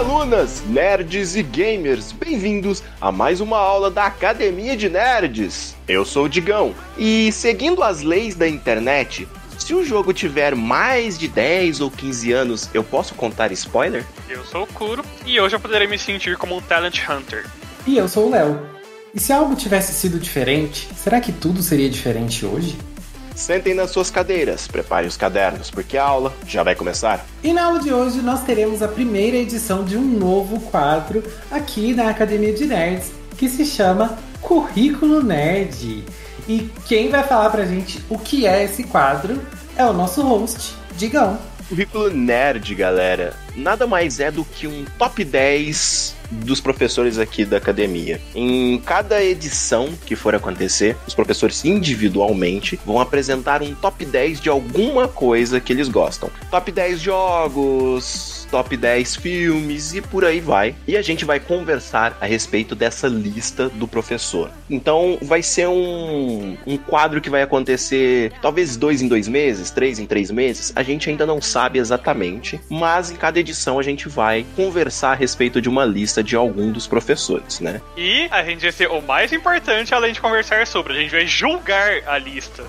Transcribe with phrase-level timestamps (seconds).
[0.00, 5.76] alunas, nerds e gamers, bem-vindos a mais uma aula da Academia de Nerds.
[5.86, 11.18] Eu sou o Digão e, seguindo as leis da internet, se o jogo tiver mais
[11.18, 14.06] de 10 ou 15 anos, eu posso contar spoiler?
[14.26, 17.44] Eu sou o Kuro e hoje eu poderei me sentir como um Talent Hunter.
[17.86, 18.58] E eu sou o Léo.
[19.14, 22.74] E se algo tivesse sido diferente, será que tudo seria diferente hoje?
[23.40, 27.24] Sentem nas suas cadeiras, preparem os cadernos, porque a aula já vai começar.
[27.42, 31.94] E na aula de hoje nós teremos a primeira edição de um novo quadro aqui
[31.94, 36.04] na Academia de Nerds, que se chama Currículo Nerd.
[36.46, 39.40] E quem vai falar pra gente o que é esse quadro
[39.74, 41.38] é o nosso host, Digão.
[41.66, 47.56] Currículo Nerd, galera, nada mais é do que um top 10 dos professores aqui da
[47.56, 48.20] academia.
[48.34, 54.48] Em cada edição que for acontecer, os professores individualmente vão apresentar um top 10 de
[54.48, 56.30] alguma coisa que eles gostam.
[56.50, 60.74] Top 10 jogos, top 10 filmes e por aí vai.
[60.86, 64.50] E a gente vai conversar a respeito dessa lista do professor.
[64.68, 69.98] Então vai ser um, um quadro que vai acontecer talvez dois em dois meses, três
[69.98, 70.72] em três meses.
[70.74, 75.14] A gente ainda não sabe exatamente, mas em cada edição a gente vai conversar a
[75.14, 77.80] respeito de uma lista de algum dos professores, né?
[77.96, 81.26] E a gente vai ser o mais importante, além de conversar sobre, a gente vai
[81.26, 82.64] julgar a lista.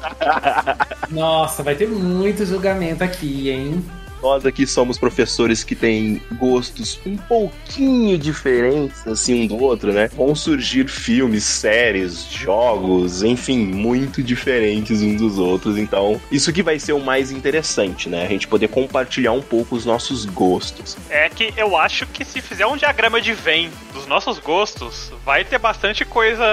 [1.09, 3.83] Nossa, vai ter muito julgamento aqui, hein?
[4.21, 10.09] Nós aqui somos professores que têm gostos um pouquinho diferentes, assim, um do outro, né?
[10.13, 15.77] Vão surgir filmes, séries, jogos, enfim, muito diferentes uns dos outros.
[15.77, 18.25] Então, isso que vai ser o mais interessante, né?
[18.25, 20.97] A gente poder compartilhar um pouco os nossos gostos.
[21.09, 25.43] É que eu acho que se fizer um diagrama de Venn dos nossos gostos, vai
[25.43, 26.43] ter bastante coisa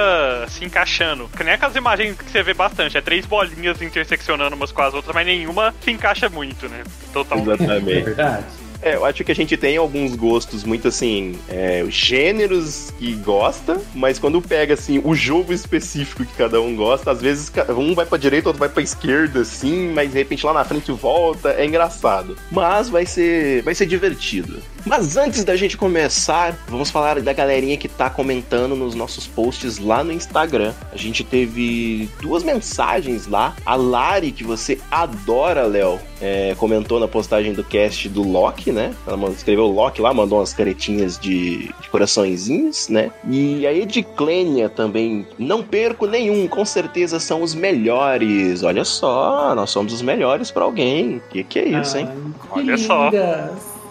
[0.48, 1.28] se encaixando.
[1.36, 4.94] Que nem aquelas imagens que você vê bastante, é três bolinhas interseccionando umas com as
[4.94, 6.82] outras, mas nenhuma se encaixa muito, né?
[7.12, 7.57] Totalmente.
[7.58, 8.04] É Exatamente.
[8.04, 8.44] verdade.
[8.80, 13.80] É, eu acho que a gente tem alguns gostos muito assim, é, gêneros que gosta,
[13.92, 18.06] mas quando pega assim o jogo específico que cada um gosta, às vezes um vai
[18.06, 21.66] pra direita, outro vai pra esquerda, assim, mas de repente lá na frente volta, é
[21.66, 22.36] engraçado.
[22.52, 24.60] Mas vai ser, vai ser divertido.
[24.84, 29.78] Mas antes da gente começar, vamos falar da galerinha que tá comentando nos nossos posts
[29.78, 30.72] lá no Instagram.
[30.92, 33.54] A gente teve duas mensagens lá.
[33.64, 38.94] A Lari, que você adora, Léo, é, comentou na postagem do cast do Loki, né?
[39.06, 43.10] Ela escreveu Loki lá, mandou umas caretinhas de, de coraçõezinhos, né?
[43.28, 48.62] E a Ediclênia também, não perco nenhum, com certeza são os melhores.
[48.62, 51.20] Olha só, nós somos os melhores pra alguém.
[51.30, 52.08] Que que é isso, hein?
[52.08, 53.10] Ai, Olha só.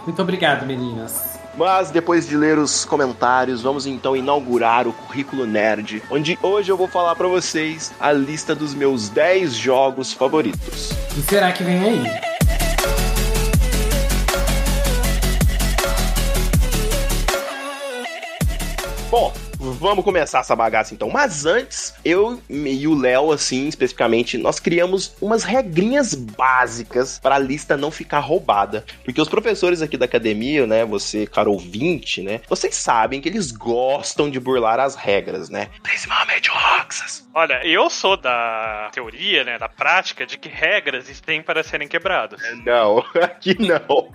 [0.08, 1.38] Muito obrigado, meninas.
[1.58, 6.78] Mas depois de ler os comentários, vamos então inaugurar o currículo nerd, onde hoje eu
[6.78, 10.92] vou falar pra vocês a lista dos meus 10 jogos favoritos.
[11.18, 12.04] E será que vem aí?
[19.12, 21.10] Bom, vamos começar essa bagaça então.
[21.10, 27.40] Mas antes, eu e o Léo, assim, especificamente, nós criamos umas regrinhas básicas para a
[27.40, 28.86] lista não ficar roubada.
[29.04, 33.52] Porque os professores aqui da academia, né, você, caro ouvinte, né, vocês sabem que eles
[33.52, 35.70] gostam de burlar as regras, né?
[35.82, 37.28] Principalmente o Roxas.
[37.34, 42.42] Olha, eu sou da teoria, né, da prática, de que regras têm para serem quebradas.
[42.66, 44.10] Não, aqui não.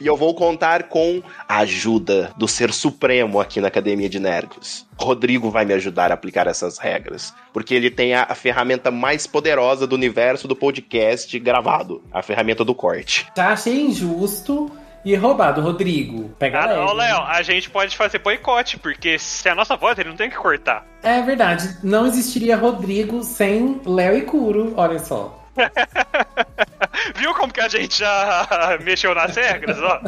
[0.00, 4.86] E eu vou contar com a ajuda do Ser Supremo aqui na Academia de Nerds.
[4.98, 9.26] Rodrigo vai me ajudar a aplicar essas regras, porque ele tem a, a ferramenta mais
[9.26, 13.26] poderosa do universo do podcast gravado, a ferramenta do corte.
[13.36, 14.70] Já achei injusto
[15.04, 16.30] e roubado, Rodrigo.
[16.38, 16.80] Pega Ah, leve.
[16.80, 20.16] não, Léo, a gente pode fazer boicote, porque se é a nossa voz, ele não
[20.16, 20.84] tem que cortar.
[21.02, 25.42] É verdade, não existiria Rodrigo sem Léo e Curo, olha só.
[27.16, 28.46] Viu como que a gente já
[28.82, 30.00] mexeu nas regras, ó?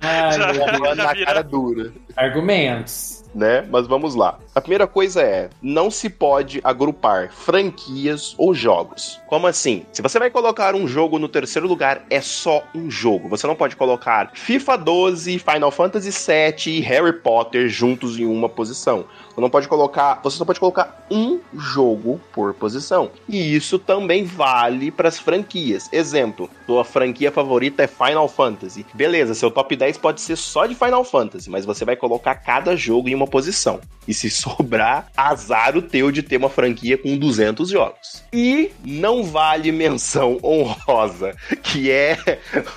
[0.00, 0.96] Ai, Já- meu Deus.
[0.96, 1.92] Na vira- cara dura.
[2.16, 3.19] Argumentos.
[3.34, 3.66] Né?
[3.70, 4.38] Mas vamos lá.
[4.54, 9.20] A primeira coisa é: não se pode agrupar franquias ou jogos.
[9.26, 9.84] Como assim?
[9.92, 13.28] Se você vai colocar um jogo no terceiro lugar, é só um jogo.
[13.28, 18.48] Você não pode colocar FIFA 12, Final Fantasy 7 e Harry Potter juntos em uma
[18.48, 19.04] posição.
[19.34, 23.10] Você não pode colocar, você só pode colocar um jogo por posição.
[23.28, 25.88] E isso também vale para as franquias.
[25.92, 28.84] Exemplo, sua franquia favorita é Final Fantasy.
[28.94, 32.76] Beleza, seu top 10 pode ser só de Final Fantasy, mas você vai colocar cada
[32.76, 33.80] jogo em uma posição.
[34.06, 38.22] E se sobrar, azar o teu de ter uma franquia com 200 jogos.
[38.32, 42.16] E não vale menção honrosa, que é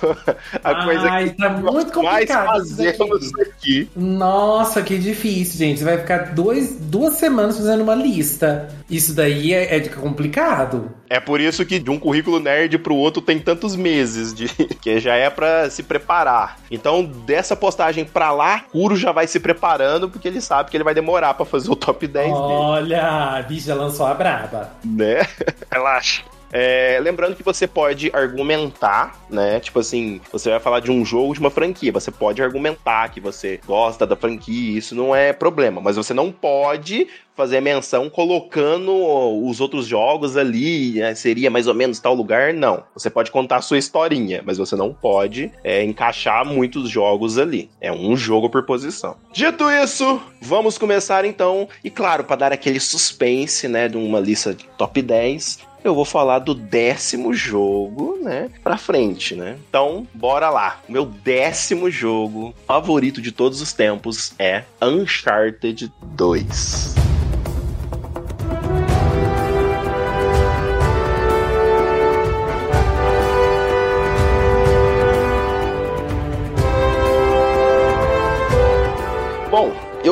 [0.62, 3.88] a coisa Ai, que tá muito mais fazemos aqui.
[3.96, 5.78] Nossa, que difícil, gente.
[5.78, 8.68] Você vai ficar dois, duas semanas fazendo uma lista.
[8.88, 10.90] Isso daí é, é complicado.
[11.08, 14.48] É por isso que de um currículo nerd pro outro tem tantos meses, de
[14.82, 16.58] que já é pra se preparar.
[16.70, 20.84] Então, dessa postagem pra lá, Kuro já vai se preparando, porque ele sabe que ele
[20.84, 23.02] vai demorar pra fazer o top 10 dele, Olha,
[23.38, 24.70] a bicha lançou a braba.
[24.84, 25.26] né?
[25.72, 26.22] Relaxa.
[26.56, 29.58] É, lembrando que você pode argumentar, né?
[29.58, 31.90] Tipo assim, você vai falar de um jogo, de uma franquia.
[31.90, 35.80] Você pode argumentar que você gosta da franquia, isso não é problema.
[35.80, 38.92] Mas você não pode fazer menção colocando
[39.44, 42.84] os outros jogos ali, né, seria mais ou menos tal lugar, não.
[42.94, 47.68] Você pode contar a sua historinha, mas você não pode é, encaixar muitos jogos ali.
[47.80, 49.16] É um jogo por posição.
[49.32, 51.68] Dito isso, vamos começar então.
[51.82, 56.06] E claro, para dar aquele suspense, né, de uma lista de top 10, eu vou
[56.06, 59.58] falar do décimo jogo, né, pra frente, né?
[59.68, 60.80] Então, bora lá.
[60.88, 66.94] Meu décimo jogo favorito de todos os tempos é Uncharted 2.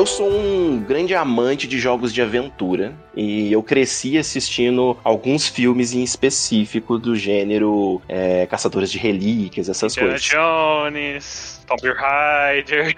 [0.03, 5.93] Eu sou um grande amante de jogos de aventura e eu cresci assistindo alguns filmes
[5.93, 10.29] em específico do gênero é, Caçadores de Relíquias, essas Indiana coisas.
[10.29, 12.93] Jones, Tomb Raider.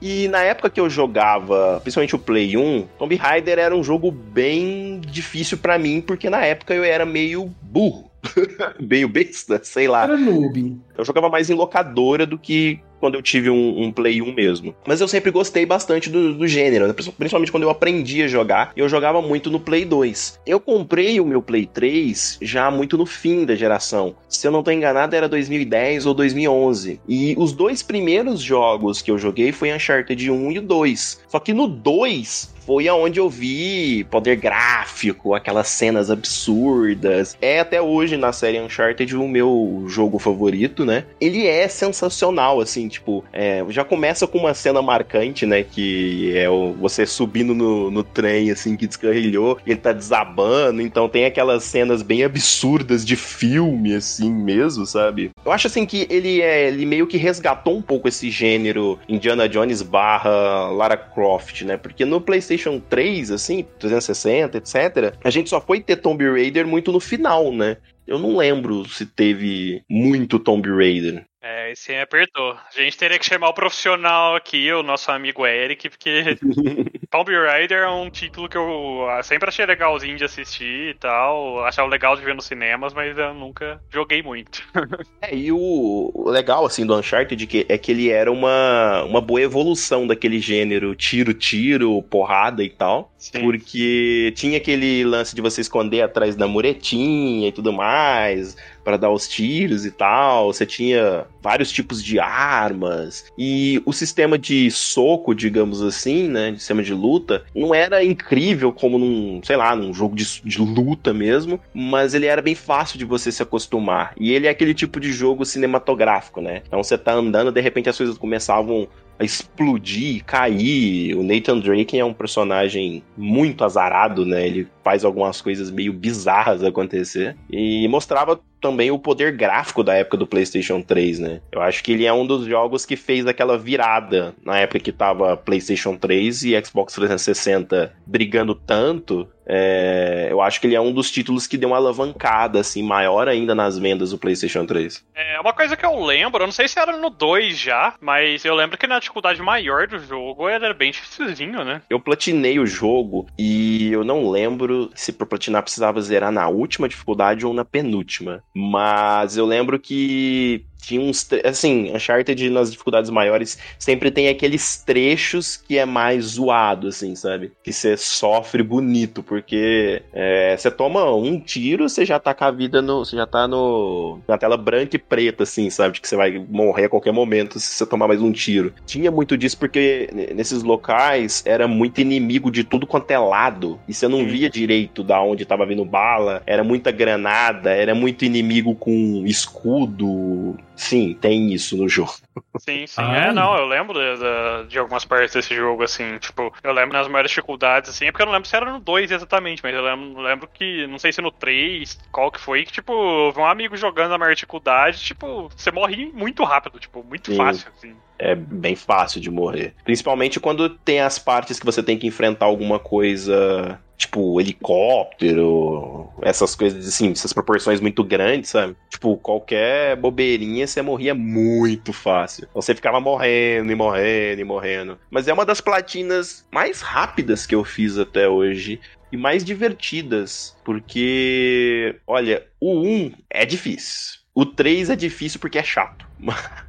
[0.00, 4.10] E na época que eu jogava, principalmente o Play 1, Tomb Raider era um jogo
[4.10, 8.10] bem difícil pra mim, porque na época eu era meio burro.
[8.80, 10.04] meio besta, sei lá.
[10.04, 10.80] Era noob.
[10.96, 14.74] Eu jogava mais em locadora do que quando eu tive um, um Play 1 mesmo.
[14.86, 16.92] Mas eu sempre gostei bastante do, do gênero, né?
[16.92, 18.72] principalmente quando eu aprendi a jogar.
[18.76, 20.40] Eu jogava muito no Play 2.
[20.46, 24.14] Eu comprei o meu Play 3 já muito no fim da geração.
[24.28, 27.00] Se eu não tô enganado, era 2010 ou 2011.
[27.08, 31.20] E os dois primeiros jogos que eu joguei foi Uncharted 1 e o 2.
[31.28, 37.34] Só que no 2 foi aonde eu vi poder gráfico, aquelas cenas absurdas.
[37.40, 41.06] É até hoje na série Uncharted o meu jogo favorito, né?
[41.18, 45.62] Ele é sensacional, assim, tipo, é, já começa com uma cena marcante, né?
[45.62, 51.08] Que é o, você subindo no, no trem, assim, que descarrilhou, ele tá desabando, então
[51.08, 55.30] tem aquelas cenas bem absurdas de filme, assim mesmo, sabe?
[55.44, 59.48] Eu acho, assim, que ele é, ele meio que resgatou um pouco esse gênero Indiana
[59.48, 61.76] Jones barra Lara Croft, né?
[61.76, 66.92] Porque no PlayStation 3, assim, 360, etc., a gente só foi ter Tomb Raider muito
[66.92, 67.76] no final, né?
[68.06, 71.26] Eu não lembro se teve muito Tomb Raider.
[71.42, 72.52] É, esse aí apertou.
[72.52, 76.36] A gente teria que chamar o profissional aqui, o nosso amigo Eric, porque
[77.10, 81.64] Tomb Raider é um título que eu ah, sempre achei legalzinho de assistir e tal.
[81.64, 84.62] Achava legal de ver nos cinemas, mas eu nunca joguei muito.
[85.20, 89.20] É, e o, o legal, assim, do Uncharted que, é que ele era uma, uma
[89.20, 93.12] boa evolução daquele gênero tiro-tiro, porrada e tal.
[93.18, 93.40] Sim.
[93.40, 99.10] Porque tinha aquele lance de você esconder atrás da muretinha e tudo mais, para dar
[99.10, 100.52] os tiros e tal.
[100.52, 103.26] Você tinha vários tipos de armas.
[103.36, 106.54] E o sistema de soco, digamos assim, né?
[106.54, 111.12] Sistema de luta, não era incrível como num, sei lá, num jogo de, de luta
[111.12, 114.12] mesmo, mas ele era bem fácil de você se acostumar.
[114.18, 116.62] E ele é aquele tipo de jogo cinematográfico, né?
[116.66, 121.16] Então você tá andando, de repente as coisas começavam a explodir, cair.
[121.16, 124.46] O Nathan Drake é um personagem muito azarado, né?
[124.46, 127.36] Ele faz algumas coisas meio bizarras acontecer.
[127.50, 131.40] E mostrava também o poder gráfico da época do PlayStation 3, né?
[131.52, 134.92] Eu acho que ele é um dos jogos que fez aquela virada na época que
[134.92, 139.28] tava PlayStation 3 e Xbox 360 brigando tanto.
[139.50, 143.26] É, eu acho que ele é um dos títulos que deu uma alavancada, assim, maior
[143.28, 145.02] ainda nas vendas do PlayStation 3.
[145.14, 148.44] É uma coisa que eu lembro, eu não sei se era no 2 já, mas
[148.44, 151.80] eu lembro que na dificuldade maior do jogo era bem dificilzinho, né?
[151.88, 156.88] Eu platinei o jogo e eu não lembro se por platinar precisava zerar na última
[156.88, 158.42] dificuldade ou na penúltima.
[158.54, 161.28] Mas eu lembro que tinha uns.
[161.44, 167.52] Assim, Uncharted nas dificuldades maiores sempre tem aqueles trechos que é mais zoado, assim, sabe?
[167.62, 172.50] Que você sofre bonito, porque é, você toma um tiro, você já tá com a
[172.50, 173.04] vida no.
[173.04, 174.20] Você já tá no.
[174.26, 175.94] na tela branca e preta, assim, sabe?
[175.94, 178.72] De que você vai morrer a qualquer momento se você tomar mais um tiro.
[178.86, 183.78] Tinha muito disso porque nesses locais era muito inimigo de tudo quanto é lado.
[183.88, 186.42] E você não via direito da onde tava vindo bala.
[186.46, 190.56] Era muita granada, era muito inimigo com escudo.
[190.78, 192.14] Sim, tem isso no jogo.
[192.60, 193.04] Sim, sim.
[193.04, 193.10] Ai.
[193.14, 194.18] É, não, eu lembro de,
[194.64, 198.10] de- de algumas partes desse jogo, assim, tipo, eu lembro nas maiores dificuldades, assim, é
[198.12, 200.98] porque eu não lembro se era no 2 exatamente, mas eu lembro, lembro que, não
[200.98, 204.98] sei se no 3, qual que foi, que, tipo, um amigo jogando na maior dificuldade,
[205.00, 207.36] tipo, você morre muito rápido, tipo, muito Sim.
[207.36, 208.02] fácil, assim.
[208.20, 209.76] É bem fácil de morrer.
[209.84, 216.54] Principalmente quando tem as partes que você tem que enfrentar alguma coisa, tipo helicóptero, essas
[216.54, 218.76] coisas assim, essas proporções muito grandes, sabe?
[218.88, 222.46] Tipo, qualquer bobeirinha você morria muito fácil.
[222.48, 224.98] Então você ficava morrendo e morrendo e morrendo.
[225.10, 228.80] Mas é uma das platinas mais rápidas que eu fiz até hoje.
[229.10, 234.18] E mais divertidas, porque, olha, o 1 é difícil.
[234.34, 236.07] O 3 é difícil porque é chato.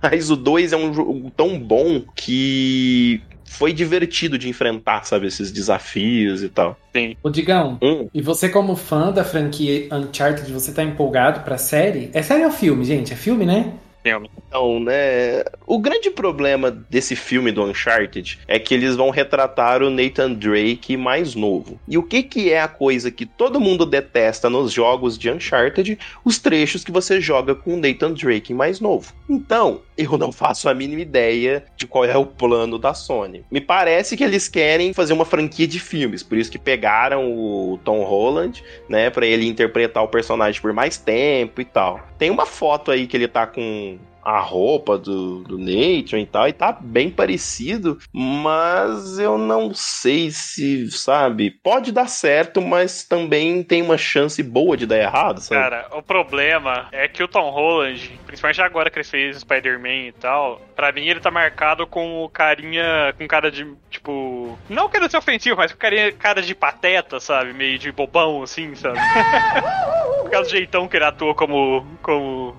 [0.02, 5.28] Mas o 2 é um jogo tão bom que foi divertido de enfrentar, sabe?
[5.28, 6.78] Esses desafios e tal.
[7.24, 12.10] Ô, Digão, Hum, e você como fã da franquia Uncharted, você tá empolgado pra série?
[12.14, 13.12] É série ou filme, gente?
[13.12, 13.74] É filme, né?
[14.04, 15.44] Então, né?
[15.68, 20.98] O grande problema desse filme do Uncharted é que eles vão retratar o Nathan Drake
[20.98, 21.80] mais novo.
[21.88, 26.00] E o que que é a coisa que todo mundo detesta nos jogos de Uncharted?
[26.24, 29.14] Os trechos que você joga com o Nathan Drake mais novo.
[29.30, 33.44] Então, eu não faço a mínima ideia de qual é o plano da Sony.
[33.52, 37.78] Me parece que eles querem fazer uma franquia de filmes, por isso que pegaram o
[37.84, 42.00] Tom Holland, né, Pra ele interpretar o personagem por mais tempo e tal.
[42.18, 46.48] Tem uma foto aí que ele tá com a roupa do, do Nathan e tal,
[46.48, 53.64] e tá bem parecido, mas eu não sei se, sabe, pode dar certo, mas também
[53.64, 55.62] tem uma chance boa de dar errado, sabe?
[55.62, 60.12] Cara, o problema é que o Tom Holland, principalmente agora que ele fez Spider-Man e
[60.14, 65.10] tal, pra mim ele tá marcado com o carinha, com cara de, tipo, não querendo
[65.10, 67.54] ser ofensivo, mas com carinha, cara de pateta, sabe?
[67.54, 69.00] Meio de bobão, assim, sabe?
[70.22, 72.56] Por causa do jeitão que ele atua como, como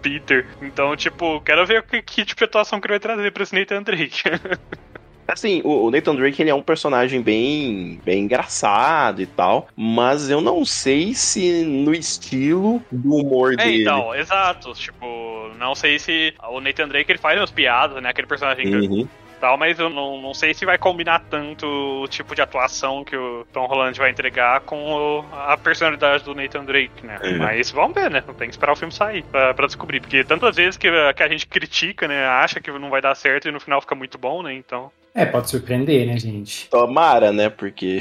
[0.00, 0.48] Peter.
[0.60, 3.54] Então, tipo, quero ver que, que tipo de atuação que ele vai trazer pra esse
[3.54, 4.22] Nathan Drake.
[5.28, 10.40] Assim, o Nathan Drake ele é um personagem bem, bem engraçado e tal, mas eu
[10.40, 13.82] não sei se no estilo do humor É, dele.
[13.82, 14.72] então, exato.
[14.72, 18.08] Tipo, não sei se o Nathan Drake ele faz umas piadas, né?
[18.08, 19.08] Aquele personagem que Uhum.
[19.40, 23.16] Tal, mas eu não, não sei se vai combinar tanto o tipo de atuação que
[23.16, 27.18] o Tom Holland vai entregar com o- a personalidade do Nathan Drake, né?
[27.22, 27.32] É.
[27.38, 28.20] Mas vamos ver, né?
[28.38, 30.00] Tem que esperar o filme sair pra, pra descobrir.
[30.00, 32.24] Porque tantas vezes que, que a gente critica, né?
[32.26, 34.52] Acha que não vai dar certo e no final fica muito bom, né?
[34.54, 34.90] Então.
[35.14, 36.68] É, pode surpreender, né, gente?
[36.68, 37.48] Tomara, né?
[37.50, 38.00] Porque.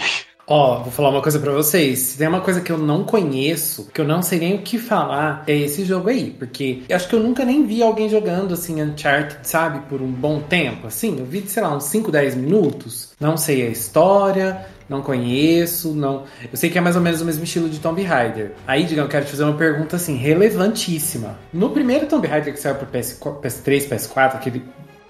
[0.51, 1.99] Ó, vou falar uma coisa pra vocês.
[1.99, 4.79] Se tem uma coisa que eu não conheço, que eu não sei nem o que
[4.79, 6.31] falar, é esse jogo aí.
[6.31, 10.11] Porque eu acho que eu nunca nem vi alguém jogando assim Uncharted, sabe, por um
[10.11, 10.87] bom tempo.
[10.87, 13.11] Assim, eu vi, sei lá, uns 5, 10 minutos.
[13.19, 16.23] Não sei a história, não conheço, não.
[16.51, 18.53] Eu sei que é mais ou menos o mesmo estilo de Tomb Raider.
[18.65, 21.37] Aí, digamos, eu quero te fazer uma pergunta assim, relevantíssima.
[21.53, 24.63] No primeiro Tomb Raider que saiu pro PS, PS3, PS4, aquele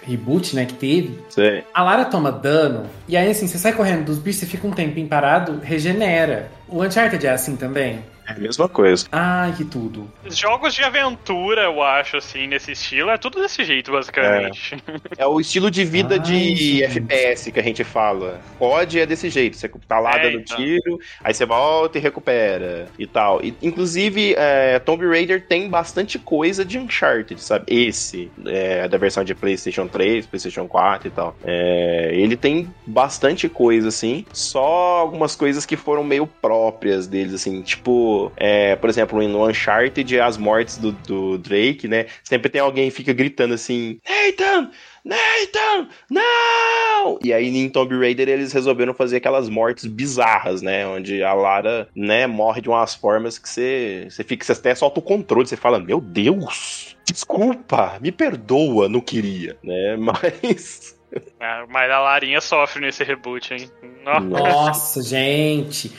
[0.03, 1.63] reboot, né, que teve, Sei.
[1.74, 4.72] a Lara toma dano, e aí assim, você sai correndo dos bichos, você fica um
[4.72, 6.50] tempinho parado, regenera.
[6.68, 8.03] O Uncharted é assim também?
[8.29, 9.07] É a mesma coisa.
[9.12, 10.07] Ai, que tudo.
[10.25, 14.77] Jogos de aventura, eu acho, assim, nesse estilo, é tudo desse jeito, basicamente.
[15.17, 16.83] É o estilo de vida Ai, de gente.
[16.83, 18.39] FPS que a gente fala.
[18.59, 19.57] COD é desse jeito.
[19.57, 20.57] Você tá lá É, dando então.
[20.57, 23.43] tiro, aí você volta e recupera e tal.
[23.43, 27.65] E, inclusive, é, Tomb Raider tem bastante coisa de Uncharted, sabe?
[27.67, 31.36] Esse, é, da versão de PlayStation 3, PlayStation 4 e tal.
[31.43, 34.25] É, ele tem bastante coisa, assim.
[34.31, 37.62] Só algumas coisas que foram meio próprias deles, assim.
[37.62, 42.07] Tipo, é, por exemplo, no Uncharted, as mortes do, do Drake, né?
[42.23, 44.71] Sempre tem alguém que fica gritando assim: Nathan!
[45.03, 45.88] Nathan!
[46.09, 47.19] Não!
[47.23, 50.85] E aí em Tomb Raider eles resolveram fazer aquelas mortes bizarras, né?
[50.88, 54.99] Onde a Lara, né, morre de umas formas que você, você fica, você até solta
[54.99, 56.97] o controle, você fala, meu Deus!
[57.05, 59.95] Desculpa, me perdoa, não queria, né?
[59.99, 60.97] Mas.
[61.39, 63.67] É, mas a Larinha sofre nesse reboot, hein?
[64.05, 64.19] Nossa.
[64.19, 65.91] Nossa, gente.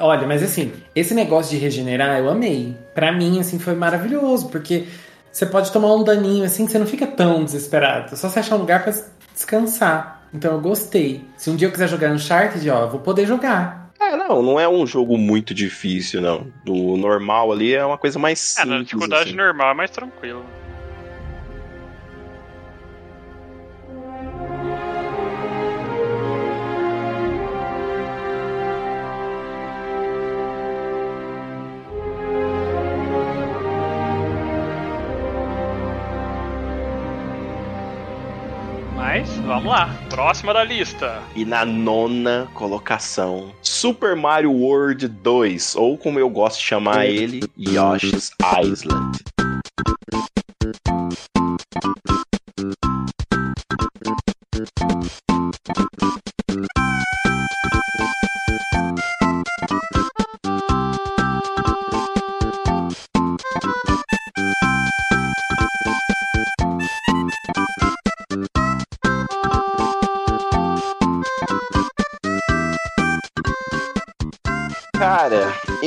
[0.00, 2.76] Olha, mas assim, esse negócio de regenerar eu amei.
[2.94, 4.84] Pra mim, assim, foi maravilhoso, porque
[5.32, 8.12] você pode tomar um daninho assim, que você não fica tão desesperado.
[8.12, 8.92] É só você achar um lugar pra
[9.34, 10.22] descansar.
[10.34, 11.24] Então eu gostei.
[11.36, 13.90] Se um dia eu quiser jogar Uncharted, ó, eu vou poder jogar.
[13.98, 16.46] É, não, não é um jogo muito difícil, não.
[16.68, 18.68] O normal ali é uma coisa mais É, simples.
[18.78, 19.36] na dificuldade assim.
[19.36, 20.44] normal é mais tranquilo.
[39.56, 41.22] Vamos lá, próxima da lista.
[41.34, 47.40] E na nona colocação, Super Mario World 2, ou como eu gosto de chamar ele,
[47.58, 48.32] Yoshi's
[48.62, 49.16] Island.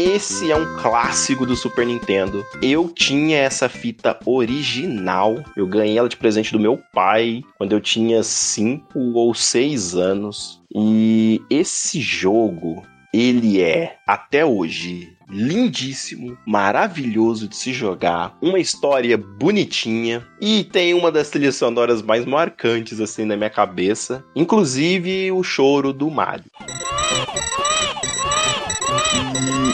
[0.10, 2.44] Esse é um clássico do Super Nintendo.
[2.64, 5.44] Eu tinha essa fita original.
[5.56, 10.62] Eu ganhei ela de presente do meu pai quando eu tinha 5 ou 6 anos.
[10.76, 20.26] E esse jogo, ele é, até hoje, lindíssimo, maravilhoso de se jogar, uma história bonitinha
[20.42, 25.94] e tem uma das trilhas sonoras mais marcantes assim na minha cabeça, inclusive o choro
[25.94, 26.46] do Mario.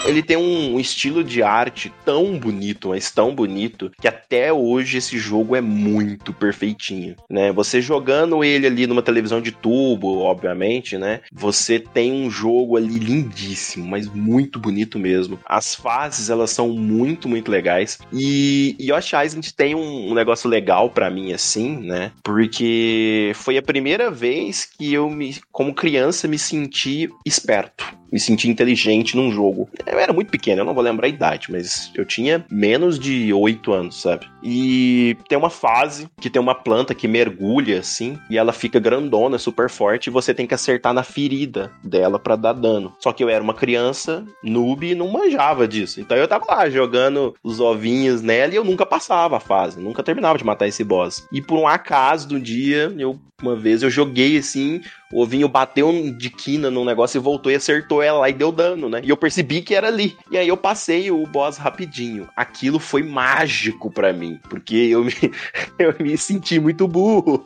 [0.05, 5.17] Ele tem um estilo de arte tão bonito, mas tão bonito, que até hoje esse
[5.17, 7.51] jogo é muito perfeitinho, né?
[7.51, 11.21] Você jogando ele ali numa televisão de tubo, obviamente, né?
[11.33, 15.39] Você tem um jogo ali lindíssimo, mas muito bonito mesmo.
[15.45, 17.99] As fases, elas são muito, muito legais.
[18.13, 22.11] E Yoshi Island tem um, um negócio legal para mim, assim, né?
[22.23, 28.49] Porque foi a primeira vez que eu, me, como criança, me senti esperto me senti
[28.49, 29.69] inteligente num jogo.
[29.95, 33.31] Eu era muito pequeno, eu não vou lembrar a idade, mas eu tinha menos de
[33.31, 34.27] 8 anos, sabe?
[34.43, 39.37] E tem uma fase que tem uma planta que mergulha assim, e ela fica grandona,
[39.37, 42.93] super forte, e você tem que acertar na ferida dela para dar dano.
[42.99, 46.01] Só que eu era uma criança noob e não manjava disso.
[46.01, 50.03] Então eu tava lá jogando os ovinhos nela e eu nunca passava a fase, nunca
[50.03, 51.25] terminava de matar esse boss.
[51.31, 55.91] E por um acaso do dia, eu uma vez eu joguei assim, o ovinho bateu
[56.17, 59.01] de quina num negócio e voltou e acertou ela lá e deu dano, né?
[59.03, 60.17] E eu percebi que era ali.
[60.31, 62.27] E aí eu passei o boss rapidinho.
[62.35, 65.13] Aquilo foi mágico para mim, porque eu me,
[65.77, 67.45] eu me senti muito burro.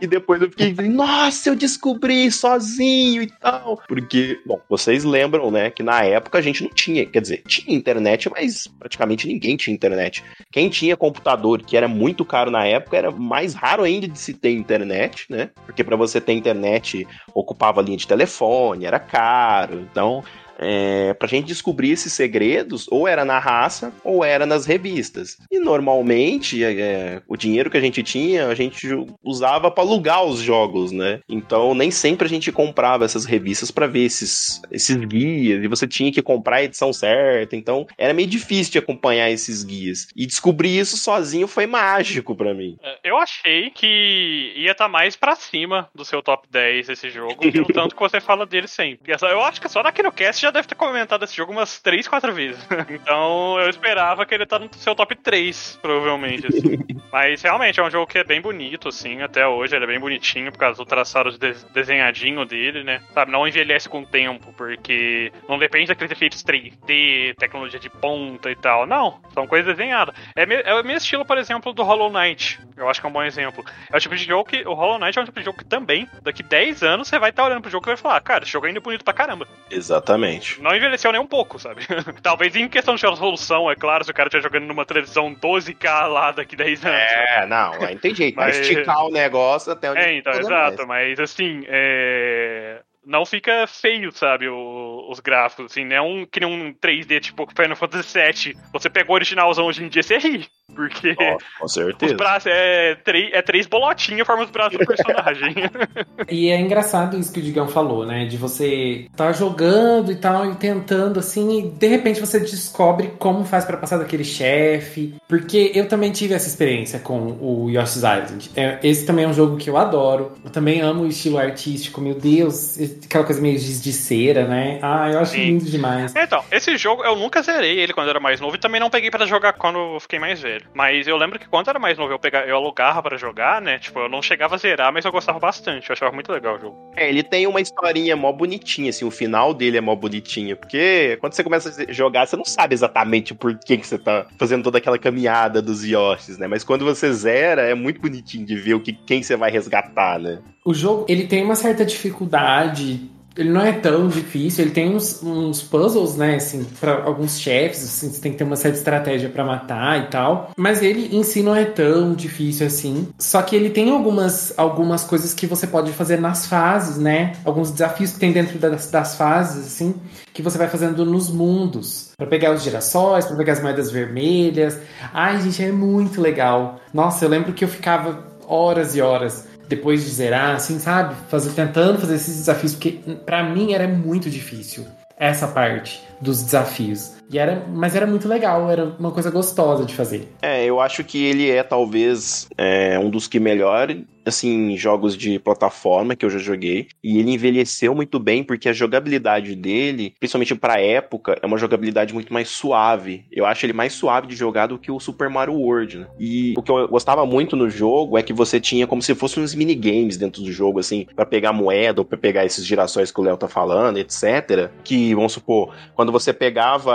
[0.00, 3.80] E depois eu fiquei, nossa, eu descobri sozinho e tal.
[3.86, 7.76] Porque, bom, vocês lembram, né, que na época a gente não tinha, quer dizer, tinha
[7.76, 10.22] internet, mas praticamente ninguém tinha internet.
[10.50, 14.34] Quem tinha computador, que era muito caro na época, era mais raro ainda de se
[14.34, 15.50] ter internet, né?
[15.66, 19.80] Porque para você ter internet ocupava linha de telefone, era caro.
[19.90, 20.22] Então,
[20.60, 25.38] é, pra gente descobrir esses segredos, ou era na raça, ou era nas revistas.
[25.50, 28.88] E normalmente, é, o dinheiro que a gente tinha, a gente
[29.24, 31.20] usava para alugar os jogos, né?
[31.28, 35.86] Então, nem sempre a gente comprava essas revistas para ver esses, esses guias, e você
[35.86, 37.56] tinha que comprar a edição certa.
[37.56, 40.08] Então, era meio difícil de acompanhar esses guias.
[40.14, 42.76] E descobrir isso sozinho foi mágico para mim.
[42.82, 47.10] É, eu achei que ia estar tá mais para cima do seu top 10 esse
[47.10, 49.12] jogo, pelo tanto que você fala dele sempre.
[49.22, 52.06] Eu acho que só naquele cast já já deve ter comentado esse jogo umas 3,
[52.06, 52.66] 4 vezes.
[52.90, 56.46] então eu esperava que ele tá no seu top 3, provavelmente.
[56.46, 56.78] Assim.
[57.10, 59.74] Mas realmente é um jogo que é bem bonito, assim, até hoje.
[59.74, 63.02] Ele é bem bonitinho por causa do traçado de desenhadinho dele, né?
[63.12, 68.50] Sabe, não envelhece com o tempo, porque não depende daqueles efeitos 3D, tecnologia de ponta
[68.50, 68.86] e tal.
[68.86, 70.14] Não, são coisas desenhadas.
[70.36, 72.60] É, é o mesmo estilo, por exemplo, do Hollow Knight.
[72.76, 73.64] Eu acho que é um bom exemplo.
[73.92, 74.66] É o tipo de jogo que.
[74.66, 77.30] O Hollow Knight é um tipo de jogo que também, daqui 10 anos, você vai
[77.30, 79.12] estar tá olhando pro jogo e vai falar, cara, esse jogo ainda é bonito pra
[79.12, 79.46] caramba.
[79.70, 80.39] Exatamente.
[80.40, 80.62] Exatamente.
[80.62, 81.82] Não envelheceu nem um pouco, sabe?
[82.22, 86.06] Talvez em questão de resolução, é claro, se o cara estiver jogando numa televisão 12K
[86.06, 86.98] lá daqui 10 anos.
[86.98, 87.46] É, sabe?
[87.48, 88.36] não, aí tem jeito.
[88.36, 88.58] Mas...
[88.58, 90.86] esticar o negócio até onde É, então, exato.
[90.86, 91.18] Mais.
[91.18, 96.40] Mas assim, é não fica feio, sabe, o, os gráficos, assim, não é um, que
[96.40, 98.56] nem um 3D tipo Final Fantasy VII.
[98.72, 100.46] Você pegou o originalzão hoje em dia, você ri.
[100.74, 102.12] Porque oh, com certeza.
[102.12, 105.54] os braços é, três, é três bolotinhas forma os braços do personagem.
[106.30, 108.26] e é engraçado isso que o Digão falou, né?
[108.26, 113.44] De você tá jogando e tal, e tentando assim, e de repente você descobre como
[113.44, 115.14] faz para passar daquele chefe.
[115.28, 118.50] Porque eu também tive essa experiência com o Yoshi's Island.
[118.54, 120.32] É, esse também é um jogo que eu adoro.
[120.44, 124.78] Eu também amo o estilo artístico, meu Deus, aquela coisa meio de cera, né?
[124.82, 125.44] Ah, eu acho Sim.
[125.44, 126.14] lindo demais.
[126.14, 129.10] Então, esse jogo eu nunca zerei ele quando era mais novo e também não peguei
[129.10, 130.66] para jogar quando eu fiquei mais velho.
[130.74, 133.60] Mas eu lembro que quando eu era mais novo eu, pegava, eu alugava para jogar,
[133.60, 133.78] né?
[133.78, 135.88] Tipo, eu não chegava a zerar, mas eu gostava bastante.
[135.88, 136.92] Eu achava muito legal o jogo.
[136.96, 140.56] É, ele tem uma historinha mó bonitinha, assim, o final dele é mó bonitinho.
[140.56, 144.26] Porque quando você começa a jogar, você não sabe exatamente por que, que você tá
[144.38, 146.46] fazendo toda aquela caminhada dos Yoshis, né?
[146.46, 150.18] Mas quando você zera, é muito bonitinho de ver o que, quem você vai resgatar,
[150.18, 150.40] né?
[150.64, 155.22] O jogo, ele tem uma certa dificuldade ele não é tão difícil, ele tem uns,
[155.22, 159.28] uns puzzles, né, assim, para alguns chefes, assim, você tem que ter uma certa estratégia
[159.28, 163.08] para matar e tal, mas ele em si não é tão difícil assim.
[163.18, 167.32] Só que ele tem algumas, algumas coisas que você pode fazer nas fases, né?
[167.44, 169.94] Alguns desafios que tem dentro das, das fases, assim,
[170.32, 172.10] que você vai fazendo nos mundos.
[172.16, 174.78] para pegar os girassóis, para pegar as moedas vermelhas.
[175.14, 176.80] Ai, gente, é muito legal.
[176.92, 181.14] Nossa, eu lembro que eu ficava horas e horas depois de zerar, assim, sabe?
[181.28, 184.84] Fazer, tentando fazer esses desafios, porque para mim era muito difícil
[185.16, 187.12] essa parte dos desafios.
[187.30, 190.28] E era, mas era muito legal, era uma coisa gostosa de fazer.
[190.42, 193.88] É, eu acho que ele é talvez é, um dos que melhor
[194.24, 196.88] assim, jogos de plataforma que eu já joguei.
[197.02, 202.12] E ele envelheceu muito bem porque a jogabilidade dele, principalmente pra época, é uma jogabilidade
[202.14, 203.24] muito mais suave.
[203.30, 206.06] Eu acho ele mais suave de jogar do que o Super Mario World, né?
[206.18, 209.42] E o que eu gostava muito no jogo é que você tinha como se fossem
[209.42, 213.20] uns minigames dentro do jogo, assim, para pegar moeda ou pra pegar esses girassóis que
[213.20, 214.70] o Léo tá falando, etc.
[214.84, 216.92] Que, vamos supor, quando você pegava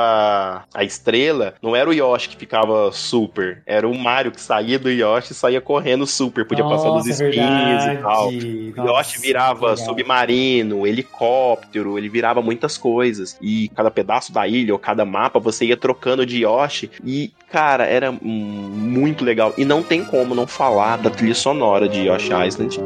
[0.74, 4.90] a estrela, não era o Yoshi que ficava super, era o Mario que saía do
[4.90, 7.96] Yoshi e saía correndo super, podia Nossa, passar dos espinhos verdade.
[7.96, 8.32] e tal.
[8.32, 9.78] Nossa, O Yoshi virava legal.
[9.78, 13.38] submarino, helicóptero, ele virava muitas coisas.
[13.42, 16.90] E cada pedaço da ilha ou cada mapa você ia trocando de Yoshi.
[17.04, 19.54] E, cara, era muito legal.
[19.58, 22.80] E não tem como não falar da trilha sonora de Yoshi Island.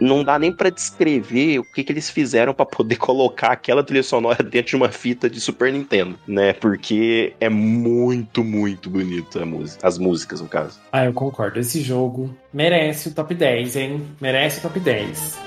[0.00, 4.02] Não dá nem pra descrever o que, que eles fizeram pra poder colocar aquela trilha
[4.02, 6.52] sonora dentro de uma fita de Super Nintendo, né?
[6.52, 10.80] Porque é muito, muito bonito música, as músicas, no caso.
[10.92, 11.58] Ah, eu concordo.
[11.58, 14.06] Esse jogo merece o top 10, hein?
[14.20, 15.38] Merece o top 10.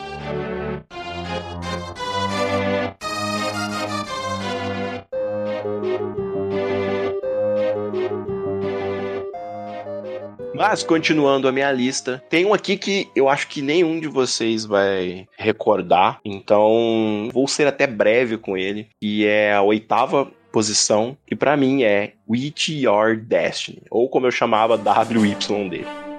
[10.53, 14.65] Mas, continuando a minha lista, tem um aqui que eu acho que nenhum de vocês
[14.65, 21.35] vai recordar, então vou ser até breve com ele, e é a oitava posição, que
[21.35, 26.12] pra mim é With Your Destiny, ou como eu chamava, WYD.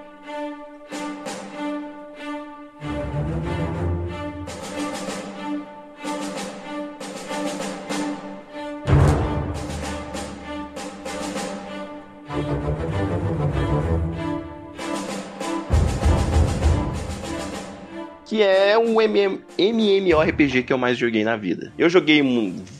[18.25, 21.71] Que é um MM MMORPG que eu mais joguei na vida.
[21.77, 22.21] Eu joguei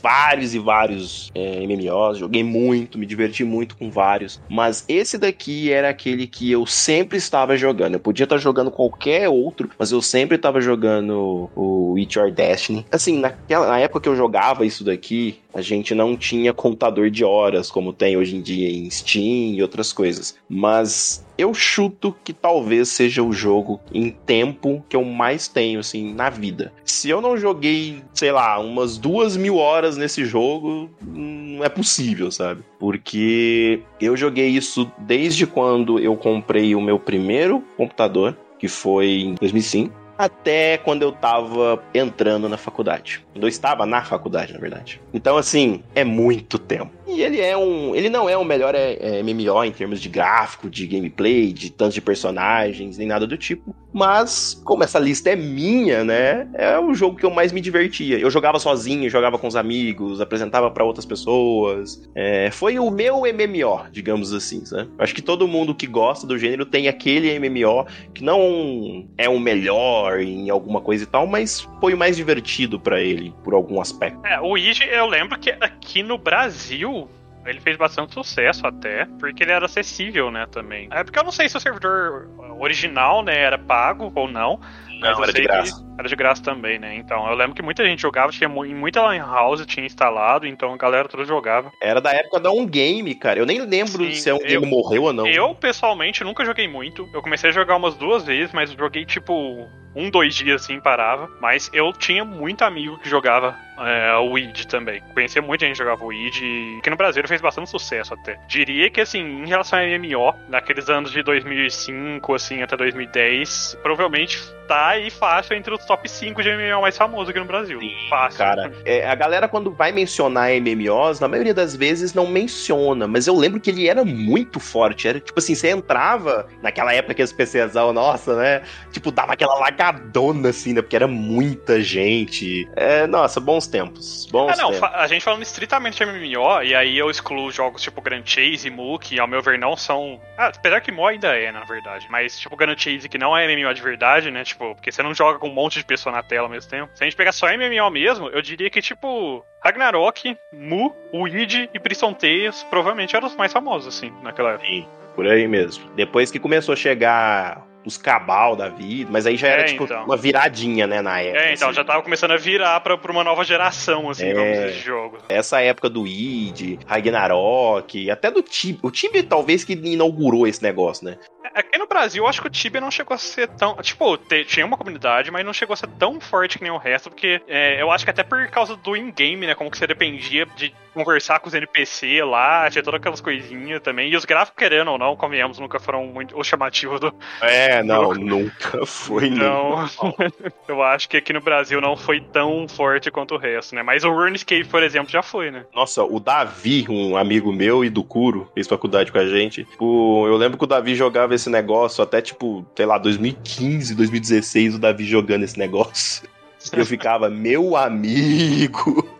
[0.02, 5.70] vários e vários é, MMOs, joguei muito, me diverti muito com vários, mas esse daqui
[5.70, 7.94] era aquele que eu sempre estava jogando.
[7.94, 12.86] Eu podia estar jogando qualquer outro, mas eu sempre estava jogando o With Your Destiny.
[12.90, 17.24] Assim, naquela, na época que eu jogava isso daqui, a gente não tinha contador de
[17.24, 22.32] horas como tem hoje em dia em Steam e outras coisas, mas eu chuto que
[22.32, 26.72] talvez seja o jogo em tempo que eu mais tenho, assim, na vida.
[26.84, 32.30] Se eu não joguei, sei lá, umas duas mil horas nesse jogo, não é possível,
[32.30, 32.62] sabe?
[32.78, 39.34] Porque eu joguei isso desde quando eu comprei o meu primeiro computador, que foi em
[39.34, 40.05] 2005.
[40.18, 43.24] Até quando eu tava entrando na faculdade.
[43.32, 45.00] Quando eu estava na faculdade, na verdade.
[45.12, 46.96] Então, assim, é muito tempo.
[47.06, 47.94] E ele é um.
[47.94, 51.70] Ele não é o melhor é, é, MMO em termos de gráfico, de gameplay, de
[51.70, 53.74] tantos de personagens, nem nada do tipo.
[53.92, 56.48] Mas, como essa lista é minha, né?
[56.54, 58.18] É o jogo que eu mais me divertia.
[58.18, 62.02] Eu jogava sozinho, jogava com os amigos, apresentava pra outras pessoas.
[62.14, 64.90] É, foi o meu MMO, digamos assim, sabe?
[64.98, 69.38] Acho que todo mundo que gosta do gênero tem aquele MMO que não é o
[69.38, 73.80] melhor em alguma coisa e tal, mas foi o mais divertido pra ele, por algum
[73.80, 74.24] aspecto.
[74.26, 77.08] É, o Ige, eu lembro que aqui no Brasil
[77.44, 80.88] ele fez bastante sucesso até, porque ele era acessível, né, também.
[80.90, 84.60] É porque eu não sei se o servidor original, né, era pago ou não.
[85.00, 85.85] Mas Não, era de graça.
[85.98, 86.94] Era de graça também, né?
[86.94, 90.72] Então, eu lembro que muita gente jogava, tinha em muita lan house tinha instalado, então
[90.72, 91.72] a galera toda jogava.
[91.80, 93.38] Era da época da Um Game, cara.
[93.38, 95.26] Eu nem lembro Sim, se a Um eu- Game morreu ou não.
[95.26, 97.08] Eu, pessoalmente, nunca joguei muito.
[97.14, 101.30] Eu comecei a jogar umas duas vezes, mas joguei tipo um, dois dias assim, parava.
[101.40, 105.02] Mas eu tinha muito amigo que jogava é, o Weed também.
[105.14, 106.38] Conhecia muita gente que jogava o Weed.
[106.42, 108.38] E aqui no Brasil fez bastante sucesso até.
[108.46, 114.38] Diria que, assim, em relação a MMO, naqueles anos de 2005, assim, até 2010, provavelmente
[114.68, 117.78] tá aí fácil entre os top 5 de MMO mais famosos aqui no Brasil.
[118.08, 118.38] fácil.
[118.38, 123.26] Cara, é, a galera quando vai mencionar MMOs, na maioria das vezes não menciona, mas
[123.26, 125.08] eu lembro que ele era muito forte.
[125.08, 128.62] Era tipo assim, você entrava naquela época que os PCzão, nossa, né?
[128.92, 130.82] Tipo, dava aquela lagadona assim, né?
[130.82, 132.68] Porque era muita gente.
[132.76, 134.26] É, nossa, bons tempos.
[134.30, 134.90] Bons Ah, não, tempos.
[134.92, 138.70] a gente falando estritamente de MMO, e aí eu excluo jogos tipo Grand Chase e
[138.70, 140.20] Mu, que ao meu ver não são.
[140.36, 142.06] Ah, apesar que Mo ainda é, na verdade.
[142.10, 144.44] Mas tipo Grand Chase, que não é MMO de verdade, né?
[144.44, 146.90] Tipo, porque você não joga com um monte de pessoa na tela ao mesmo tempo.
[146.94, 149.44] Se a gente pegar só MMO mesmo, eu diria que tipo.
[149.64, 154.66] Ragnarok, Mu, Weed e Prison Tales provavelmente eram os mais famosos, assim, naquela época.
[154.68, 155.84] Sim, por aí mesmo.
[155.96, 159.84] Depois que começou a chegar os cabal da vida, mas aí já era É, tipo
[159.84, 160.04] então.
[160.04, 161.38] uma viradinha, né, na época.
[161.44, 161.76] É, então, assim.
[161.76, 164.34] já tava começando a virar pra, pra uma nova geração, assim, É.
[164.34, 165.18] vamos dizer, de jogo.
[165.28, 168.80] Essa época do id, Ragnarok, até do Tibia.
[168.82, 171.16] O Tibia talvez que inaugurou esse negócio, né?
[171.56, 173.76] Aqui no Brasil, eu acho que o Tibia não chegou a ser tão.
[173.76, 177.08] Tipo, tinha uma comunidade, mas não chegou a ser tão forte que nem o resto,
[177.08, 179.54] porque é, eu acho que até por causa do in-game, né?
[179.54, 184.10] Como que você dependia de conversar com os NPC lá, tinha todas aquelas coisinhas também.
[184.10, 187.14] E os gráficos, querendo ou não, convenhamos, nunca foram muito o chamativo do.
[187.42, 189.86] É, não, nunca foi, não.
[190.66, 193.82] Eu acho que aqui no Brasil não foi tão forte quanto o resto, né?
[193.82, 195.66] Mas o RuneScape, por exemplo, já foi, né?
[195.74, 199.64] Nossa, o Davi, um amigo meu e do Curo, fez faculdade com a gente.
[199.64, 204.74] Tipo, eu lembro que o Davi jogava esse negócio até, tipo, sei lá, 2015, 2016,
[204.74, 206.28] o Davi jogando esse negócio.
[206.72, 209.15] Eu ficava, meu amigo.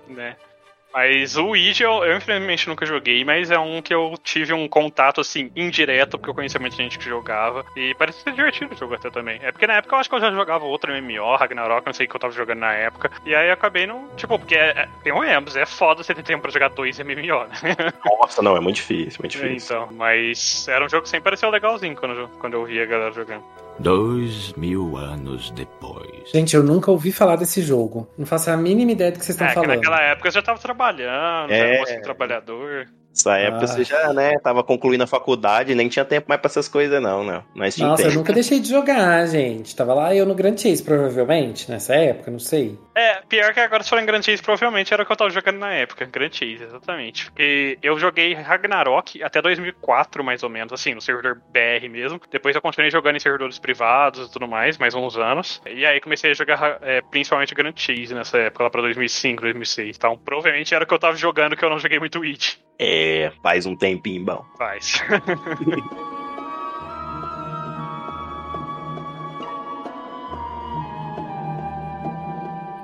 [0.96, 4.66] Mas o Ouija eu, eu infelizmente nunca joguei, mas é um que eu tive um
[4.66, 7.66] contato assim, indireto, porque eu conhecia muita gente que jogava.
[7.76, 9.38] E parece ser divertido o jogo até também.
[9.42, 12.06] É porque na época eu acho que eu já jogava outro MMO, Ragnarok, não sei
[12.06, 13.10] o que eu tava jogando na época.
[13.26, 14.08] E aí eu acabei não.
[14.16, 17.56] Tipo, porque é, é, convenhamos, é foda você ter tempo pra jogar dois MMO, né?
[18.22, 19.76] Nossa, não, é muito difícil, muito difícil.
[19.76, 22.86] então, mas era um jogo que sempre pareceu legalzinho quando, eu- quando eu via a
[22.86, 23.44] galera jogando.
[23.78, 26.30] Dois mil anos depois.
[26.32, 28.08] Gente, eu nunca ouvi falar desse jogo.
[28.16, 29.76] Não faço a mínima ideia do que vocês estão É, que falando.
[29.76, 31.58] naquela época eu já tava trabalhando, É.
[31.58, 32.86] já era mocinho trabalhador.
[33.16, 33.66] Nessa época Ah.
[33.66, 37.24] você já, né, tava concluindo a faculdade, nem tinha tempo mais pra essas coisas, não,
[37.24, 37.42] não.
[37.54, 39.74] Mas tinha Nossa, eu nunca deixei de jogar, gente.
[39.74, 42.78] Tava lá eu no Grand Chase, provavelmente, nessa época, não sei.
[42.94, 45.30] É, pior que agora se for em Grand Chase, provavelmente era o que eu tava
[45.30, 46.04] jogando na época.
[46.04, 47.26] Grand Chase, exatamente.
[47.26, 52.20] Porque eu joguei Ragnarok até 2004, mais ou menos, assim, no servidor BR mesmo.
[52.30, 55.60] Depois eu continuei jogando em servidores privados e tudo mais, mais uns anos.
[55.66, 59.96] E aí comecei a jogar é, principalmente Grand Chase nessa época, lá pra 2005, 2006.
[59.96, 62.56] Então provavelmente era o que eu tava jogando que eu não joguei muito Witch.
[62.78, 63.05] É,
[63.42, 64.44] faz um tempinho bom.
[64.58, 65.02] Faz.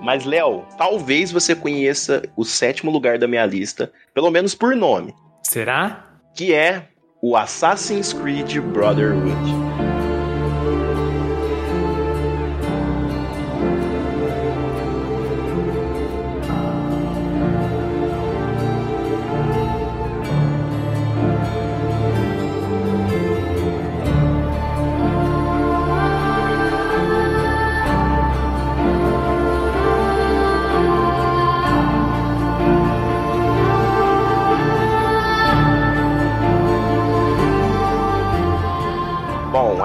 [0.02, 5.14] Mas, Léo, talvez você conheça o sétimo lugar da minha lista, pelo menos por nome,
[5.44, 6.04] Será?
[6.34, 6.88] que é
[7.22, 9.71] o Assassin's Creed Brotherhood.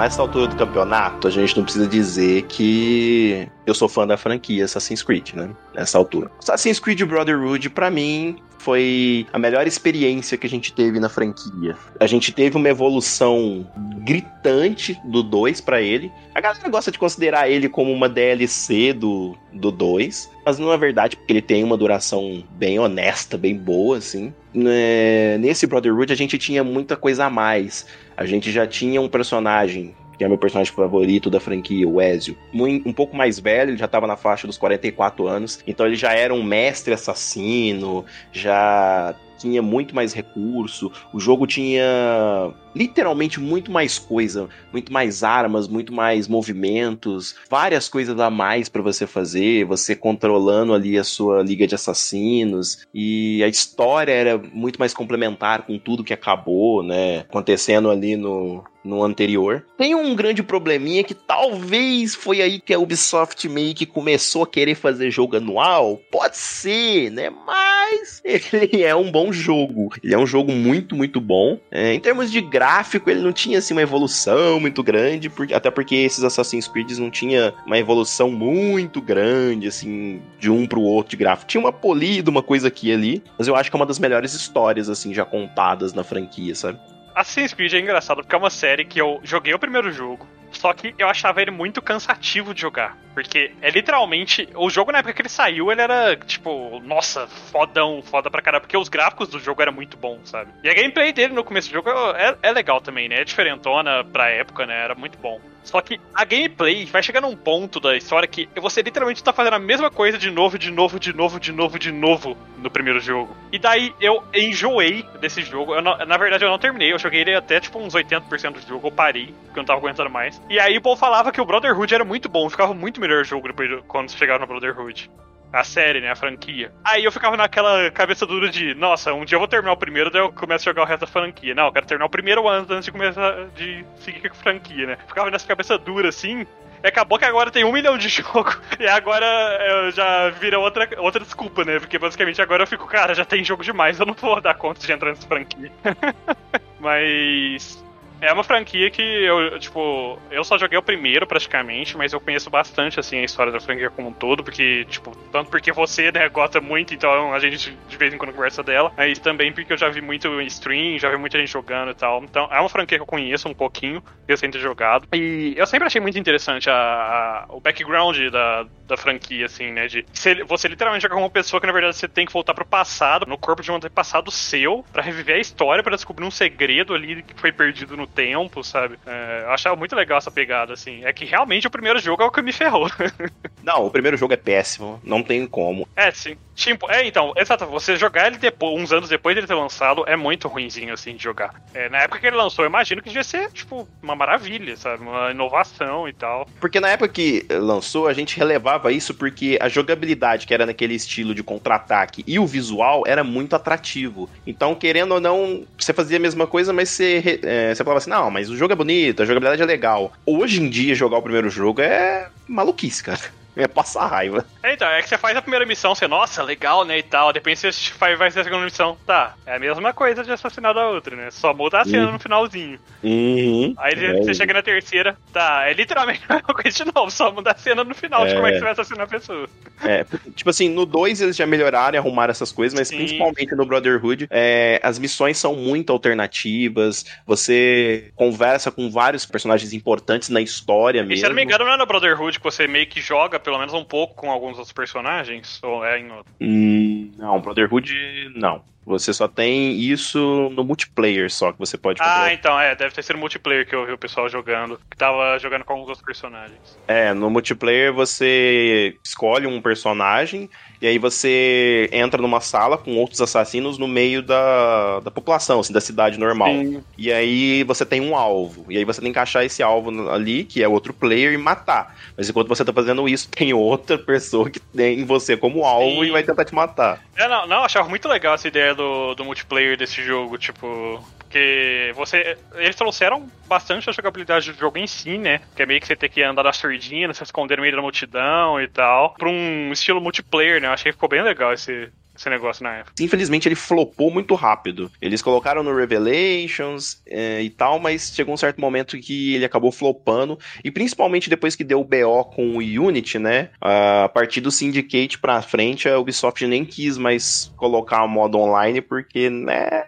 [0.08, 4.64] Essa altura do campeonato, a gente não precisa dizer que eu sou fã da franquia
[4.64, 5.50] Assassin's Creed, né?
[5.74, 6.30] Nessa altura.
[6.38, 11.76] Assassin's Creed Brotherhood, pra mim, foi a melhor experiência que a gente teve na franquia.
[12.00, 16.10] A gente teve uma evolução gritante do 2 pra ele.
[16.34, 20.78] A galera gosta de considerar ele como uma DLC do, do 2, mas não é
[20.78, 24.32] verdade, porque ele tem uma duração bem honesta, bem boa, assim.
[24.54, 27.86] Né, Nesse Brotherhood a gente tinha muita coisa a mais.
[28.18, 32.36] A gente já tinha um personagem que é meu personagem favorito da franquia, o Ezio.
[32.52, 36.12] Um pouco mais velho, ele já tava na faixa dos 44 anos, então ele já
[36.12, 43.98] era um mestre assassino, já tinha muito mais recurso, o jogo tinha literalmente muito mais
[43.98, 49.96] coisa, muito mais armas, muito mais movimentos, várias coisas a mais pra você fazer, você
[49.96, 55.78] controlando ali a sua liga de assassinos, e a história era muito mais complementar com
[55.78, 59.64] tudo que acabou, né, acontecendo ali no, no anterior.
[59.76, 64.46] Tem um grande probleminha que talvez foi aí que a Ubisoft meio que começou a
[64.46, 66.00] querer fazer jogo anual.
[66.10, 67.30] Pode ser, né?
[67.30, 69.90] Mas ele é um bom jogo.
[70.02, 71.58] Ele é um jogo muito, muito bom.
[71.70, 75.70] É, em termos de gráfico, ele não tinha assim uma evolução muito grande, porque, até
[75.70, 81.10] porque esses Assassin's Creed não tinha uma evolução muito grande, assim, de um pro outro
[81.10, 81.48] de gráfico.
[81.48, 83.98] Tinha uma polida, uma coisa aqui e ali, mas eu acho que é uma das
[83.98, 86.78] melhores histórias, assim, já contadas na franquia, sabe?
[87.18, 90.24] Assassin's Creed é engraçado porque é uma série que eu joguei o primeiro jogo,
[90.58, 92.96] só que eu achava ele muito cansativo de jogar.
[93.14, 94.48] Porque é literalmente.
[94.54, 98.60] O jogo na época que ele saiu, ele era tipo, nossa, fodão, foda pra caramba.
[98.60, 100.50] Porque os gráficos do jogo eram muito bons, sabe?
[100.62, 103.20] E a gameplay dele no começo do jogo é, é legal também, né?
[103.20, 104.84] É diferentona pra época, né?
[104.84, 105.40] Era muito bom.
[105.64, 109.54] Só que a gameplay vai chegar num ponto da história que você literalmente tá fazendo
[109.54, 113.00] a mesma coisa de novo, de novo, de novo, de novo, de novo no primeiro
[113.00, 113.36] jogo.
[113.52, 115.78] E daí eu enjoei desse jogo.
[115.80, 116.92] Não- na verdade, eu não terminei.
[116.92, 118.86] Eu joguei ele até tipo uns 80% do jogo.
[118.88, 120.40] Eu parei, porque eu não tava aguentando mais.
[120.48, 122.48] E aí o povo falava que o Brotherhood era muito bom.
[122.48, 125.10] Ficava muito melhor o jogo depois do- quando chegava no Brotherhood.
[125.52, 126.10] A série, né?
[126.10, 126.70] A franquia.
[126.84, 130.10] Aí eu ficava naquela cabeça dura de, nossa, um dia eu vou terminar o primeiro,
[130.10, 131.54] daí eu começo a jogar o resto da franquia.
[131.54, 134.86] Não, eu quero terminar o primeiro antes, antes de começar de seguir com a franquia,
[134.88, 134.98] né?
[135.06, 136.46] Ficava nessa cabeça dura assim.
[136.84, 138.54] E acabou que agora tem um milhão de jogo.
[138.78, 139.24] E agora
[139.70, 141.78] eu já vira outra, outra desculpa, né?
[141.80, 144.86] Porque basicamente agora eu fico, cara, já tem jogo demais, eu não vou dar conta
[144.86, 145.72] de entrar nessa franquia.
[146.78, 147.82] Mas.
[148.20, 152.50] É uma franquia que eu, tipo, eu só joguei o primeiro praticamente, mas eu conheço
[152.50, 156.28] bastante, assim, a história da franquia como um todo, porque, tipo, tanto porque você, né,
[156.28, 159.76] gosta muito, então a gente de vez em quando conversa dela, mas também porque eu
[159.76, 162.22] já vi muito stream, já vi muita gente jogando e tal.
[162.24, 165.06] Então, é uma franquia que eu conheço um pouquinho, recente ter jogado.
[165.14, 169.86] E eu sempre achei muito interessante a, a, o background da, da franquia, assim, né,
[169.86, 172.52] de você, você literalmente joga com uma pessoa que, na verdade, você tem que voltar
[172.52, 176.30] pro passado, no corpo de um antepassado seu, para reviver a história, para descobrir um
[176.30, 178.98] segredo ali que foi perdido no tempo, sabe?
[179.06, 181.04] É, eu achava muito legal essa pegada, assim.
[181.04, 182.88] É que realmente o primeiro jogo é o que me ferrou.
[183.62, 185.86] Não, o primeiro jogo é péssimo, não tem como.
[185.94, 186.36] é, sim.
[186.58, 190.16] Tipo, é, então, exato, você jogar ele depois, uns anos depois dele ter lançado, é
[190.16, 191.54] muito ruinzinho, assim, de jogar.
[191.72, 195.04] É, na época que ele lançou, eu imagino que devia ser, tipo, uma maravilha, sabe?
[195.04, 196.48] Uma inovação e tal.
[196.58, 200.94] Porque na época que lançou, a gente relevava isso porque a jogabilidade, que era naquele
[200.94, 204.28] estilo de contra-ataque, e o visual era muito atrativo.
[204.44, 208.10] Então, querendo ou não, você fazia a mesma coisa, mas você, é, você falava assim:
[208.10, 210.12] não, mas o jogo é bonito, a jogabilidade é legal.
[210.24, 213.20] Hoje em dia, jogar o primeiro jogo é maluquice, cara.
[213.58, 214.46] É passar raiva.
[214.62, 217.32] É, então, é que você faz a primeira missão, você, nossa, legal, né, e tal.
[217.32, 218.96] Depois você faz, vai ser a segunda missão.
[219.06, 221.28] Tá, é a mesma coisa de assassinar da outra, né?
[221.32, 222.12] Só muda a cena Uhum.
[222.12, 222.78] no finalzinho.
[223.02, 223.74] Uhum.
[223.78, 227.32] Aí É, você chega na terceira, tá, é literalmente a mesma coisa de novo, só
[227.32, 228.34] muda a cena no final de É.
[228.36, 229.48] como é que você vai assassinar a pessoa.
[229.84, 230.04] É,
[230.36, 232.96] tipo assim, no 2 eles já melhoraram e arrumaram essas coisas, mas Sim.
[232.96, 240.28] principalmente no Brotherhood, é, as missões são muito alternativas, você conversa com vários personagens importantes
[240.28, 241.16] na história E mesmo.
[241.20, 243.58] se eu não me engano, não é no Brotherhood que você meio que joga, pelo
[243.58, 245.58] menos um pouco, com alguns outros personagens?
[245.62, 246.30] Ou é em outro?
[246.38, 248.62] Hum, não, Brotherhood não.
[248.88, 252.32] Você só tem isso no multiplayer só, que você pode Ah, controlar.
[252.32, 255.64] então, é, deve ter sido multiplayer que eu vi o pessoal jogando, que tava jogando
[255.64, 256.60] com alguns outros personagens.
[256.86, 260.48] É, no multiplayer você escolhe um personagem
[260.80, 265.72] e aí você entra numa sala com outros assassinos no meio da, da população, assim,
[265.72, 266.48] da cidade normal.
[266.52, 266.82] Sim.
[266.96, 268.64] E aí você tem um alvo.
[268.70, 271.94] E aí você tem que achar esse alvo ali, que é outro player, e matar.
[272.16, 276.08] Mas enquanto você tá fazendo isso, tem outra pessoa que tem você como alvo Sim.
[276.08, 277.00] e vai tentar te matar.
[277.16, 281.04] É, não, não, eu achava muito legal essa ideia do, do multiplayer desse jogo, tipo.
[281.18, 282.38] Porque você.
[282.54, 285.42] Eles trouxeram bastante a jogabilidade do jogo em si, né?
[285.54, 287.82] Que é meio que você ter que andar na surdina, se esconder no meio da
[287.82, 289.14] multidão e tal.
[289.14, 290.68] Pra um estilo multiplayer, né?
[290.68, 292.92] Eu achei que ficou bem legal esse, esse negócio na época.
[293.00, 294.90] Infelizmente ele flopou muito rápido.
[295.00, 299.70] Eles colocaram no Revelations é, e tal, mas chegou um certo momento que ele acabou
[299.70, 300.38] flopando.
[300.62, 303.50] E principalmente depois que deu o BO com o Unity, né?
[303.60, 308.80] A partir do Syndicate pra frente, a Ubisoft nem quis mais colocar o modo online,
[308.80, 309.84] porque, né?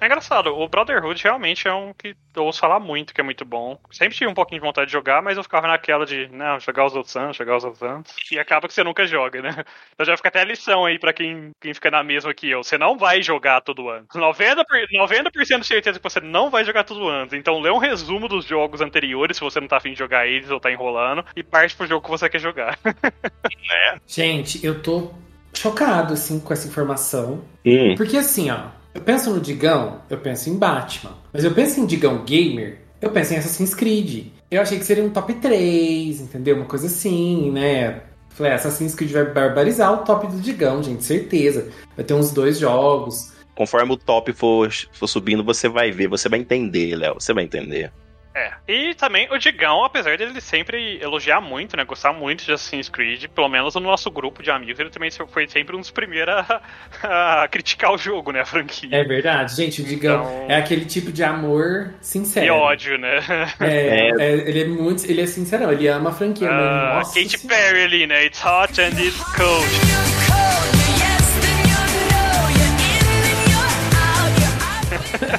[0.00, 3.44] É engraçado, o Brotherhood realmente é um que eu ouço falar muito, que é muito
[3.44, 3.78] bom.
[3.90, 6.86] Sempre tive um pouquinho de vontade de jogar, mas eu ficava naquela de, não, jogar
[6.86, 8.14] os outros anos, jogar os outros anos.
[8.30, 9.64] E acaba que você nunca joga, né?
[9.92, 12.62] Então já fica até a lição aí pra quem, quem fica na mesma que eu.
[12.62, 14.06] Você não vai jogar todo ano.
[14.14, 17.34] 90%, por- 90 de certeza que você não vai jogar todo ano.
[17.34, 20.50] Então lê um resumo dos jogos anteriores, se você não tá afim de jogar eles
[20.50, 22.78] ou tá enrolando, e parte pro jogo que você quer jogar.
[24.06, 25.12] Gente, eu tô
[25.58, 27.40] chocado, assim, com essa informação.
[27.64, 27.94] Hum.
[27.96, 31.12] Porque assim, ó, eu penso no Digão, eu penso em Batman.
[31.32, 34.26] Mas eu penso em Digão Gamer, eu penso em Assassin's Creed.
[34.50, 36.56] Eu achei que seria um top 3, entendeu?
[36.56, 38.02] Uma coisa assim, né?
[38.30, 41.68] Falei, Assassin's Creed vai barbarizar o top do Digão, gente, certeza.
[41.96, 43.32] Vai ter uns dois jogos.
[43.54, 47.14] Conforme o top for, for subindo, você vai ver, você vai entender, Léo.
[47.14, 47.92] Você vai entender.
[48.38, 48.52] É.
[48.68, 51.84] E também o Digão, apesar dele sempre elogiar muito, né?
[51.84, 55.48] Gostar muito de Assassin's Creed, pelo menos no nosso grupo de amigos, ele também foi
[55.48, 56.60] sempre um dos primeiros a,
[57.42, 58.40] a criticar o jogo, né?
[58.40, 58.88] A franquia.
[58.92, 62.46] É verdade, gente, o Digão Então- é aquele tipo de amor sincero.
[62.46, 63.18] E ódio, né?
[63.60, 65.04] É, é, ele é muito.
[65.04, 67.48] Ele é sincerão, ele ama a franquia, mas Ah, Katy senhora.
[67.62, 68.24] Perry ali, né?
[68.26, 70.77] It's hot and it's cold.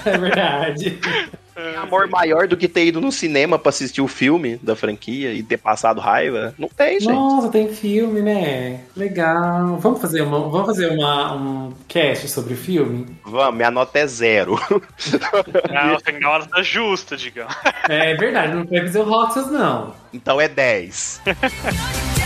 [0.06, 1.00] É verdade.
[1.78, 5.44] Amor maior do que ter ido no cinema pra assistir o filme da franquia e
[5.44, 6.54] ter passado raiva?
[6.58, 7.12] Não tem, gente.
[7.12, 8.82] Nossa, tem filme, né?
[8.96, 9.78] Legal.
[9.78, 13.08] Vamos fazer, uma, vamos fazer uma, um cast sobre o filme?
[13.26, 14.60] Vamos, minha nota é zero.
[15.70, 17.48] Não, tem nota justa, Digão.
[17.88, 19.94] É verdade, não vai fazer o Roxas, não.
[20.14, 21.22] então é 10.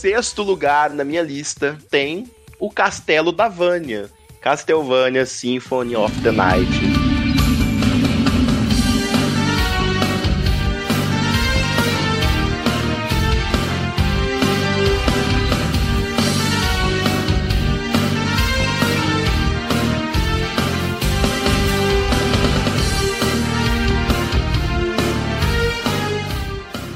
[0.00, 2.26] sexto lugar na minha lista tem
[2.58, 4.08] o Castelo da Vânia.
[4.40, 7.10] Castlevania Symphony of the Night.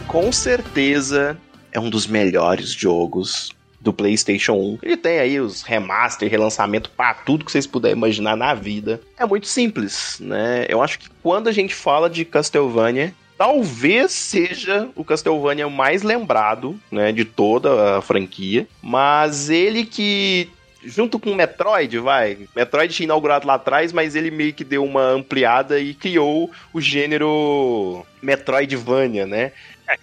[0.09, 1.37] com certeza
[1.75, 3.51] é um dos melhores jogos
[3.81, 4.79] do PlayStation 1.
[4.83, 9.01] Ele tem aí os remaster, relançamento para tudo que vocês puderem imaginar na vida.
[9.19, 10.65] É muito simples, né?
[10.69, 16.81] Eu acho que quando a gente fala de Castlevania, talvez seja o Castlevania mais lembrado,
[16.91, 20.49] né, de toda a franquia, mas ele que
[20.87, 22.39] junto com Metroid, vai.
[22.55, 26.81] Metroid tinha inaugurado lá atrás, mas ele meio que deu uma ampliada e criou o
[26.81, 29.53] gênero Metroidvania, né?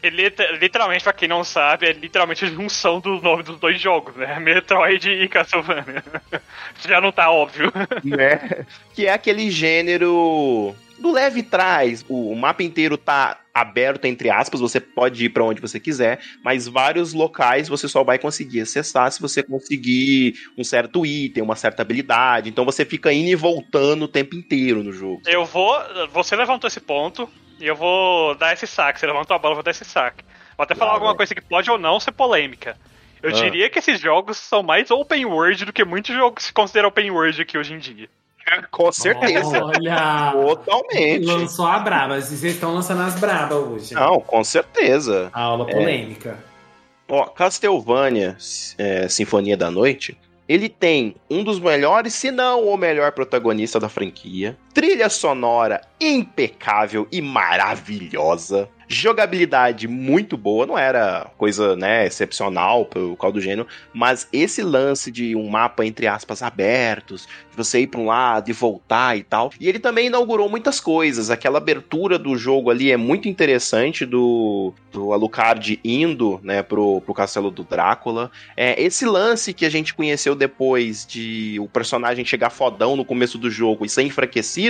[0.02, 4.16] É literalmente, pra quem não sabe, é literalmente a junção dos nomes dos dois jogos,
[4.16, 4.40] né?
[4.40, 6.04] Metroid e Castlevania.
[6.88, 7.72] Já não tá óbvio.
[8.04, 8.66] Né?
[8.94, 12.06] Que é aquele gênero do leve trás.
[12.08, 16.68] O mapa inteiro tá aberto, entre aspas, você pode ir para onde você quiser, mas
[16.68, 21.82] vários locais você só vai conseguir acessar se você conseguir um certo item, uma certa
[21.82, 22.50] habilidade.
[22.50, 25.22] Então você fica indo e voltando o tempo inteiro no jogo.
[25.26, 25.78] Eu vou.
[26.14, 27.30] Você levantou esse ponto
[27.62, 29.00] e eu vou dar esse saque.
[29.00, 30.24] Você levantou a bola, eu vou dar esse saque.
[30.58, 32.78] Vou até falar alguma coisa que pode ou não ser polêmica.
[33.22, 33.34] Eu ah.
[33.34, 36.90] diria que esses jogos são mais open world do que muitos jogos que se consideram
[36.90, 38.10] open world aqui hoje em dia.
[38.72, 39.64] Com certeza.
[39.64, 40.32] Olha!
[40.34, 41.26] Totalmente.
[41.26, 42.20] Lançou a braba.
[42.20, 43.94] Vocês estão lançando as brabas hoje.
[43.94, 45.30] Não, com certeza.
[45.32, 46.38] A aula polêmica.
[46.48, 46.52] É.
[47.14, 48.38] Ó, Castlevania
[48.78, 53.90] é, Sinfonia da Noite, ele tem um dos melhores, se não o melhor protagonista da
[53.90, 54.58] franquia.
[54.74, 63.32] Trilha sonora impecável e maravilhosa jogabilidade muito boa, não era coisa, né, excepcional pelo qual
[63.32, 68.02] do gênero, mas esse lance de um mapa entre aspas abertos, de você ir para
[68.02, 69.52] um lado e voltar e tal.
[69.60, 71.30] E ele também inaugurou muitas coisas.
[71.30, 77.14] Aquela abertura do jogo ali é muito interessante do, do Alucard indo, né, pro, pro
[77.14, 78.30] castelo do Drácula.
[78.58, 83.38] É, esse lance que a gente conheceu depois de o personagem chegar fodão no começo
[83.38, 84.61] do jogo e ser enfraquecido,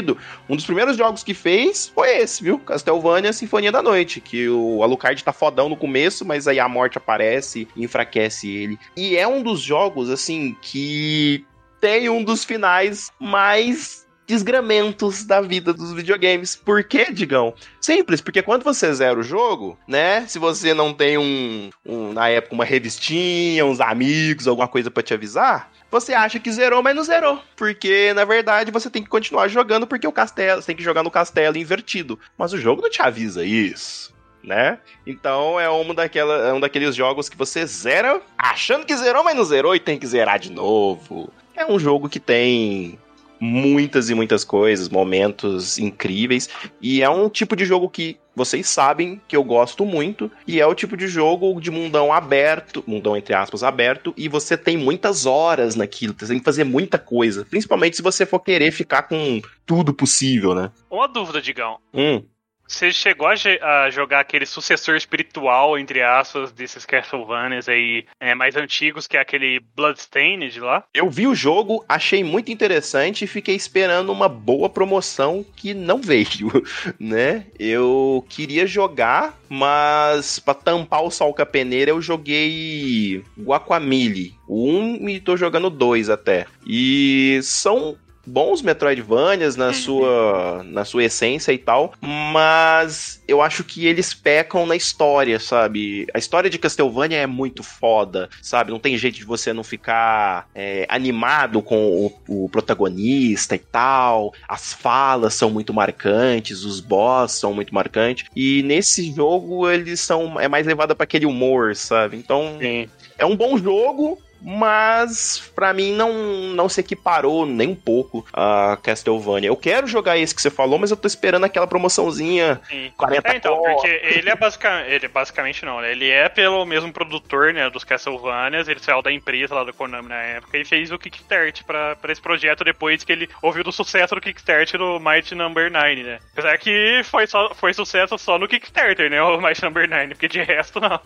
[0.49, 2.59] um dos primeiros jogos que fez foi esse, viu?
[2.59, 6.97] Castlevania Sinfonia da Noite, que o Alucard tá fodão no começo, mas aí a morte
[6.97, 8.79] aparece e enfraquece ele.
[8.95, 11.45] E é um dos jogos, assim, que
[11.79, 16.55] tem um dos finais mais desgramentos da vida dos videogames.
[16.55, 17.53] Por quê, Digão?
[17.81, 20.25] Simples, porque quando você zera o jogo, né?
[20.27, 25.03] Se você não tem um, um na época, uma revistinha, uns amigos, alguma coisa para
[25.03, 27.43] te avisar, você acha que zerou, mas não zerou.
[27.55, 31.03] Porque, na verdade, você tem que continuar jogando porque o castelo, você tem que jogar
[31.03, 32.17] no castelo invertido.
[32.37, 34.13] Mas o jogo não te avisa isso.
[34.43, 34.79] Né?
[35.05, 39.35] Então é um, daquela, é um daqueles jogos que você zera achando que zerou, mas
[39.35, 41.31] não zerou e tem que zerar de novo.
[41.55, 42.97] É um jogo que tem
[43.41, 46.47] muitas e muitas coisas, momentos incríveis.
[46.79, 50.31] E é um tipo de jogo que vocês sabem que eu gosto muito.
[50.47, 54.55] E é o tipo de jogo de mundão aberto, mundão entre aspas aberto, e você
[54.55, 57.45] tem muitas horas naquilo, você tem que fazer muita coisa.
[57.49, 60.71] Principalmente se você for querer ficar com tudo possível, né?
[60.89, 61.77] Uma dúvida, Digão.
[61.93, 62.23] Hum.
[62.71, 68.55] Você chegou a, a, jogar aquele sucessor espiritual, entre aspas, desses Castlevanias aí é, mais
[68.55, 70.85] antigos, que é aquele Bloodstained lá?
[70.93, 76.01] Eu vi o jogo, achei muito interessante e fiquei esperando uma boa promoção que não
[76.01, 76.49] veio,
[76.97, 77.45] né?
[77.59, 84.33] Eu queria jogar, mas para tampar o sol com a peneira eu joguei Guacamole.
[84.47, 86.45] Um e tô jogando dois até.
[86.65, 93.85] E são bons Metroidvanias na sua, na sua essência e tal, mas eu acho que
[93.85, 96.07] eles pecam na história, sabe?
[96.13, 98.71] A história de Castlevania é muito foda, sabe?
[98.71, 104.33] Não tem jeito de você não ficar é, animado com o, o, protagonista e tal.
[104.47, 108.25] As falas são muito marcantes, os boss são muito marcantes.
[108.35, 112.17] E nesse jogo eles são é mais levado para aquele humor, sabe?
[112.17, 112.87] Então Sim.
[113.17, 116.11] é um bom jogo, mas para mim não,
[116.53, 119.49] não se equiparou nem um pouco a Castlevania.
[119.49, 122.91] Eu quero jogar esse que você falou, mas eu tô esperando aquela promoçãozinha Sim.
[122.97, 125.91] 40 é, então, porque ele é basicamente, ele basicamente não, né?
[125.91, 130.09] Ele é pelo mesmo produtor, né, dos Castlevanias, ele saiu da empresa lá do Konami
[130.09, 133.71] na época e fez o Kickstart pra, pra esse projeto depois que ele ouviu do
[133.71, 136.19] sucesso do Kickstart do Might Number 9, né?
[136.33, 140.27] Apesar que foi, só, foi sucesso só no Kickstarter, né, o Might Number 9, porque
[140.27, 140.99] de resto não.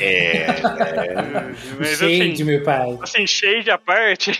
[0.00, 1.14] É, é.
[1.78, 2.98] Mas, assim, meu pai.
[3.02, 4.32] Assim, shade à parte,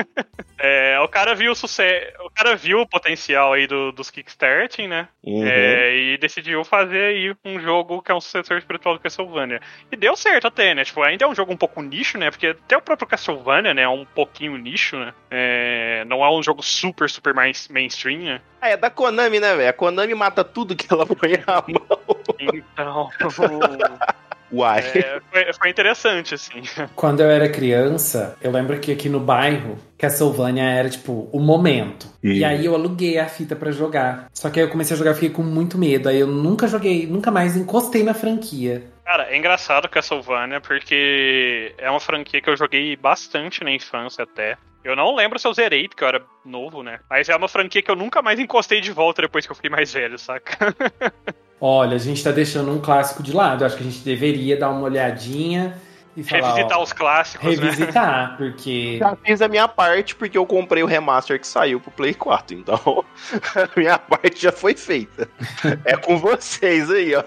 [0.58, 4.88] é, o cara viu o sucesso, o cara viu o potencial aí do, dos Kickstarting,
[4.88, 5.08] né?
[5.22, 5.46] Uhum.
[5.46, 9.60] É, e decidiu fazer aí um jogo que é um sucessor espiritual do Castlevania.
[9.90, 10.84] E deu certo até, né?
[10.84, 12.30] Tipo, ainda é um jogo um pouco nicho, né?
[12.30, 15.12] Porque até o próprio Castlevania, né, é um pouquinho nicho, né?
[15.30, 18.40] É, não é um jogo super, super mais mainstream, né?
[18.60, 19.68] Ah, é da Konami, né, velho?
[19.68, 22.20] A Konami mata tudo que ela põe a mão.
[22.38, 23.10] Então.
[24.52, 24.80] Uai.
[24.80, 26.62] É, foi, foi, interessante, assim.
[26.96, 32.08] Quando eu era criança, eu lembro que aqui no bairro, Castlevania era, tipo, o momento.
[32.22, 34.28] E aí eu aluguei a fita para jogar.
[34.32, 36.08] Só que aí eu comecei a jogar, fiquei com muito medo.
[36.08, 38.84] Aí eu nunca joguei, nunca mais encostei na franquia.
[39.04, 44.56] Cara, é engraçado Castlevania porque é uma franquia que eu joguei bastante na infância até.
[44.82, 47.00] Eu não lembro se eu zerei, porque eu era novo, né?
[47.08, 49.70] Mas é uma franquia que eu nunca mais encostei de volta depois que eu fiquei
[49.70, 50.74] mais velho, saca?
[51.60, 53.64] Olha, a gente tá deixando um clássico de lado.
[53.64, 55.76] Acho que a gente deveria dar uma olhadinha
[56.16, 56.54] e falar.
[56.54, 57.64] Revisitar ó, os clássicos, né?
[57.64, 58.98] Revisitar, porque.
[58.98, 62.56] Já fiz a minha parte porque eu comprei o remaster que saiu pro Play 4,
[62.56, 63.04] então
[63.54, 65.28] a minha parte já foi feita.
[65.84, 67.24] É com vocês aí, ó.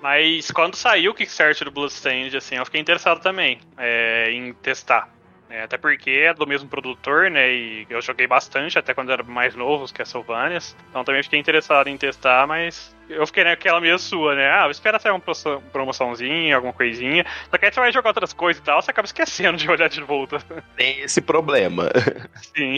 [0.00, 5.10] Mas quando saiu o Kickstarter do Bloodstained, assim, eu fiquei interessado também é, em testar.
[5.50, 7.50] É, até porque é do mesmo produtor, né?
[7.50, 10.76] E eu joguei bastante até quando era mais novo, os Castlevanias.
[10.90, 14.50] Então também fiquei interessado em testar, mas eu fiquei naquela meio sua, né?
[14.50, 17.24] Ah, espera sair uma promoção- promoçãozinha, alguma coisinha.
[17.50, 19.88] Só que aí você vai jogar outras coisas e tal, você acaba esquecendo de olhar
[19.88, 20.38] de volta.
[20.76, 21.88] Tem esse problema.
[22.54, 22.76] Sim.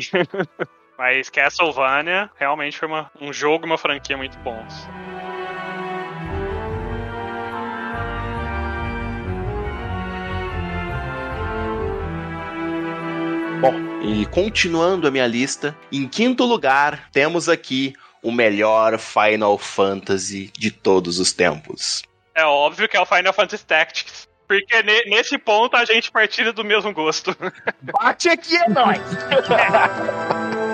[0.97, 4.89] Mas Castlevania realmente foi uma- um jogo e uma franquia muito bons.
[13.61, 17.93] Bom, e continuando a minha lista, em quinto lugar temos aqui
[18.23, 22.03] o melhor Final Fantasy de todos os tempos.
[22.35, 24.29] É óbvio que é o Final Fantasy Tactics.
[24.49, 27.37] Porque ne- nesse ponto a gente partilha do mesmo gosto.
[27.81, 28.99] Bate aqui, é nóis!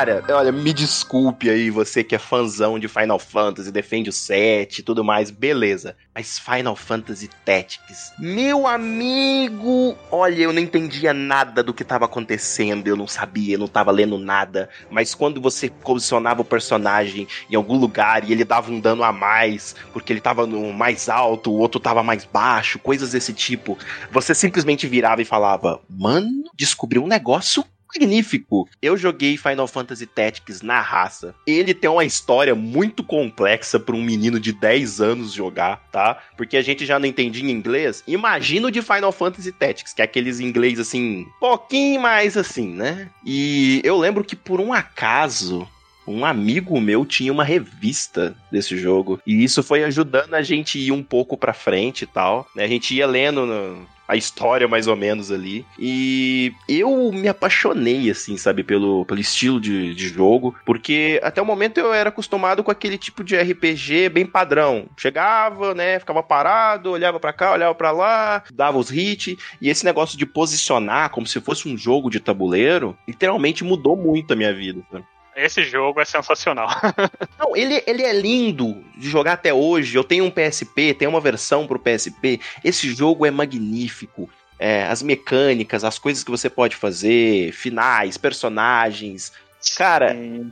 [0.00, 4.78] Cara, olha, me desculpe aí, você que é fãzão de Final Fantasy, defende o 7
[4.78, 5.94] e tudo mais, beleza.
[6.14, 12.88] Mas Final Fantasy Tactics, meu amigo, olha, eu não entendia nada do que tava acontecendo,
[12.88, 14.70] eu não sabia, eu não tava lendo nada.
[14.90, 19.12] Mas quando você posicionava o personagem em algum lugar e ele dava um dano a
[19.12, 23.76] mais, porque ele tava no mais alto, o outro tava mais baixo, coisas desse tipo,
[24.10, 27.62] você simplesmente virava e falava: Mano, descobriu um negócio
[27.94, 28.68] magnífico.
[28.80, 31.34] Eu joguei Final Fantasy Tactics na raça.
[31.46, 36.18] Ele tem uma história muito complexa para um menino de 10 anos jogar, tá?
[36.36, 38.02] Porque a gente já não entendia inglês.
[38.06, 43.08] Imagina o de Final Fantasy Tactics, que é aqueles inglês assim, pouquinho mais assim, né?
[43.24, 45.66] E eu lembro que por um acaso
[46.06, 50.90] um amigo meu tinha uma revista desse jogo e isso foi ajudando a gente ir
[50.90, 52.48] um pouco pra frente e tal.
[52.56, 52.64] né?
[52.64, 58.10] A gente ia lendo no- a história mais ou menos ali e eu me apaixonei
[58.10, 62.64] assim, sabe, pelo, pelo estilo de, de jogo, porque até o momento eu era acostumado
[62.64, 64.86] com aquele tipo de RPG bem padrão.
[64.96, 69.84] Chegava, né, ficava parado, olhava pra cá, olhava pra lá, dava os hits e esse
[69.84, 74.52] negócio de posicionar como se fosse um jogo de tabuleiro, literalmente mudou muito a minha
[74.52, 74.82] vida.
[74.90, 75.04] sabe?
[75.40, 76.68] Esse jogo é sensacional.
[77.38, 79.96] Não, ele, ele é lindo de jogar até hoje.
[79.96, 82.40] Eu tenho um PSP, tenho uma versão pro PSP.
[82.62, 84.28] Esse jogo é magnífico.
[84.58, 89.32] É, as mecânicas, as coisas que você pode fazer, finais, personagens.
[89.74, 90.42] Cara, é,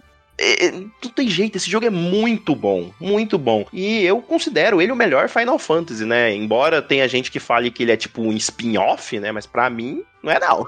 [0.41, 3.67] é, não tem jeito, esse jogo é muito bom, muito bom.
[3.73, 6.33] E eu considero ele o melhor Final Fantasy, né?
[6.33, 9.33] Embora tenha gente que fale que ele é tipo um spin-off, né?
[9.33, 10.65] Mas pra mim, não é não.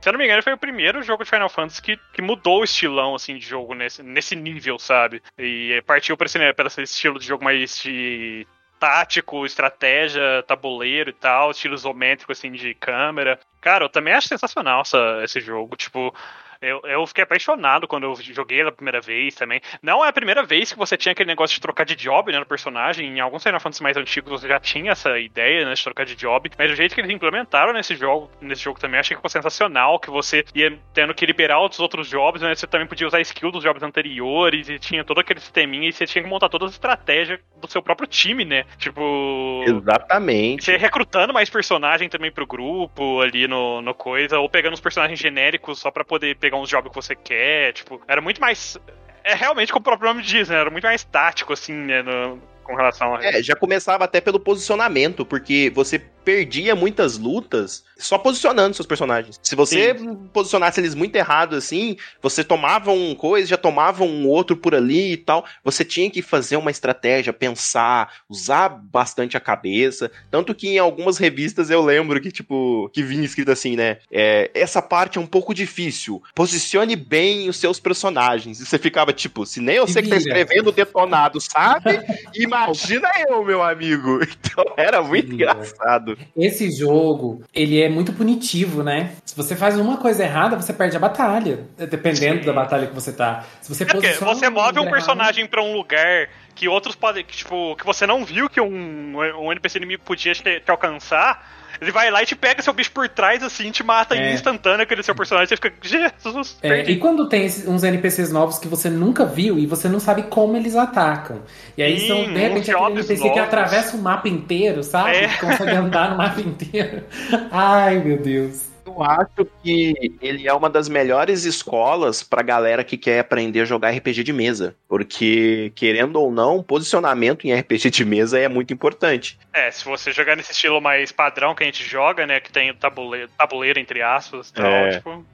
[0.00, 2.60] Se eu não me engano, foi o primeiro jogo de Final Fantasy que, que mudou
[2.60, 5.20] o estilão, assim, de jogo nesse, nesse nível, sabe?
[5.36, 8.46] E partiu pra esse, pra esse estilo de jogo mais de
[8.78, 13.40] tático, estratégia, tabuleiro e tal, estilo isométrico, assim, de câmera.
[13.60, 16.14] Cara, eu também acho sensacional essa, esse jogo, tipo...
[16.60, 19.60] Eu, eu fiquei apaixonado quando eu joguei ele a primeira vez também.
[19.80, 22.38] Não é a primeira vez que você tinha aquele negócio de trocar de job, né,
[22.38, 23.06] no personagem.
[23.06, 26.16] Em alguns Final Fantasy mais antigos você já tinha essa ideia, né, de trocar de
[26.16, 26.50] job.
[26.58, 30.00] Mas o jeito que eles implementaram nesse jogo, nesse jogo também, achei que foi sensacional.
[30.00, 33.52] Que você ia tendo que liberar os outros jobs, né, você também podia usar skill
[33.52, 36.74] dos jobs anteriores e tinha todo aquele sisteminha e você tinha que montar todas as
[36.74, 38.64] estratégias do seu próprio time, né?
[38.78, 39.64] Tipo...
[39.66, 40.64] Exatamente.
[40.64, 45.18] Você recrutando mais personagem também pro grupo ali no, no coisa, ou pegando os personagens
[45.18, 48.76] genéricos só pra poder pegar uns jobs que você quer, tipo, era muito mais.
[49.24, 50.56] É realmente como o próprio nome diz, né?
[50.56, 52.02] Era muito mais tático, assim, né?
[52.02, 53.24] no- com relação a.
[53.24, 55.98] É, já começava até pelo posicionamento, porque você
[56.28, 59.40] perdia muitas lutas só posicionando seus personagens.
[59.42, 59.96] Se você
[60.30, 65.12] posicionasse eles muito errado assim, você tomava um coisa, já tomava um outro por ali
[65.12, 65.46] e tal.
[65.64, 70.10] Você tinha que fazer uma estratégia, pensar, usar bastante a cabeça.
[70.30, 73.96] Tanto que em algumas revistas eu lembro que, tipo, que vinha escrito assim, né?
[74.12, 76.22] É, essa parte é um pouco difícil.
[76.34, 78.60] Posicione bem os seus personagens.
[78.60, 81.98] E você ficava, tipo, se nem você que tá escrevendo detonado sabe,
[82.36, 84.20] Imagina eu, meu amigo.
[84.58, 86.17] Então era muito Sim, engraçado.
[86.36, 89.12] Esse jogo, ele é muito punitivo, né?
[89.24, 92.46] Se você faz uma coisa errada, você perde a batalha, dependendo Sim.
[92.46, 93.44] da batalha que você tá.
[93.60, 97.24] Se você É porque você move um personagem pra um lugar que outros podem.
[97.24, 101.57] Que, tipo, que você não viu que um, um NPC inimigo podia te, te alcançar.
[101.80, 104.32] Ele vai lá e te pega seu bicho por trás, assim, te mata É.
[104.32, 105.48] instantâneo aquele seu personagem.
[105.48, 106.92] Você fica, Jesus, É, perdi.
[106.92, 110.56] e quando tem uns NPCs novos que você nunca viu e você não sabe como
[110.56, 111.42] eles atacam.
[111.76, 113.38] E aí Sim, são, de repente, aquele NPC que novos.
[113.42, 115.16] atravessa o mapa inteiro, sabe?
[115.16, 115.28] É.
[115.28, 117.04] Que consegue andar no mapa inteiro.
[117.50, 118.67] Ai, meu Deus.
[118.88, 123.64] Eu acho que ele é uma das melhores escolas pra galera que quer aprender a
[123.64, 124.74] jogar RPG de mesa.
[124.88, 129.38] Porque, querendo ou não, posicionamento em RPG de mesa é muito importante.
[129.52, 132.40] É, se você jogar nesse estilo mais padrão que a gente joga, né?
[132.40, 134.90] Que tem o tabuleiro, tabuleiro entre aspas tal, É.
[134.96, 135.24] tipo.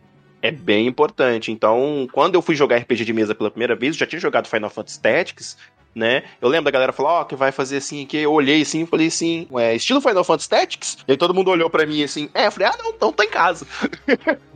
[0.42, 1.50] É bem importante.
[1.50, 4.46] Então, quando eu fui jogar RPG de mesa pela primeira vez, eu já tinha jogado
[4.46, 5.56] Final Fantasy Tactics,
[5.94, 6.24] né?
[6.40, 8.18] Eu lembro da galera falar, ó, que vai fazer assim aqui.
[8.18, 10.98] Eu olhei assim e falei assim, é, estilo Final Fantasy Tactics?
[11.06, 13.24] E aí todo mundo olhou pra mim assim, é, eu falei, ah, não, então tá
[13.24, 13.66] em casa.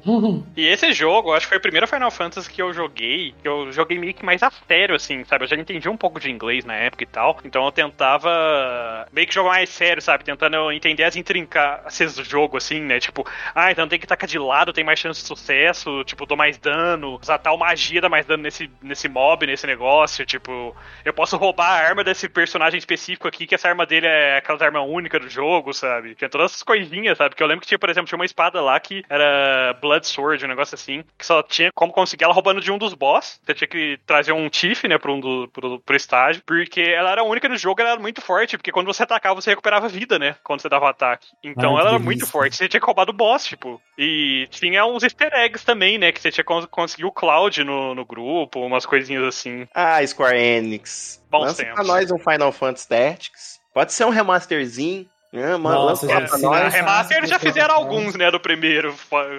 [0.57, 3.71] E esse jogo, acho que foi o primeiro Final Fantasy que eu joguei, que eu
[3.73, 5.45] joguei meio que mais a sério, assim, sabe?
[5.45, 9.27] Eu já entendi um pouco de inglês na época e tal, então eu tentava meio
[9.27, 10.25] que jogar mais sério, sabe?
[10.25, 12.99] Tentando entender as intrincácias do jogo, assim, né?
[13.01, 16.37] Tipo, ah, então tem que tacar de lado, tem mais chance de sucesso, tipo, dou
[16.37, 20.75] mais dano, usar tal magia dá mais dano nesse, nesse mob, nesse negócio, tipo,
[21.05, 24.65] eu posso roubar a arma desse personagem específico aqui, que essa arma dele é aquela
[24.65, 26.15] arma única do jogo, sabe?
[26.15, 27.35] Tinha todas essas coisinhas, sabe?
[27.35, 30.45] Que eu lembro que tinha, por exemplo, tinha uma espada lá que era Blood Sword,
[30.45, 33.41] um negócio assim, que só tinha como conseguir ela roubando de um dos boss.
[33.45, 37.11] Você tinha que trazer um Tiff, né, pro, um do, pro, pro estágio, porque ela
[37.13, 39.89] era a única no jogo, ela era muito forte, porque quando você atacava, você recuperava
[39.89, 41.27] vida, né, quando você dava o ataque.
[41.43, 43.81] Então ela era muito forte, você tinha que roubar do boss, tipo.
[43.97, 47.63] E tinha uns easter eggs também, né, que você tinha que cons- conseguir o Cloud
[47.65, 49.67] no, no grupo, umas coisinhas assim.
[49.75, 51.18] Ah, Square Enix.
[51.31, 51.75] Bons lança tempos.
[51.75, 53.61] pra nós um Final Fantasy Tactics.
[53.75, 55.07] Pode ser um remasterzinho.
[55.31, 56.73] Né, mano, Nossa, lança lá já pra se nós.
[56.75, 58.95] Remaster eles já fizeram alguns, né, do primeiro.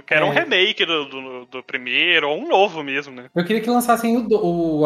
[0.06, 0.42] Que era um É.
[0.42, 3.26] remake do, do, do primeiro, ou um novo mesmo, né?
[3.36, 4.84] Eu queria que lançassem o, o,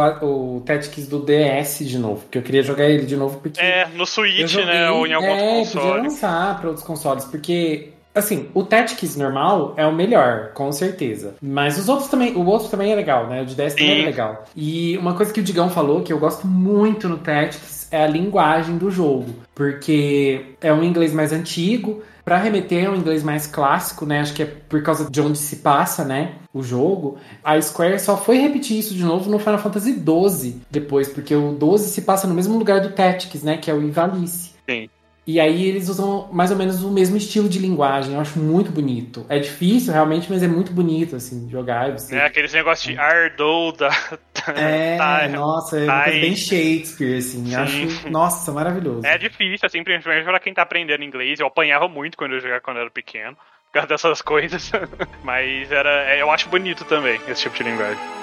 [0.56, 3.86] o Tactics do DS de novo, porque eu queria jogar ele de novo, porque É,
[3.94, 6.02] no Switch, joguei, né, ou em algum outro é, podia console.
[6.04, 11.36] lançar para outros consoles, porque assim, o Tactics normal é o melhor, com certeza.
[11.42, 13.42] Mas os outros também, o outro também é legal, né?
[13.42, 14.02] O de DS também Sim.
[14.02, 14.46] é legal.
[14.56, 18.08] E uma coisa que o Digão falou que eu gosto muito no Tactics é a
[18.08, 23.46] linguagem do jogo, porque é um inglês mais antigo, Pra remeter a um inglês mais
[23.46, 24.22] clássico, né?
[24.22, 26.36] Acho que é por causa de onde se passa, né?
[26.54, 27.18] O jogo.
[27.44, 31.52] A Square só foi repetir isso de novo no Final Fantasy XII depois, porque o
[31.52, 33.58] 12 se passa no mesmo lugar do Tactics, né?
[33.58, 34.52] Que é o Ivalice.
[34.70, 34.90] Sim.
[35.26, 38.14] E aí eles usam mais ou menos o mesmo estilo de linguagem.
[38.14, 39.26] Eu acho muito bonito.
[39.30, 41.90] É difícil, realmente, mas é muito bonito, assim, jogar.
[41.90, 42.16] e Você...
[42.16, 43.90] É, aqueles negócios de Ardou da.
[44.56, 47.46] É, tá, nossa, é tá bem Shakespeare, assim.
[47.46, 47.56] Sim.
[47.56, 49.06] Acho, nossa, maravilhoso.
[49.06, 51.40] É difícil, assim, principalmente pra quem tá aprendendo inglês.
[51.40, 53.38] Eu apanhava muito quando eu jogava quando eu era pequeno.
[53.68, 54.70] Por causa dessas coisas.
[55.24, 56.04] Mas era.
[56.12, 58.23] é, Eu acho bonito também, esse tipo de linguagem.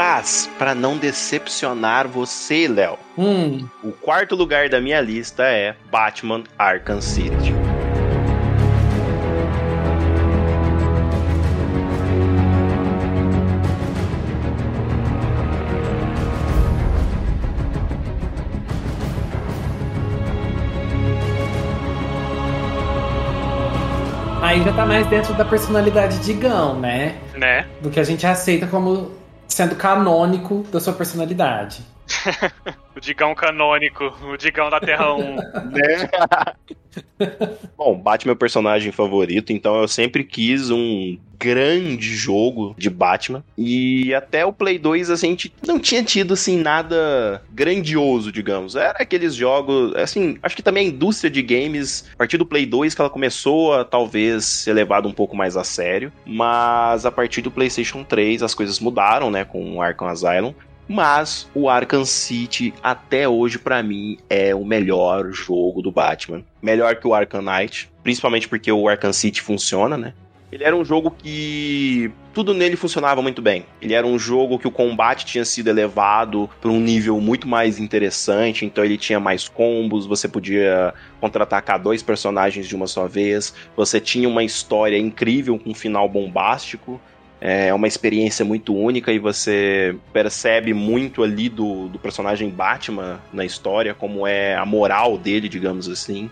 [0.00, 6.44] Mas, pra não decepcionar você, Léo, Hum, o quarto lugar da minha lista é Batman
[6.56, 7.52] Arkham City.
[24.40, 27.16] aí já tá mais dentro da personalidade de Gão, né?
[27.36, 27.66] Né?
[27.82, 29.17] Do que a gente aceita como
[29.48, 31.82] sendo canônico da sua personalidade.
[32.98, 35.36] O Digão canônico, o Digão da Terra 1.
[37.78, 43.44] Bom, Batman é meu personagem favorito, então eu sempre quis um grande jogo de Batman.
[43.56, 48.74] E até o Play 2 a gente não tinha tido assim nada grandioso, digamos.
[48.74, 52.66] Era aqueles jogos, assim, acho que também a indústria de games, a partir do Play
[52.66, 57.12] 2 que ela começou a talvez ser levada um pouco mais a sério, mas a
[57.12, 60.52] partir do PlayStation 3 as coisas mudaram, né, com o Arkham Asylum.
[60.88, 66.42] Mas o Arkham City, até hoje, pra mim, é o melhor jogo do Batman.
[66.62, 70.14] Melhor que o Arkham Knight, principalmente porque o Arkham City funciona, né?
[70.50, 73.66] Ele era um jogo que tudo nele funcionava muito bem.
[73.82, 77.78] Ele era um jogo que o combate tinha sido elevado para um nível muito mais
[77.78, 83.52] interessante, então ele tinha mais combos, você podia contra-atacar dois personagens de uma só vez,
[83.76, 86.98] você tinha uma história incrível com um final bombástico.
[87.40, 93.44] É uma experiência muito única e você percebe muito ali do, do personagem Batman na
[93.44, 96.28] história, como é a moral dele, digamos assim.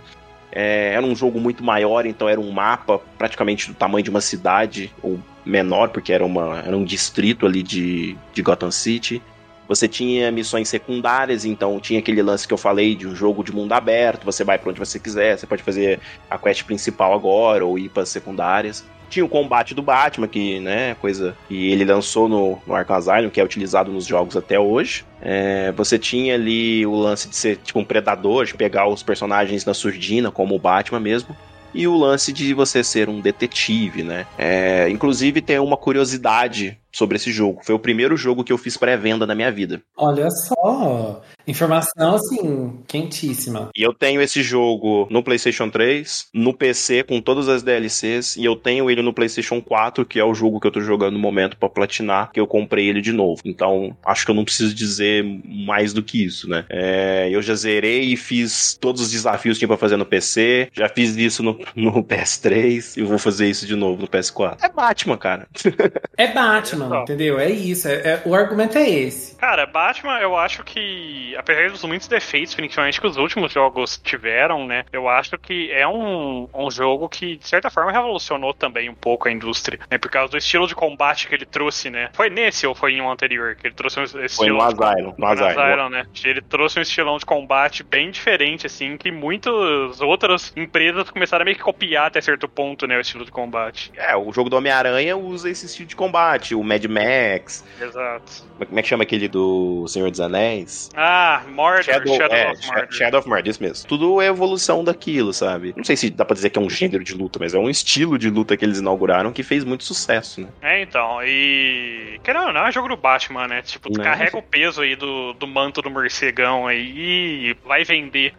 [0.50, 4.20] É, era um jogo muito maior, então era um mapa praticamente do tamanho de uma
[4.20, 9.22] cidade, ou menor, porque era, uma, era um distrito ali de, de Gotham City.
[9.68, 13.52] Você tinha missões secundárias, então tinha aquele lance que eu falei de um jogo de
[13.52, 16.00] mundo aberto, você vai para onde você quiser, você pode fazer
[16.30, 18.84] a quest principal agora ou ir para secundárias.
[19.16, 23.30] Tinha o combate do Batman, que, né, coisa que ele lançou no, no Arkham Asylum,
[23.30, 25.06] que é utilizado nos jogos até hoje.
[25.22, 29.64] É, você tinha ali o lance de ser tipo um predador, de pegar os personagens
[29.64, 31.34] na surdina, como o Batman mesmo
[31.72, 34.26] e o lance de você ser um detetive, né?
[34.36, 37.60] É, inclusive tem uma curiosidade sobre esse jogo.
[37.62, 39.82] Foi o primeiro jogo que eu fiz pré-venda na minha vida.
[39.94, 43.68] Olha só, informação assim, quentíssima.
[43.76, 48.46] E eu tenho esse jogo no PlayStation 3, no PC com todas as DLCs, e
[48.46, 51.18] eu tenho ele no PlayStation 4, que é o jogo que eu tô jogando no
[51.18, 53.42] momento para platinar, que eu comprei ele de novo.
[53.44, 56.64] Então, acho que eu não preciso dizer mais do que isso, né?
[56.70, 60.70] É, eu já zerei e fiz todos os desafios que tinha pra fazer no PC,
[60.72, 64.56] já fiz isso no, no PS3 e vou fazer isso de novo no PS4.
[64.62, 65.46] É Batman, cara.
[66.18, 67.02] É Batman, Só.
[67.02, 67.38] entendeu?
[67.38, 67.88] É isso.
[67.88, 69.36] é- é- o argumento é esse.
[69.36, 74.66] Cara, Batman, eu acho que, apesar dos muitos defeitos, principalmente que os últimos jogos tiveram,
[74.66, 74.84] né?
[74.92, 79.28] Eu acho que é um, um jogo que, de certa forma, revolucionou também um pouco
[79.28, 79.98] a indústria, né?
[79.98, 82.08] Por causa do estilo de combate que ele trouxe, né?
[82.12, 84.58] Foi nesse ou foi em um anterior que ele trouxe um esse Foi no estilo
[84.58, 85.14] de Asylum.
[85.16, 85.48] No no Asylum.
[85.62, 86.06] Asylum, né?
[86.24, 91.44] Ele trouxe um estilão de combate bem diferente, assim, que muitas outras empresas começaram a
[91.44, 92.96] meio que copiar até certo ponto, né?
[92.96, 93.92] O estilo de combate.
[93.96, 98.44] É, o jogo do Homem-Aranha usa esse estilo de combate, o Mad Max, Exato.
[98.58, 100.90] como é que chama aquele do Senhor dos Anéis?
[100.94, 102.92] Ah, Mordor, Shadow, é, of Mordor.
[102.92, 103.88] Shadow of Mordor, isso mesmo.
[103.88, 105.72] Tudo é evolução daquilo, sabe?
[105.76, 107.70] Não sei se dá pra dizer que é um gênero de luta, mas é um
[107.70, 110.48] estilo de luta que eles inauguraram que fez muito sucesso, né?
[110.60, 112.20] É, então, e.
[112.22, 113.62] Querendo ou não, é jogo do Batman, né?
[113.62, 114.04] Tipo, tu Não.
[114.04, 118.34] carrega o peso aí do, do manto do morcegão aí e vai vender.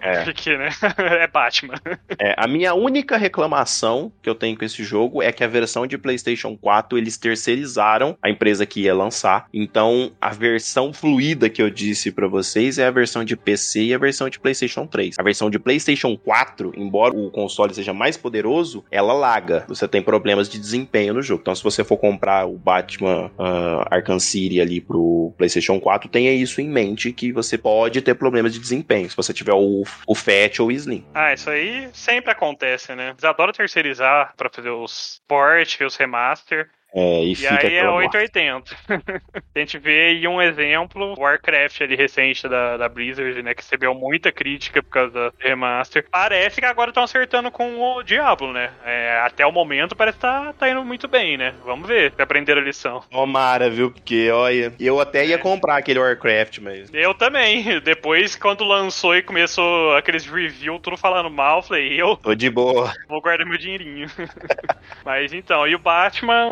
[0.00, 0.22] É.
[0.24, 0.70] Porque, né?
[1.20, 1.74] é Batman.
[2.18, 5.86] É, a minha única reclamação que eu tenho com esse jogo é que a versão
[5.86, 9.46] de PlayStation 4 eles terceirizaram a empresa que ia lançar.
[9.52, 13.94] Então, a versão fluida que eu disse pra vocês é a versão de PC e
[13.94, 15.18] a versão de PlayStation 3.
[15.18, 19.64] A versão de PlayStation 4, embora o console seja mais poderoso, ela laga.
[19.68, 21.40] Você tem problemas de desempenho no jogo.
[21.42, 26.32] Então, se você for comprar o Batman ah, Arkham City ali pro PlayStation 4, tenha
[26.32, 30.14] isso em mente que você pode ter problemas de desempenho se você tiver o, o
[30.14, 31.04] Fat ou o Slim.
[31.14, 33.10] Ah, isso aí sempre acontece, né?
[33.10, 36.68] Eles adoram terceirizar pra fazer os port, os remaster.
[36.94, 38.76] É, e, E fica aí é aquela 880.
[39.54, 43.52] a gente vê aí um exemplo, Warcraft ali recente da, da Blizzard, né?
[43.54, 46.06] Que recebeu muita crítica por causa da remaster.
[46.10, 48.70] Parece que agora estão acertando com o Diablo, né?
[48.84, 51.54] É, até o momento parece que tá, tá indo muito bem, né?
[51.64, 53.02] Vamos ver se aprenderam a lição.
[53.10, 53.90] Tomara, viu?
[53.90, 55.38] Porque, olha, eu até ia É.
[55.38, 56.90] comprar aquele Warcraft, mas.
[56.94, 57.64] Eu também.
[57.82, 62.48] Depois, quando lançou e começou aqueles review, tudo falando mal, eu falei, eu Tô de
[62.48, 62.92] boa.
[63.08, 64.06] vou guardar meu dinheirinho.
[65.04, 66.48] Mas então, e o Batman.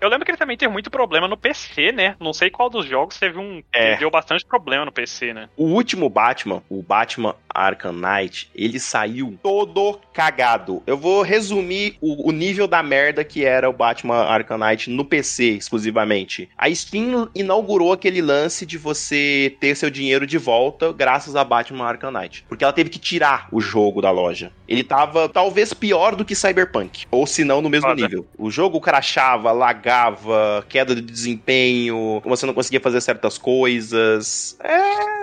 [0.00, 2.16] Eu lembro que ele também teve muito problema no PC, né?
[2.20, 3.62] Não sei qual dos jogos teve um.
[3.72, 3.96] É.
[3.96, 5.48] Deu bastante problema no PC, né?
[5.56, 10.82] O último Batman, o Batman Arkham Knight, ele saiu todo cagado.
[10.86, 15.04] Eu vou resumir o, o nível da merda que era o Batman Arkham Knight no
[15.04, 16.48] PC exclusivamente.
[16.56, 21.84] A Steam inaugurou aquele lance de você ter seu dinheiro de volta graças a Batman
[21.84, 22.44] Arkham Knight.
[22.48, 24.52] Porque ela teve que tirar o jogo da loja.
[24.68, 27.06] Ele tava talvez pior do que Cyberpunk.
[27.10, 28.02] Ou se não, no mesmo Foda.
[28.02, 28.26] nível.
[28.38, 34.56] O jogo crachava, lagava, queda de desempenho, você não conseguia fazer certas coisas.
[34.62, 35.20] É,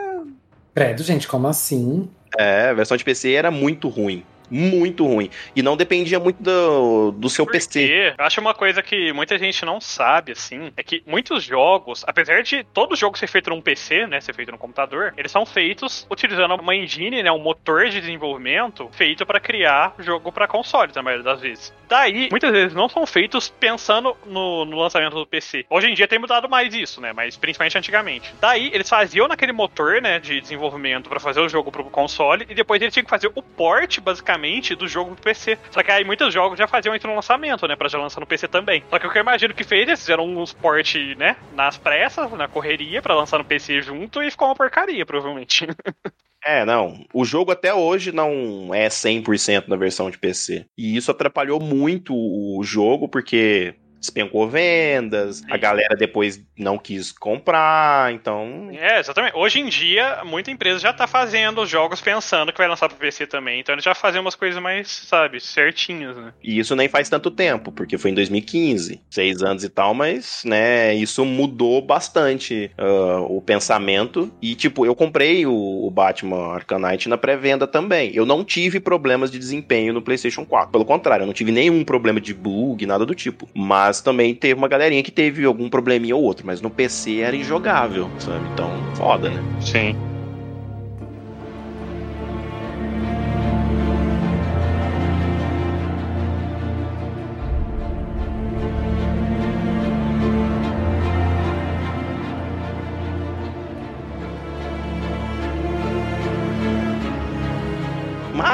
[0.77, 2.07] Credo, gente, como assim?
[2.37, 4.23] É, a versão de PC era muito ruim.
[4.49, 5.29] Muito ruim.
[5.55, 8.13] E não dependia muito do, do seu PC.
[8.17, 12.41] Eu acho uma coisa que muita gente não sabe, assim, é que muitos jogos, apesar
[12.43, 16.07] de todo jogo ser feito num PC, né, ser feito no computador, eles são feitos
[16.09, 21.03] utilizando uma engine, né, um motor de desenvolvimento feito para criar jogo para console, na
[21.03, 21.73] maioria das vezes.
[21.89, 25.65] Daí, muitas vezes não são feitos pensando no, no lançamento do PC.
[25.69, 28.33] Hoje em dia tem mudado mais isso, né, mas principalmente antigamente.
[28.39, 32.55] Daí, eles faziam naquele motor, né, de desenvolvimento para fazer o jogo pro console e
[32.55, 34.36] depois eles tinham que fazer o port, basicamente,
[34.75, 35.57] do jogo pro PC.
[35.71, 37.75] Só que aí muitos jogos já faziam isso no lançamento, né?
[37.75, 38.83] Pra já lançar no PC também.
[38.89, 41.35] Só que o que eu imagino que fez, eles fizeram uns port, né?
[41.55, 45.67] Nas pressas, na correria, pra lançar no PC junto e ficou uma porcaria, provavelmente.
[46.45, 47.03] É, não.
[47.13, 50.65] O jogo até hoje não é 100% na versão de PC.
[50.77, 55.59] E isso atrapalhou muito o jogo, porque despencou vendas, a Sim.
[55.59, 58.69] galera depois não quis comprar, então.
[58.73, 59.35] É, exatamente.
[59.35, 62.97] Hoje em dia, muita empresa já tá fazendo os jogos pensando que vai lançar pro
[62.97, 63.59] PC também.
[63.59, 66.33] Então eles já fazem umas coisas mais, sabe, certinhas, né?
[66.43, 70.43] E isso nem faz tanto tempo, porque foi em 2015, seis anos e tal, mas,
[70.45, 74.31] né, isso mudou bastante ah, o pensamento.
[74.41, 78.11] E, tipo, eu comprei o, o Batman Arcanite na pré-venda também.
[78.13, 80.71] Eu não tive problemas de desempenho no PlayStation 4.
[80.71, 83.47] Pelo contrário, eu não tive nenhum problema de bug, nada do tipo.
[83.53, 86.45] Mas também teve uma galerinha que teve algum probleminha ou outro.
[86.45, 88.47] Mas no PC era injogável, sabe?
[88.53, 89.41] Então, foda, né?
[89.61, 89.95] Sim.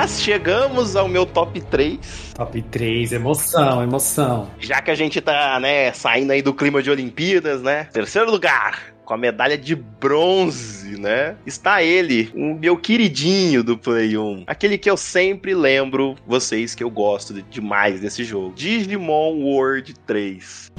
[0.04, 2.34] Mas chegamos ao meu top 3.
[2.36, 4.52] Top 3, emoção, emoção.
[4.60, 7.86] Já que a gente tá, né, saindo aí do clima de Olimpíadas, né?
[7.94, 8.94] Terceiro lugar.
[9.06, 11.38] Com a medalha de bronze, né?
[11.46, 14.44] Está ele, o meu queridinho do Play 1.
[14.46, 18.52] Aquele que eu sempre lembro vocês que eu gosto de- demais desse jogo.
[18.58, 20.70] Digimon World 3.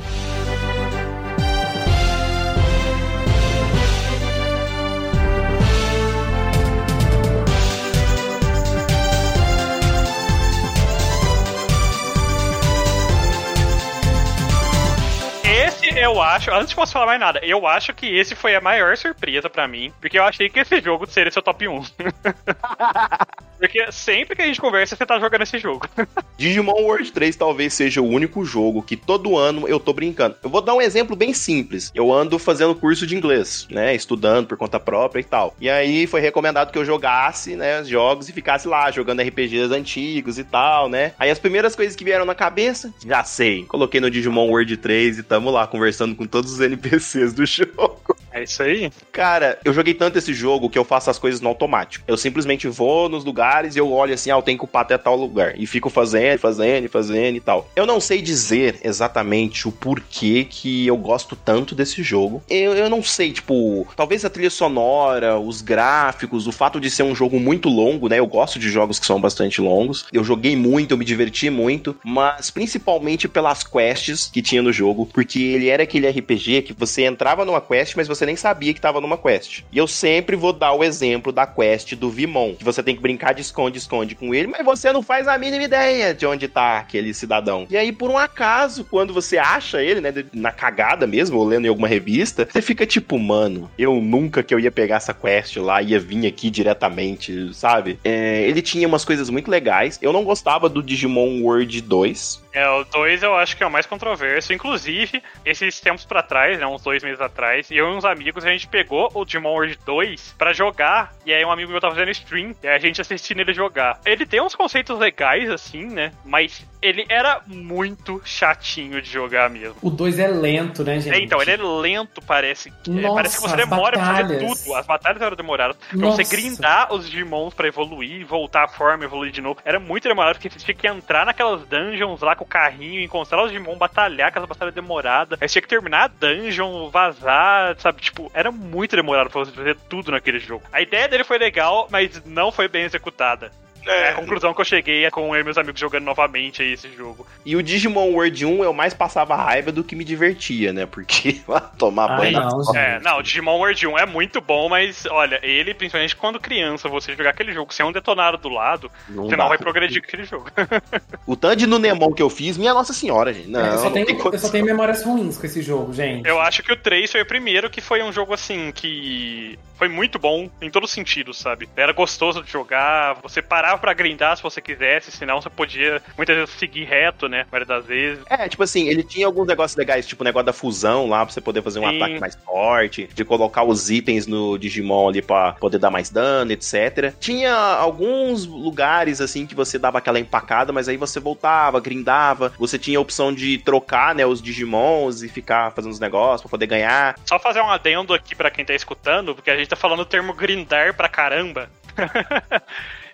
[16.05, 18.97] Eu acho, antes de posso falar mais nada, eu acho que esse foi a maior
[18.97, 21.83] surpresa pra mim, porque eu achei que esse jogo seria seu top 1.
[23.59, 25.89] porque sempre que a gente conversa, você tá jogando esse jogo.
[26.37, 30.37] Digimon World 3 talvez seja o único jogo que todo ano eu tô brincando.
[30.43, 31.91] Eu vou dar um exemplo bem simples.
[31.95, 33.95] Eu ando fazendo curso de inglês, né?
[33.95, 35.55] Estudando por conta própria e tal.
[35.61, 39.73] E aí foi recomendado que eu jogasse, né, os jogos e ficasse lá jogando RPGs
[39.73, 41.13] antigos e tal, né?
[41.19, 43.65] Aí as primeiras coisas que vieram na cabeça, já sei.
[43.65, 48.17] Coloquei no Digimon World 3 e tamo lá conversando com todos os NPCs do jogo.
[48.35, 48.91] É isso aí?
[49.13, 52.05] Cara, eu joguei tanto esse jogo que eu faço as coisas no automático.
[52.09, 54.99] Eu simplesmente vou nos lugares e eu olho assim, ah, eu tenho que upar até
[54.99, 55.55] tal lugar.
[55.57, 57.71] E fico fazendo, fazendo, fazendo e tal.
[57.77, 62.43] Eu não sei dizer exatamente o porquê que eu gosto tanto desse jogo.
[62.51, 67.05] Eu, eu não sei, tipo, talvez a trilha sonora, os gráficos, o fato de ser
[67.05, 68.19] um jogo muito longo, né?
[68.19, 70.07] Eu gosto de jogos que são bastante longos.
[70.13, 75.07] Eu joguei muito, eu me diverti muito, mas principalmente pelas quests que tinha no jogo,
[75.07, 78.81] porque ele era aquele RPG que você entrava numa quest, mas você nem sabia que
[78.81, 79.63] tava numa quest.
[79.73, 83.03] E eu sempre vou dar o exemplo da quest do Vimon, que você tem que
[83.03, 86.79] brincar de esconde-esconde com ele, mas você não faz a mínima ideia de onde tá
[86.79, 87.67] aquele cidadão.
[87.71, 91.67] E aí, por um acaso, quando você acha ele, né, na cagada mesmo, ou lendo
[91.67, 95.57] em alguma revista, você fica tipo, mano, eu nunca que eu ia pegar essa quest
[95.57, 97.99] lá, ia vir aqui diretamente, sabe?
[98.05, 99.99] É, ele tinha umas coisas muito legais.
[100.01, 103.71] Eu não gostava do Digimon World 2, É, o 2 eu acho que é o
[103.71, 104.53] mais controverso.
[104.53, 108.51] Inclusive, esses tempos pra trás, né, uns dois meses atrás, eu e uns amigos, a
[108.51, 111.13] gente pegou o Digimon World 2 pra jogar.
[111.27, 113.99] E aí um amigo meu tava fazendo stream, e a gente assistindo ele jogar.
[114.07, 116.13] Ele tem uns conceitos legais, assim, né?
[116.25, 119.77] Mas ele era muito chatinho de jogar mesmo.
[119.81, 121.15] O 2 é lento, né, gente?
[121.15, 122.69] É, então, ele é lento, parece.
[122.69, 124.63] É, Nossa, parece que você demora pra fazer batalhas.
[124.63, 124.75] tudo.
[124.75, 125.77] As batalhas eram demoradas.
[125.77, 126.23] Pra Nossa.
[126.23, 129.61] você grindar os Digimons pra evoluir, voltar à forma, evoluir de novo.
[129.65, 133.43] Era muito demorado, porque você tinha que entrar naquelas dungeons lá com o carrinho, encontrar
[133.43, 135.39] os Digimon, batalhar, aquela batalha demorada.
[135.41, 138.03] Aí você tinha que terminar a dungeon, vazar, sabe?
[138.03, 140.65] Tipo, era muito demorado pra você fazer tudo naquele jogo.
[140.71, 143.51] A ideia dele foi legal, mas não foi bem executada.
[143.87, 146.73] É, a conclusão que eu cheguei é com eu e meus amigos jogando novamente aí
[146.73, 147.27] esse jogo.
[147.45, 150.87] E o Digimon World 1 eu mais passava raiva do que me divertia, né?
[150.87, 151.41] Porque
[151.79, 152.77] tomar Ah, banho não.
[152.77, 156.89] É, não, o Digimon World 1 é muito bom, mas olha, ele, principalmente quando criança,
[156.89, 160.09] você jogar aquele jogo sem um detonado do lado, não você não vai progredir com
[160.09, 160.51] aquele jogo.
[161.27, 163.49] O tanto de Nunemon que eu fiz, minha Nossa Senhora, gente.
[163.49, 166.27] Não, eu, só não tenho, tem eu só tenho memórias ruins com esse jogo, gente.
[166.29, 169.89] Eu acho que o 3 foi o primeiro que foi um jogo assim que foi
[169.89, 171.69] muito bom em todos os sentidos, sabe?
[171.77, 176.37] Era gostoso de jogar, você parava pra grindar se você quisesse, senão você podia muitas
[176.37, 177.47] vezes seguir reto, né?
[177.51, 178.25] Maioria das vezes.
[178.29, 181.33] É, tipo assim, ele tinha alguns negócios legais, tipo o negócio da fusão lá, pra
[181.33, 181.97] você poder fazer um Sim.
[181.97, 186.53] ataque mais forte, de colocar os itens no Digimon ali pra poder dar mais dano,
[186.53, 187.13] etc.
[187.19, 192.79] Tinha alguns lugares, assim, que você dava aquela empacada, mas aí você voltava, grindava, você
[192.79, 196.67] tinha a opção de trocar, né, os Digimons e ficar fazendo os negócios pra poder
[196.67, 197.15] ganhar.
[197.25, 200.07] Só fazer um adendo aqui pra quem tá escutando, porque a gente tá falando o
[200.07, 201.69] termo grindar pra caramba.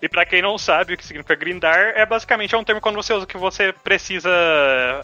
[0.03, 2.97] e pra quem não sabe o que significa grindar, é basicamente é um termo quando
[2.97, 4.31] você usa que você precisa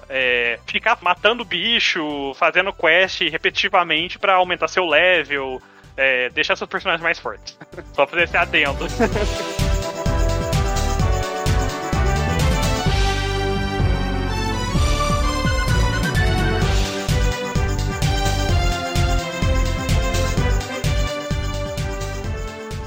[0.08, 5.60] é, ficar matando bicho, fazendo quest repetitivamente pra aumentar seu level,
[5.96, 7.58] é, deixar seus personagens mais fortes.
[7.92, 8.86] Só fazer esse adendo.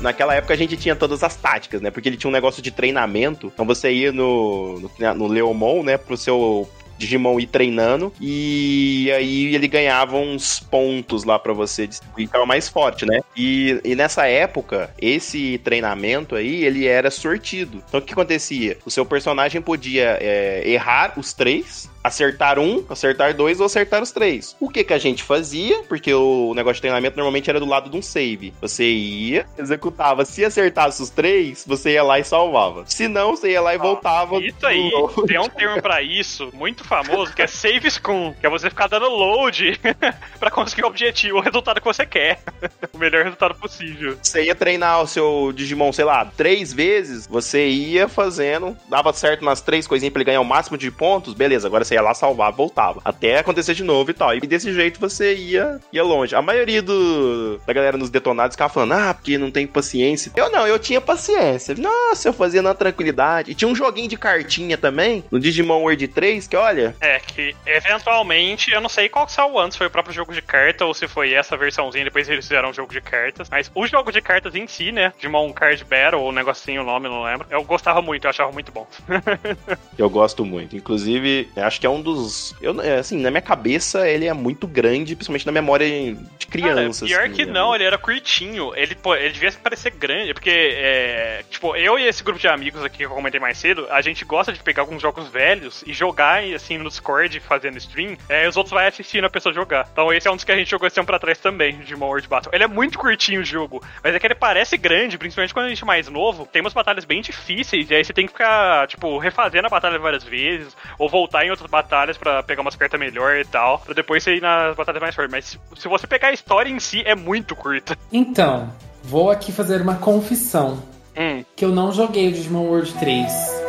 [0.01, 1.91] naquela época a gente tinha todas as táticas, né?
[1.91, 3.51] Porque ele tinha um negócio de treinamento.
[3.53, 5.97] Então você ia no, no, no Leomon, né?
[5.97, 6.69] Pro seu
[6.99, 12.67] Digimon ir treinando e aí ele ganhava uns pontos lá para você distribuir, ficava mais
[12.67, 13.21] forte, né?
[13.35, 17.81] E, e nessa época, esse treinamento aí, ele era sortido.
[17.87, 18.77] Então o que acontecia?
[18.85, 24.11] O seu personagem podia é, errar os três acertar um, acertar dois ou acertar os
[24.11, 24.55] três.
[24.59, 25.83] O que que a gente fazia?
[25.83, 28.53] Porque o negócio de treinamento normalmente era do lado de um save.
[28.61, 30.25] Você ia, executava.
[30.25, 32.85] Se acertasse os três, você ia lá e salvava.
[32.87, 34.37] Se não, você ia lá e voltava.
[34.39, 34.89] Isso aí,
[35.27, 38.87] tem um termo pra isso, muito famoso, que é save scum, que é você ficar
[38.87, 39.79] dando load
[40.39, 42.39] pra conseguir o objetivo, o resultado que você quer.
[42.91, 44.17] o melhor resultado possível.
[44.21, 49.43] Você ia treinar o seu Digimon, sei lá, três vezes, você ia fazendo, dava certo
[49.43, 52.15] umas três coisinhas pra ele ganhar o máximo de pontos, beleza, agora você ia lá
[52.15, 52.99] salvar, voltava.
[53.05, 54.33] Até acontecer de novo e tal.
[54.33, 56.35] E desse jeito você ia, ia longe.
[56.35, 60.31] A maioria do, da galera nos detonados ficava falando, ah, porque não tem paciência.
[60.35, 61.75] Eu não, eu tinha paciência.
[61.77, 63.51] Nossa, eu fazia na tranquilidade.
[63.51, 66.78] E tinha um joguinho de cartinha também, no Digimon World 3, que olha.
[66.99, 70.41] É, que eventualmente, eu não sei qual que saiu antes, foi o próprio jogo de
[70.41, 73.49] carta ou se foi essa versãozinha, depois eles fizeram um jogo de cartas.
[73.49, 75.13] Mas o jogo de cartas em si, né?
[75.17, 77.47] Digimon Card Battle, ou um negocinho, o nome, não lembro.
[77.49, 78.87] Eu gostava muito, eu achava muito bom.
[79.97, 80.75] eu gosto muito.
[80.75, 82.55] Inclusive, acho que é um dos.
[82.61, 87.05] Eu, é, assim, na minha cabeça, ele é muito grande, principalmente na memória de criança.
[87.05, 87.53] Cara, pior assim, que né?
[87.53, 88.71] não, ele era curtinho.
[88.75, 92.83] Ele, pô, ele devia parecer grande, porque, é, tipo, eu e esse grupo de amigos
[92.83, 95.93] aqui que eu comentei mais cedo, a gente gosta de pegar alguns jogos velhos e
[95.93, 99.87] jogar, assim, no Discord, fazendo stream, é, os outros vai assistindo a pessoa jogar.
[99.91, 101.95] Então esse é um dos que a gente jogou esse tempo pra trás também, de
[101.95, 102.53] World Battle.
[102.53, 105.69] Ele é muito curtinho o jogo, mas é que ele parece grande, principalmente quando a
[105.69, 106.45] gente é mais novo.
[106.45, 109.97] Tem umas batalhas bem difíceis, e aí você tem que ficar, tipo, refazendo a batalha
[109.99, 113.93] várias vezes, ou voltar em outras batalhas para pegar umas cartas melhor e tal, pra
[113.93, 115.31] depois você ir nas batalhas mais fortes.
[115.31, 117.97] Mas se você pegar a história em si, é muito curta.
[118.11, 118.71] Então,
[119.03, 120.81] vou aqui fazer uma confissão.
[121.17, 121.43] Hum.
[121.55, 123.68] Que eu não joguei o Digimon World 3.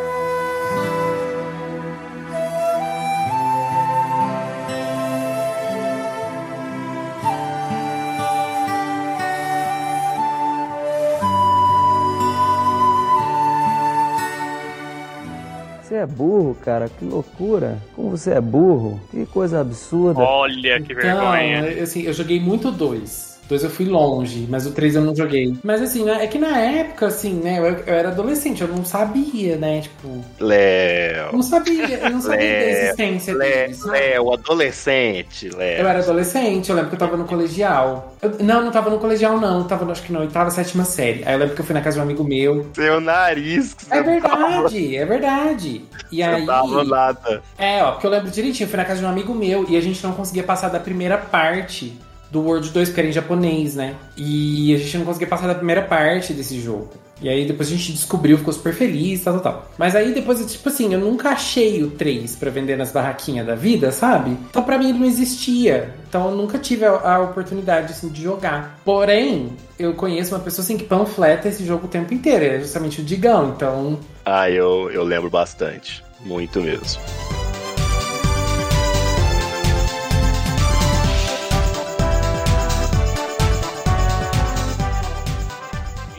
[16.01, 17.79] É burro, cara, que loucura.
[17.95, 20.21] Como você é burro, que coisa absurda.
[20.21, 21.71] Olha que vergonha.
[21.71, 23.30] Então, assim, eu joguei muito dois.
[23.51, 25.57] Dois eu fui longe, mas o três eu não joguei.
[25.65, 28.85] Mas assim, né, é que na época, assim, né, eu, eu era adolescente, eu não
[28.85, 30.25] sabia, né, tipo...
[30.39, 31.33] Léo.
[31.33, 33.83] Não sabia, eu não sabia da Léo, existência deles.
[33.85, 33.99] Léo, né?
[34.01, 35.81] Léo, adolescente, Léo.
[35.81, 38.15] Eu era adolescente, eu lembro que eu tava no colegial.
[38.23, 39.59] Eu- não, não tava no colegial, não.
[39.59, 41.25] Eu tava, acho que na oitava, sétima série.
[41.27, 42.67] Aí eu lembro que eu fui na casa de um amigo meu.
[42.75, 43.75] Seu nariz.
[43.75, 45.85] que É você verdade, é verdade.
[46.13, 46.41] E Tava, aí.
[46.43, 47.43] você tava nada.
[47.59, 49.77] É, ó, porque eu lembro direitinho, eu fui na casa de um amigo meu e
[49.77, 51.99] a gente não conseguia passar da primeira parte
[52.31, 53.95] do World 2, porque era em japonês, né?
[54.17, 56.91] E a gente não conseguia passar da primeira parte desse jogo.
[57.23, 59.71] E aí depois a gente descobriu, ficou super feliz, tal, tal, tal.
[59.77, 63.55] Mas aí depois, tipo assim, eu nunca achei o 3 pra vender nas barraquinhas da
[63.55, 64.31] vida, sabe?
[64.49, 65.95] Então pra mim ele não existia.
[66.09, 68.81] Então eu nunca tive a, a oportunidade, assim, de jogar.
[68.85, 72.45] Porém, eu conheço uma pessoa, assim, que panfleta esse jogo o tempo inteiro.
[72.45, 73.99] É justamente o Digão, então...
[74.25, 76.03] Ah, eu, eu lembro bastante.
[76.25, 77.01] Muito mesmo.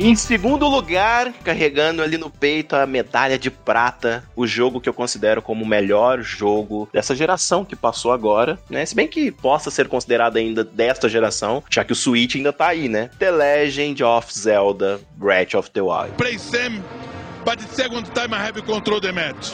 [0.04, 4.96] Em segundo lugar, carregando ali no peito a medalha de prata, o jogo que eu
[4.96, 8.84] considero como o melhor jogo dessa geração que passou agora, né?
[8.84, 12.70] Se bem que possa ser considerado ainda desta geração, já que o Switch ainda tá
[12.70, 13.12] aí, né?
[13.20, 16.14] The Legend of Zelda Breath of the Wild.
[16.18, 16.82] play same,
[17.46, 19.54] but the second time I have control the match.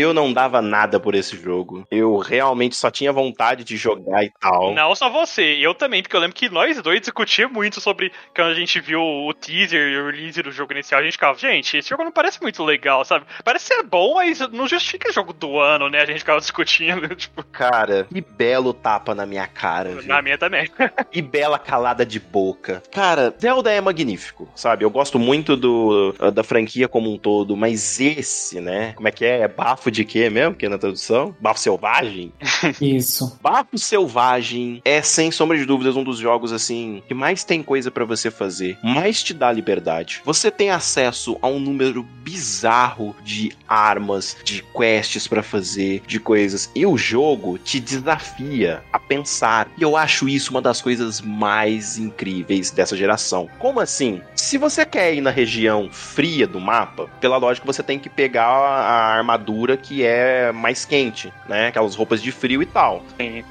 [0.00, 1.86] Eu não dava nada por esse jogo.
[1.90, 4.74] Eu realmente só tinha vontade de jogar e tal.
[4.74, 8.48] Não só você, eu também, porque eu lembro que nós dois discutíamos muito sobre quando
[8.48, 11.76] a gente viu o teaser e o release do jogo inicial, a gente ficava, gente,
[11.76, 13.26] esse jogo não parece muito legal, sabe?
[13.44, 16.00] Parece ser bom, mas não justifica jogo do ano, né?
[16.00, 20.06] A gente ficava discutindo, tipo, Cara, que belo tapa na minha cara, viu?
[20.06, 20.68] na minha também.
[21.12, 22.82] E bela calada de boca.
[22.92, 24.84] Cara, Zelda é magnífico, sabe?
[24.84, 28.92] Eu gosto muito do, da franquia como um todo, mas esse, né?
[28.94, 29.40] Como é que é?
[29.40, 30.54] É bafo bafo de quê mesmo?
[30.54, 31.34] Que é na tradução?
[31.40, 32.32] Bafo selvagem?
[32.80, 33.38] Isso.
[33.42, 37.90] Bafo Selvagem é, sem sombra de dúvidas, um dos jogos assim que mais tem coisa
[37.90, 40.22] pra você fazer, mais te dá liberdade.
[40.24, 46.70] Você tem acesso a um número bizarro de armas, de quests pra fazer, de coisas.
[46.74, 49.68] E o jogo te desafia a pensar.
[49.76, 53.48] E eu acho isso uma das coisas mais incríveis dessa geração.
[53.58, 54.20] Como assim?
[54.34, 58.46] Se você quer ir na região fria do mapa, pela lógica você tem que pegar
[58.46, 61.68] a armadura que é mais quente, né?
[61.68, 63.02] Aquelas roupas de frio e tal.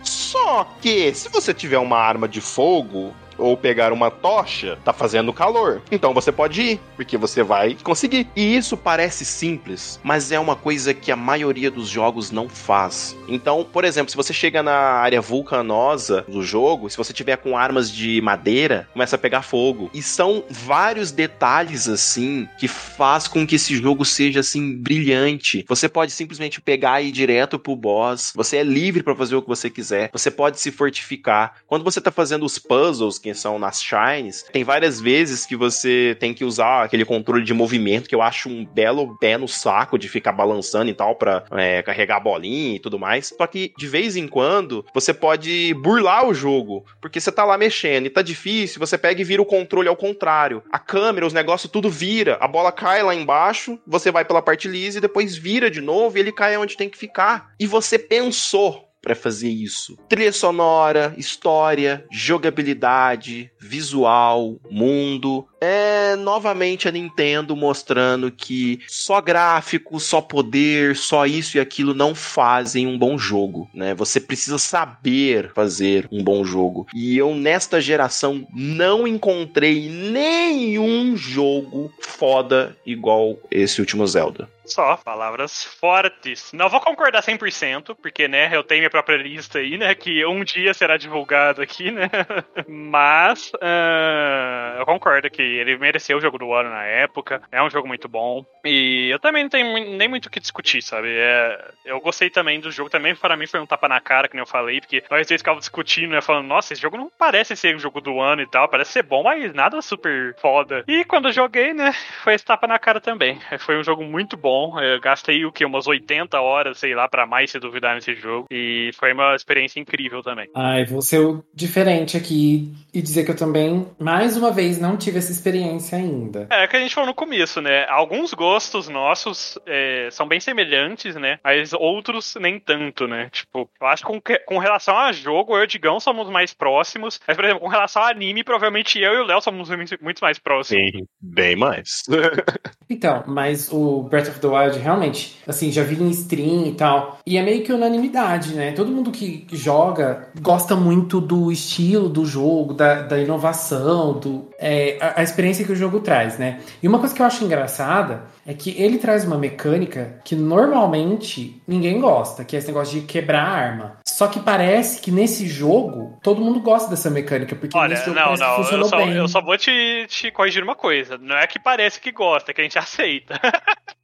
[0.04, 5.34] Só que, se você tiver uma arma de fogo ou pegar uma tocha, tá fazendo
[5.34, 5.82] calor.
[5.92, 8.28] Então você pode ir, porque você vai conseguir.
[8.36, 13.16] E isso parece simples, mas é uma coisa que a maioria dos jogos não faz.
[13.28, 17.58] Então, por exemplo, se você chega na área vulcanosa do jogo, se você tiver com
[17.58, 19.90] armas de madeira, começa a pegar fogo.
[19.94, 25.66] E são vários detalhes assim que faz com que esse jogo seja assim brilhante.
[25.68, 28.34] Você pode simplesmente pegar e ir direto pro boss.
[28.36, 30.10] Você é livre para fazer o que você quiser.
[30.12, 31.56] Você pode se fortificar.
[31.68, 36.16] Quando você tá fazendo os puzzles, que são nas Shines, tem várias vezes que você
[36.20, 39.98] tem que usar aquele controle de movimento que eu acho um belo pé no saco
[39.98, 43.34] de ficar balançando e tal pra é, carregar a bolinha e tudo mais.
[43.38, 47.58] Só que de vez em quando você pode burlar o jogo, porque você tá lá
[47.58, 50.64] mexendo e tá difícil, você pega e vira o controle ao contrário.
[50.72, 52.38] A câmera, os negócios, tudo vira.
[52.40, 56.18] A bola cai lá embaixo, você vai pela parte lisa e depois vira de novo
[56.18, 57.52] e ele cai onde tem que ficar.
[57.60, 59.97] E você pensou para fazer isso.
[60.08, 65.47] Trilha sonora, história, jogabilidade, visual, mundo.
[65.62, 72.16] É novamente a Nintendo mostrando que só gráfico, só poder, só isso e aquilo não
[72.16, 73.93] fazem um bom jogo, né?
[73.93, 76.88] Você precisa saber fazer um bom jogo.
[76.93, 84.50] E eu nesta geração não encontrei nenhum jogo foda igual esse último Zelda.
[84.70, 86.52] Só, palavras fortes.
[86.54, 90.44] Não vou concordar 100%, porque, né, eu tenho minha própria lista aí, né, que um
[90.44, 92.08] dia será divulgado aqui, né,
[92.68, 97.70] mas ah, eu concordo que ele mereceu o jogo do ano na época, é um
[97.70, 101.72] jogo muito bom, e eu também não tenho nem muito o que discutir, sabe, é,
[101.86, 104.44] eu gostei também do jogo, também para mim foi um tapa na cara, que nem
[104.44, 107.76] eu falei, porque nós dois ficávamos discutindo, né, falando, nossa, esse jogo não parece ser
[107.76, 110.84] o jogo do ano e tal, parece ser bom, mas nada super foda.
[110.88, 111.92] E quando eu joguei, né,
[112.24, 115.66] foi esse tapa na cara também, foi um jogo muito bom, eu gastei o que,
[115.66, 119.80] umas 80 horas, sei lá, pra mais se duvidar nesse jogo, e foi uma experiência
[119.80, 120.49] incrível também.
[120.55, 124.97] Ai, vou ser o diferente aqui e dizer que eu também, mais uma vez, não
[124.97, 126.47] tive essa experiência ainda.
[126.49, 127.86] É, é que a gente falou no começo, né?
[127.88, 131.39] Alguns gostos nossos é, são bem semelhantes, né?
[131.43, 133.30] Mas outros nem tanto, né?
[133.32, 136.30] Tipo, eu acho que com, que- com relação a jogo, eu e o Digão somos
[136.30, 137.20] mais próximos.
[137.28, 140.20] Mas, por exemplo, com relação a anime, provavelmente eu e o Léo somos muito muito
[140.22, 140.91] mais próximos.
[140.91, 142.03] Sim, bem mais.
[142.91, 147.20] Então, mas o Breath of the Wild, realmente, assim, já vi em stream e tal.
[147.26, 148.72] E é meio que unanimidade, né?
[148.72, 154.97] Todo mundo que joga gosta muito do estilo do jogo, da, da inovação, do, é,
[155.00, 156.60] a, a experiência que o jogo traz, né?
[156.82, 161.62] E uma coisa que eu acho engraçada é que ele traz uma mecânica que normalmente
[161.68, 163.97] ninguém gosta, que é esse negócio de quebrar a arma.
[164.08, 168.20] Só que parece que nesse jogo todo mundo gosta dessa mecânica, porque Olha, nesse jogo
[168.20, 169.16] não, não, eu funcionou só, bem.
[169.16, 171.18] eu só vou te, te corrigir uma coisa.
[171.18, 173.39] Não é que parece que gosta, é que a gente aceita.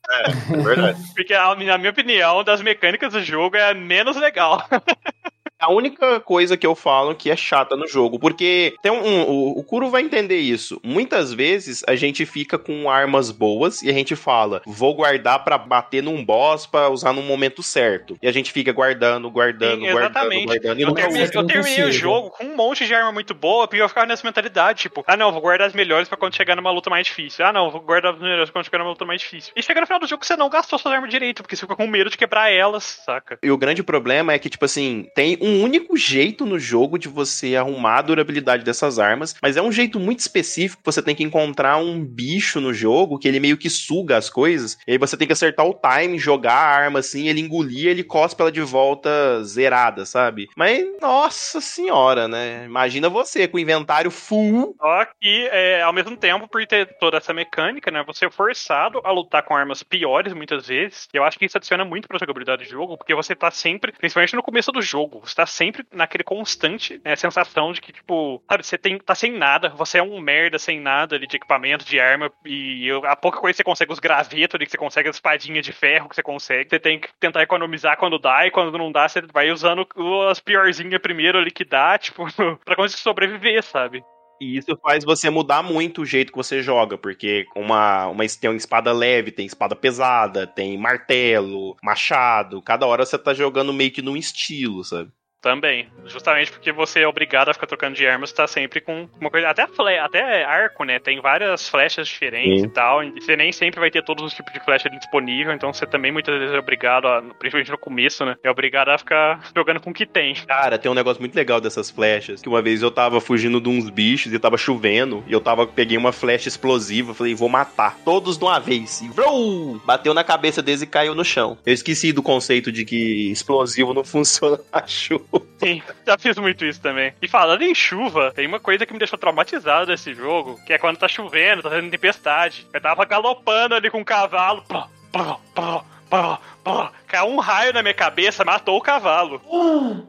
[0.09, 1.01] É verdade.
[1.15, 4.63] Porque, na minha opinião, das mecânicas do jogo é a menos legal.
[5.59, 9.51] A única coisa que eu falo que é chata no jogo, porque tem um, um-
[9.57, 10.79] o, Kuro vai entender isso.
[10.83, 15.57] Muitas vezes a gente fica com armas boas e a gente fala, vou guardar pra
[15.57, 18.17] bater num boss pra usar no momento certo.
[18.21, 20.45] E a gente fica guardando, guardando, Sim, guardando, exatamente.
[20.45, 23.67] guardando e Eu terminei, eu terminei o jogo com um monte de arma muito boa,
[23.67, 26.55] porque eu ficava nessa mentalidade, tipo, ah não, vou guardar as melhores pra quando chegar
[26.55, 27.45] numa luta mais difícil.
[27.45, 29.53] Ah não, vou guardar as melhores pra quando chegar numa luta mais difícil.
[29.55, 31.75] E chega no final do jogo você não gastou suas armas direito, porque você fica
[31.75, 33.39] com medo de quebrar elas, saca?
[33.41, 37.07] E o grande problema é que, tipo assim, tem um único jeito no jogo de
[37.07, 40.81] você arrumar a durabilidade dessas armas, mas é um jeito muito específico.
[40.85, 44.77] Você tem que encontrar um bicho no jogo que ele meio que suga as coisas,
[44.87, 48.03] e aí você tem que acertar o time, jogar a arma assim, ele engolir, ele
[48.03, 50.47] cospe ela de volta zerada, sabe?
[50.55, 52.65] Mas, nossa senhora, né?
[52.65, 54.75] Imagina você com o inventário full.
[54.79, 59.01] Só que, é, ao mesmo tempo, por ter toda essa mecânica, né, você é forçado
[59.03, 61.07] a lutar com armas piores muitas vezes.
[61.13, 64.35] Eu acho que isso adiciona muito pra jogabilidade do jogo, porque você tá sempre, principalmente
[64.35, 68.65] no começo do jogo, você tá sempre naquele constante né, sensação de que, tipo, sabe,
[68.65, 71.99] você tem, tá sem nada, você é um merda sem nada ali de equipamento, de
[71.99, 75.09] arma, e eu- a pouca coisa que você consegue os gravetos ali, que você consegue
[75.09, 78.51] as espadinhas de ferro que você consegue, você tem que tentar economizar quando dá, e
[78.51, 79.85] quando não dá, você vai usando
[80.29, 82.25] as piorzinhas primeiro ali que dá, tipo,
[82.63, 84.01] pra conseguir sobreviver, sabe?
[84.39, 88.49] E isso faz você mudar muito o jeito que você joga, porque uma, uma tem
[88.49, 92.61] uma espada leve, tem espada pesada, tem martelo, machado.
[92.61, 95.09] Cada hora você tá jogando meio que num estilo, sabe?
[95.45, 95.85] Também.
[96.07, 99.47] Justamente porque você é obrigado a ficar trocando de armas, tá sempre com uma coisa.
[99.47, 99.67] Até,
[99.99, 100.97] até arco, né?
[100.97, 102.65] Tem várias flechas diferentes Sim.
[102.65, 103.03] e tal.
[103.03, 105.53] E você nem sempre vai ter todos os tipos de flecha disponível.
[105.53, 108.35] Então você também muitas vezes é obrigado, a, principalmente no começo, né?
[108.43, 110.33] É obrigado a ficar jogando com o que tem.
[110.33, 112.41] Cara, tem um negócio muito legal dessas flechas.
[112.41, 115.23] Que uma vez eu tava fugindo de uns bichos e tava chovendo.
[115.27, 117.13] E eu tava, peguei uma flecha explosiva.
[117.13, 118.99] Falei, vou matar todos de uma vez.
[119.01, 119.79] E vrou!
[119.85, 121.55] bateu na cabeça deles e caiu no chão.
[121.63, 125.34] Eu esqueci do conceito de que explosivo não funciona na chuva.
[125.57, 127.13] Sim, já fiz muito isso também.
[127.21, 130.77] E falando em chuva, tem uma coisa que me deixou traumatizado desse jogo, que é
[130.77, 132.67] quando tá chovendo, tá tendo tempestade.
[132.73, 134.63] Eu tava galopando ali com o cavalo.
[134.63, 136.91] Plá, plá, plá, plá, plá.
[137.07, 139.39] Caiu um raio na minha cabeça, matou o cavalo.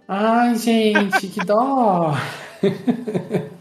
[0.08, 2.14] Ai, gente, que dó.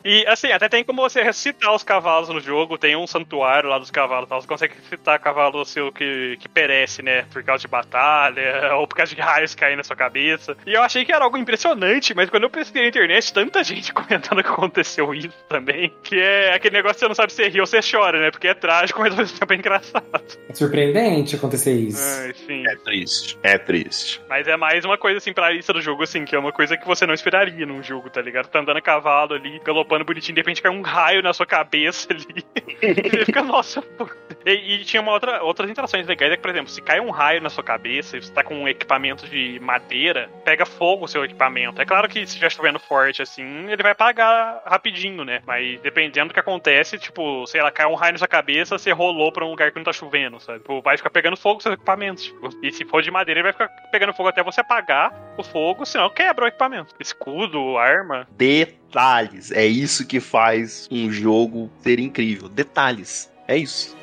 [0.03, 3.79] E assim, até tem como você ressuscitar os cavalos no jogo, tem um santuário lá
[3.79, 4.41] dos cavalos e tal.
[4.41, 7.23] Você consegue ressuscitar cavalo seu que, que perece, né?
[7.33, 10.55] Por causa de batalha, ou por causa de raios caindo na sua cabeça.
[10.65, 13.91] E eu achei que era algo impressionante, mas quando eu pesquisei na internet, tanta gente
[13.93, 15.91] comentando que aconteceu isso também.
[16.03, 18.29] Que é aquele negócio que você não sabe se você ri ou você chora, né?
[18.29, 20.05] Porque é trágico, mas ao mesmo tempo é engraçado.
[20.47, 22.21] É surpreendente acontecer isso.
[22.21, 22.63] Ai, sim.
[22.67, 23.37] É triste.
[23.41, 24.21] É triste.
[24.29, 26.77] Mas é mais uma coisa assim pra lista do jogo, assim, que é uma coisa
[26.77, 28.47] que você não esperaria num jogo, tá ligado?
[28.47, 32.07] Tá andando a cavalo ali, galopando bonitinho, de repente cai um raio na sua cabeça
[32.11, 32.45] ali.
[32.81, 34.07] e você fica, nossa, pô.
[34.45, 37.09] E, e tinha uma outra, outras interações legais, é que, por exemplo, se cai um
[37.09, 41.07] raio na sua cabeça e você tá com um equipamento de madeira, pega fogo o
[41.07, 41.81] seu equipamento.
[41.81, 45.41] É claro que se estiver chovendo forte, assim, ele vai apagar rapidinho, né?
[45.45, 48.91] Mas dependendo do que acontece, tipo, sei lá, cai um raio na sua cabeça, você
[48.91, 50.59] rolou pra um lugar que não tá chovendo, sabe?
[50.59, 52.49] Tipo, vai ficar pegando fogo os seus equipamentos, tipo.
[52.61, 55.85] E se for de madeira, ele vai ficar pegando fogo até você apagar o fogo,
[55.85, 56.93] senão quebra o equipamento.
[56.99, 58.27] Escudo, arma.
[58.31, 59.51] Detalhes.
[59.51, 62.49] É isso que faz um jogo ser incrível.
[62.49, 63.31] Detalhes.
[63.47, 63.95] É isso.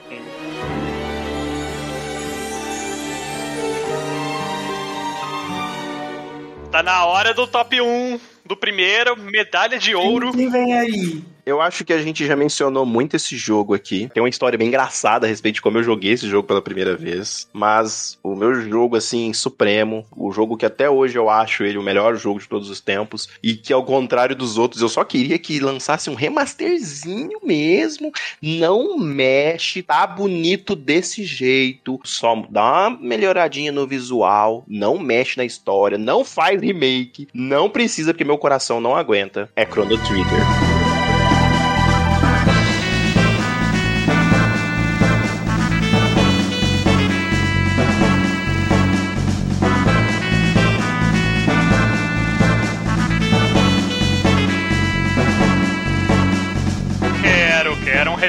[6.71, 10.33] Tá na hora do top 1 do primeiro, medalha de ouro.
[10.33, 11.25] Quem vem aí?
[11.45, 14.09] Eu acho que a gente já mencionou muito esse jogo aqui.
[14.15, 16.97] Tem uma história bem engraçada a respeito de como eu joguei esse jogo pela primeira
[16.97, 17.49] vez.
[17.53, 21.83] Mas o meu jogo, assim, supremo, o jogo que até hoje eu acho ele o
[21.83, 25.39] melhor jogo de todos os tempos, e que ao contrário dos outros, eu só queria
[25.39, 28.13] que lançasse um remasterzinho mesmo.
[28.41, 31.99] Não mexe, tá bonito desse jeito.
[32.05, 38.13] Só dá uma melhoradinha no visual, não mexe na história, não faz remake, não precisa
[38.13, 39.51] porque meu coração não aguenta.
[39.57, 40.72] É Chrono Trigger.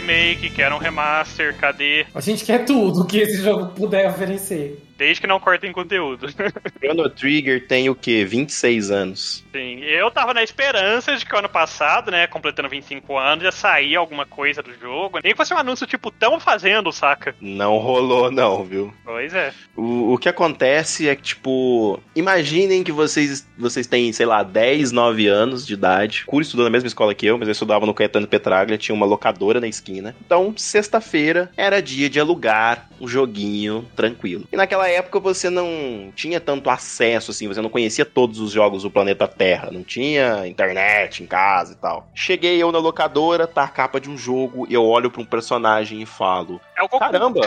[0.04, 2.06] Remake, quero um remaster, cadê?
[2.14, 4.84] A gente quer tudo que esse jogo puder oferecer.
[4.98, 6.28] Desde que não cortem conteúdo.
[6.80, 8.26] Chrono Trigger tem o quê?
[8.26, 9.43] 26 anos.
[9.54, 13.52] Sim, eu tava na esperança de que o ano passado, né, completando 25 anos, ia
[13.52, 15.20] sair alguma coisa do jogo.
[15.24, 17.36] Nem que fosse um anúncio tipo, tão fazendo, saca?
[17.40, 18.92] Não rolou, não, viu?
[19.06, 19.54] Pois é.
[19.76, 24.92] O, o que acontece é que, tipo, imaginem que vocês, vocês têm, sei lá, 10,
[24.92, 26.24] 9 anos de idade.
[26.26, 29.06] Curi estudou na mesma escola que eu, mas eu estudava no Caetano Petraglia, tinha uma
[29.06, 30.16] locadora na esquina.
[30.26, 34.48] Então, sexta-feira era dia de alugar um joguinho tranquilo.
[34.52, 38.84] E naquela época você não tinha tanto acesso, assim, você não conhecia todos os jogos
[38.84, 42.08] do planeta Terra, não tinha internet em casa e tal.
[42.14, 46.02] Cheguei eu na locadora, tá a capa de um jogo, eu olho pra um personagem
[46.02, 47.00] e falo: É o Goku.
[47.00, 47.42] Caramba,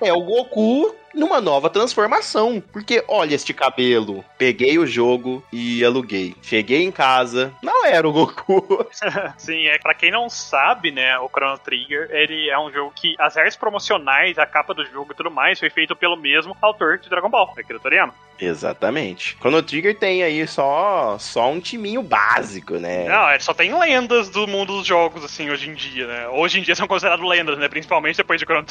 [0.00, 2.62] é o Goku numa nova transformação.
[2.72, 4.24] Porque olha este cabelo.
[4.36, 6.34] Peguei o jogo e aluguei.
[6.42, 8.86] Cheguei em casa, não era o Goku.
[9.38, 13.14] Sim, é pra quem não sabe, né, o Chrono Trigger, ele é um jogo que
[13.18, 16.98] as artes promocionais, a capa do jogo e tudo mais foi feito pelo mesmo autor
[16.98, 18.14] de Dragon Ball, Akira Toriyama.
[18.40, 19.36] Exatamente.
[19.40, 23.06] Chrono Trigger tem aí só, só um timinho básico, né?
[23.08, 26.28] Não, ele só tem lendas do mundo dos jogos, assim, hoje em dia, né?
[26.28, 27.68] Hoje em dia são considerados lendas, né?
[27.68, 28.64] Principalmente depois de Chrono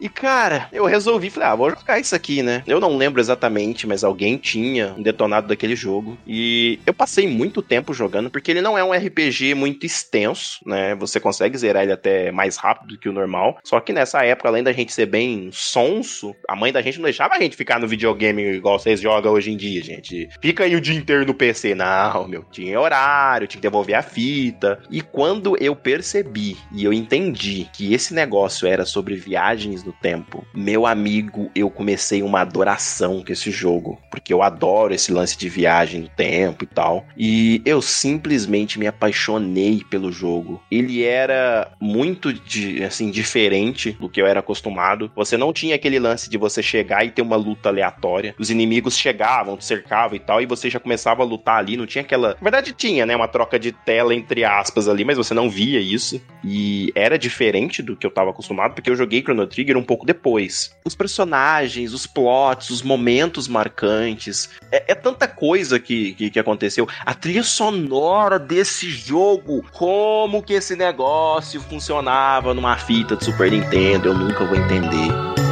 [0.00, 2.62] E cara, eu resolvi, falei, ah, vou jogar isso aqui, né?
[2.66, 6.16] Eu não lembro exatamente, mas alguém tinha um detonado daquele jogo.
[6.26, 10.94] E eu passei muito tempo jogando, porque ele não é um RPG muito extenso, né?
[10.94, 13.58] Você consegue zerar ele até mais rápido do que o normal.
[13.64, 17.04] Só que nessa época, além da gente ser bem sonso, a mãe da gente não
[17.04, 20.28] deixava a gente ficar no videogame igual vocês jogam hoje em dia, gente.
[20.40, 21.74] Fica aí o dia inteiro no PC.
[21.74, 24.80] Não, meu, tinha horário, tinha que devolver a fita.
[24.90, 30.46] E quando eu percebi e eu entendi que esse negócio era sobre viagens no tempo,
[30.54, 33.98] meu amigo, eu comecei uma adoração com esse jogo.
[34.10, 37.06] Porque eu adoro esse lance de viagem no tempo e tal.
[37.16, 40.62] E eu simplesmente me apaixonei pelo jogo.
[40.70, 45.10] Ele era muito de, assim diferente do que eu era acostumado.
[45.14, 48.34] Você não tinha aquele lance de você chegar e ter uma luta aleatória.
[48.38, 51.76] Os inimigos chegavam, te cercavam e tal, e você já começava a lutar ali.
[51.76, 52.30] Não tinha aquela.
[52.30, 53.14] Na verdade, tinha, né?
[53.14, 56.20] Uma troca de tela entre aspas ali, mas você não via isso.
[56.44, 60.06] E era diferente do que eu tava acostumado, porque eu joguei Chrono Trigger um pouco
[60.06, 60.70] depois.
[60.84, 64.50] Os personagens, os plots, os momentos marcantes.
[64.70, 66.86] É, é tanta coisa que, que, que aconteceu.
[67.04, 69.64] A trilha sonora desse jogo.
[69.72, 75.47] Como que esse negócio funcionava numa fita de Super Nintendo, eu nunca vou entender.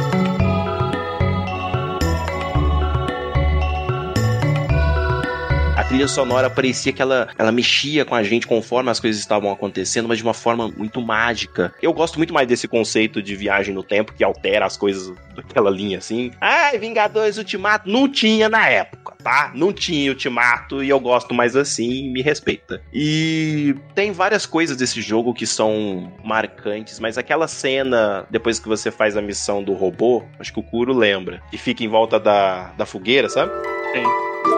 [5.87, 10.07] Trilha sonora parecia que ela, ela mexia com a gente conforme as coisas estavam acontecendo,
[10.07, 11.73] mas de uma forma muito mágica.
[11.81, 15.69] Eu gosto muito mais desse conceito de viagem no tempo que altera as coisas daquela
[15.69, 16.31] linha assim.
[16.41, 19.51] Ai, Vingadores Ultimato não tinha na época, tá?
[19.55, 22.81] Não tinha Ultimato e eu gosto mais assim, me respeita.
[22.93, 28.91] E tem várias coisas desse jogo que são marcantes, mas aquela cena depois que você
[28.91, 32.73] faz a missão do robô, acho que o Kuro lembra, que fica em volta da,
[32.77, 33.51] da fogueira, sabe?
[33.93, 34.56] Sim.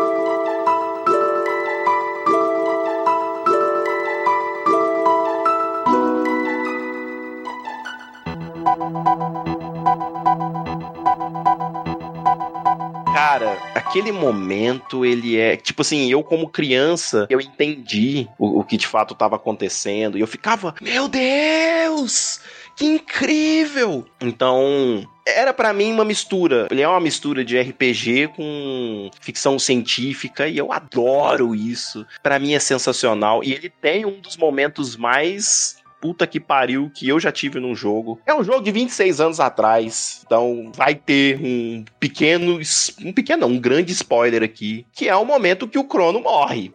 [13.90, 15.58] Aquele momento, ele é.
[15.58, 20.18] Tipo assim, eu como criança, eu entendi o, o que de fato estava acontecendo.
[20.18, 22.40] E eu ficava, meu Deus!
[22.76, 24.06] Que incrível!
[24.22, 26.68] Então, era para mim uma mistura.
[26.72, 32.06] Ele é uma mistura de RPG com ficção científica e eu adoro isso.
[32.24, 37.08] Para mim é sensacional e ele tem um dos momentos mais puta que pariu que
[37.08, 38.20] eu já tive num jogo.
[38.26, 42.60] É um jogo de 26 anos atrás, então vai ter um pequeno,
[43.04, 46.74] um pequeno, não, um grande spoiler aqui, que é o momento que o Crono morre.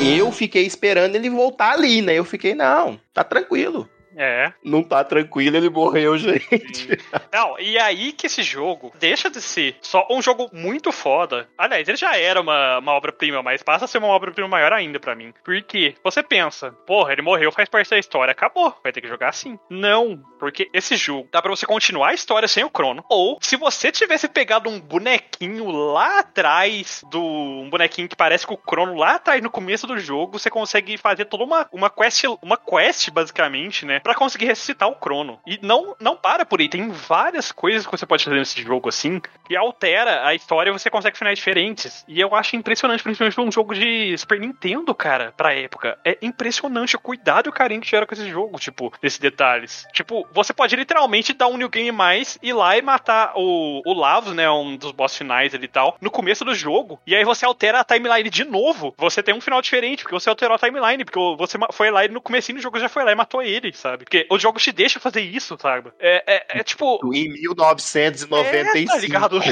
[0.00, 2.14] Eu fiquei esperando ele voltar ali, né?
[2.14, 3.88] Eu fiquei, não, tá tranquilo.
[4.16, 4.52] É.
[4.64, 6.88] Não tá tranquilo, ele morreu, gente.
[7.32, 11.48] Não, e aí que esse jogo deixa de ser só um jogo muito foda.
[11.56, 14.98] Aliás, ele já era uma, uma obra-prima, mas passa a ser uma obra-prima maior ainda
[14.98, 15.32] pra mim.
[15.44, 19.28] Porque você pensa, porra, ele morreu, faz parte da história, acabou, vai ter que jogar
[19.28, 19.58] assim.
[19.68, 23.04] Não, porque esse jogo dá pra você continuar a história sem o Crono.
[23.08, 27.20] Ou, se você tivesse pegado um bonequinho lá atrás do.
[27.20, 30.96] Um bonequinho que parece com o Crono lá atrás no começo do jogo, você consegue
[30.96, 33.99] fazer toda uma, uma quest, uma quest, basicamente, né?
[34.02, 35.38] Pra conseguir ressuscitar o Crono.
[35.46, 38.88] E não, não para por aí, tem várias coisas que você pode fazer nesse jogo
[38.88, 42.04] assim, que altera a história e você consegue finais diferentes.
[42.08, 45.98] E eu acho impressionante, principalmente pra um jogo de Super Nintendo, cara, pra época.
[46.04, 49.86] É impressionante o cuidado e o carinho que tiveram com esse jogo, tipo, desses detalhes.
[49.92, 53.92] Tipo, você pode literalmente dar um New Game mais, ir lá e matar o, o
[53.92, 57.00] Lavos, né, um dos boss finais ali e tal, no começo do jogo.
[57.06, 58.94] E aí você altera a timeline de novo.
[58.98, 62.08] Você tem um final diferente, porque você alterou a timeline, porque você foi lá e
[62.08, 63.89] no comecinho do jogo já foi lá e matou ele, sabe?
[63.98, 65.92] Porque o jogo te deixa fazer isso, sabe?
[65.98, 67.00] É, é, é tipo...
[67.14, 68.80] Em 1995.
[68.80, 69.40] É, tá ligado?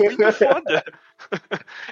[0.00, 0.84] É muito foda.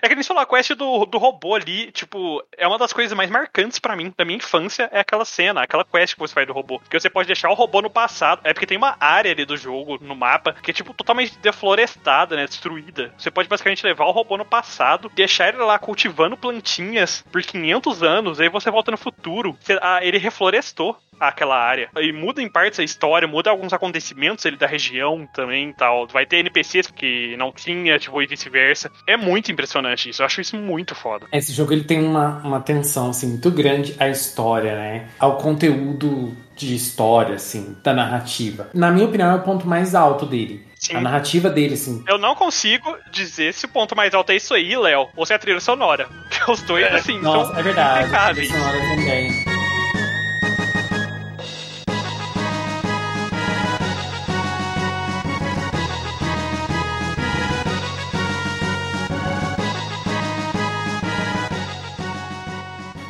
[0.00, 3.16] É que nem falou, a quest do, do robô ali, tipo, é uma das coisas
[3.16, 6.46] mais marcantes pra mim, da minha infância, é aquela cena, aquela quest que você faz
[6.46, 6.80] do robô.
[6.88, 8.40] Que você pode deixar o robô no passado.
[8.44, 12.36] É porque tem uma área ali do jogo, no mapa, que é, tipo, totalmente deflorestada,
[12.36, 12.46] né?
[12.46, 13.12] Destruída.
[13.18, 18.02] Você pode basicamente levar o robô no passado, deixar ele lá cultivando plantinhas por 500
[18.02, 19.56] anos, aí você volta no futuro.
[19.80, 21.88] Ah, ele reflorestou aquela área.
[21.96, 26.06] E muda em partes a história, muda alguns acontecimentos ali da região também e tal.
[26.08, 28.90] Vai ter NPCs que não tinha, tipo, e vice-versa.
[29.06, 30.22] É muito impressionante isso.
[30.22, 31.26] Eu acho isso muito foda.
[31.32, 35.08] Esse jogo ele tem uma, uma atenção assim, muito grande à história, né?
[35.18, 38.68] Ao conteúdo de história, assim, da narrativa.
[38.74, 40.66] Na minha opinião, é o ponto mais alto dele.
[40.74, 40.96] Sim.
[40.96, 42.04] A narrativa dele, assim.
[42.06, 45.32] Eu não consigo dizer se o ponto mais alto é isso aí, Léo, ou se
[45.32, 46.08] é a trilha sonora.
[46.28, 48.14] Porque os dois, assim, Nossa, são é verdade.
[48.14, 49.47] A trilha sonora também.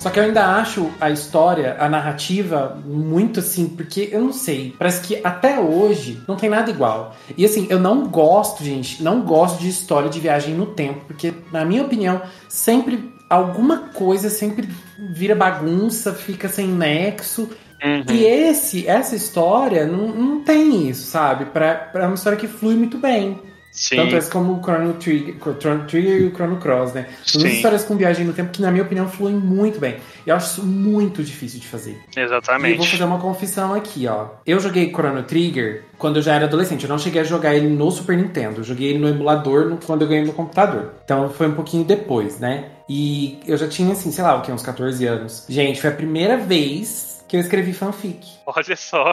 [0.09, 4.75] Só que eu ainda acho a história, a narrativa, muito assim, porque eu não sei,
[4.79, 7.15] parece que até hoje não tem nada igual.
[7.37, 11.35] E assim, eu não gosto, gente, não gosto de história de viagem no tempo, porque,
[11.53, 14.67] na minha opinião, sempre alguma coisa sempre
[15.15, 17.51] vira bagunça, fica sem nexo.
[17.85, 18.05] Uhum.
[18.11, 21.45] E esse, essa história não, não tem isso, sabe?
[21.45, 23.39] Pra, pra uma história que flui muito bem.
[23.79, 23.97] Sim.
[23.97, 27.07] Tanto essa como o Chrono Trigger, Chrono Trigger e o Chrono Cross, né?
[27.25, 29.99] São duas histórias com viagem no tempo que, na minha opinião, fluem muito bem.
[30.27, 31.93] E eu acho isso muito difícil de fazer.
[31.93, 32.91] E eu vou Exatamente.
[32.91, 34.27] fazer uma confissão aqui, ó.
[34.45, 36.83] Eu joguei Chrono Trigger quando eu já era adolescente.
[36.83, 38.61] Eu não cheguei a jogar ele no Super Nintendo.
[38.61, 40.95] Eu joguei ele no emulador no- quando eu ganhei no computador.
[41.05, 42.65] Então foi um pouquinho depois, né?
[42.89, 45.45] E eu já tinha, assim, sei lá, o que, uns 14 anos.
[45.49, 48.27] Gente, foi a primeira vez que eu escrevi fanfic
[48.57, 49.13] Olha só.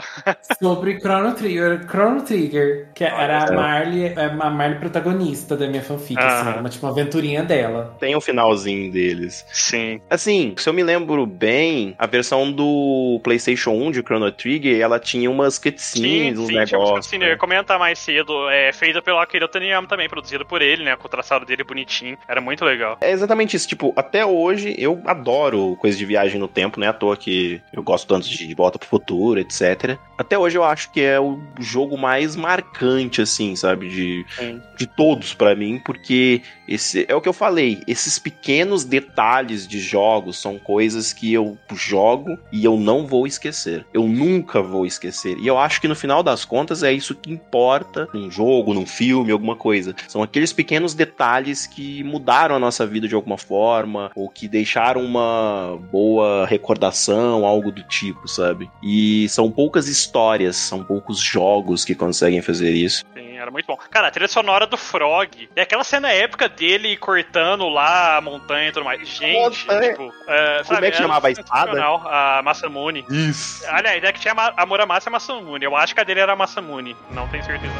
[0.61, 3.51] sobre Chrono Trigger, Chrono Trigger, que era a.
[3.51, 6.59] Marley, a Marley protagonista da minha fanfic, assim, Aham.
[6.61, 7.95] uma, tipo, uma aventurinha dela.
[7.99, 9.45] Tem o finalzinho deles.
[9.51, 9.99] Sim.
[10.09, 14.99] Assim, se eu me lembro bem, a versão do PlayStation 1 de Chrono Trigger, ela
[14.99, 16.91] tinha umas cutscenes, uns sim, tinha negócios.
[16.99, 17.39] cutscenes, eu ia né?
[17.39, 18.49] comentar mais cedo.
[18.49, 20.95] É feita pelo Akira Taniyama também, produzido por ele, né?
[20.95, 22.17] Com o traçado dele bonitinho.
[22.27, 22.97] Era muito legal.
[23.01, 23.67] É exatamente isso.
[23.67, 26.87] Tipo, até hoje eu adoro coisa de viagem no tempo, né?
[26.87, 29.97] À toa que eu gosto tanto de Volta pro Futuro, etc.
[30.17, 33.89] Até hoje eu acho que é o jogo mais marcante, assim, sabe?
[33.89, 34.61] De, Sim.
[34.77, 37.81] de todos pra mim, porque esse é o que eu falei.
[37.87, 43.85] Esses pequenos detalhes de jogos são coisas que eu jogo e eu não vou esquecer.
[43.93, 45.37] Eu nunca vou esquecer.
[45.37, 48.85] E eu acho que no final das contas é isso que importa num jogo, num
[48.85, 49.95] filme, alguma coisa.
[50.07, 55.01] São aqueles pequenos detalhes que mudaram a nossa vida de alguma forma ou que deixaram
[55.01, 58.69] uma boa recordação, algo do tipo, sabe?
[58.83, 63.03] E são poucas histórias, são poucos jogos que conseguem fazer isso.
[63.13, 63.77] Sim, era muito bom.
[63.89, 65.49] Cara, a trilha sonora do Frog.
[65.55, 69.07] E aquela cena épica dele cortando lá a montanha e tudo mais.
[69.07, 69.91] Gente, Montanha.
[69.91, 70.13] tipo.
[70.27, 71.85] É, Como é que chamava a espada?
[71.85, 73.05] A Masamune.
[73.09, 73.63] Isso.
[73.67, 75.63] Aliás, é que tinha a a Muramasa e a Masamune.
[75.63, 76.95] Eu acho que a dele era a Masamune.
[77.11, 77.73] Não tenho certeza.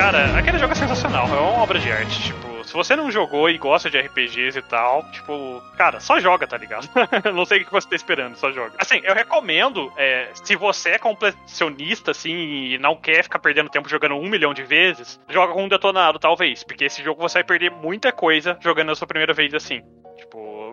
[0.00, 3.50] Cara, aquele jogo é sensacional, é uma obra de arte, tipo, se você não jogou
[3.50, 6.88] e gosta de RPGs e tal, tipo, cara, só joga, tá ligado?
[7.34, 8.72] não sei o que você tá esperando, só joga.
[8.78, 13.90] Assim, eu recomendo, é, se você é completionista, assim, e não quer ficar perdendo tempo
[13.90, 17.44] jogando um milhão de vezes, joga com um detonado, talvez, porque esse jogo você vai
[17.44, 19.82] perder muita coisa jogando a sua primeira vez assim.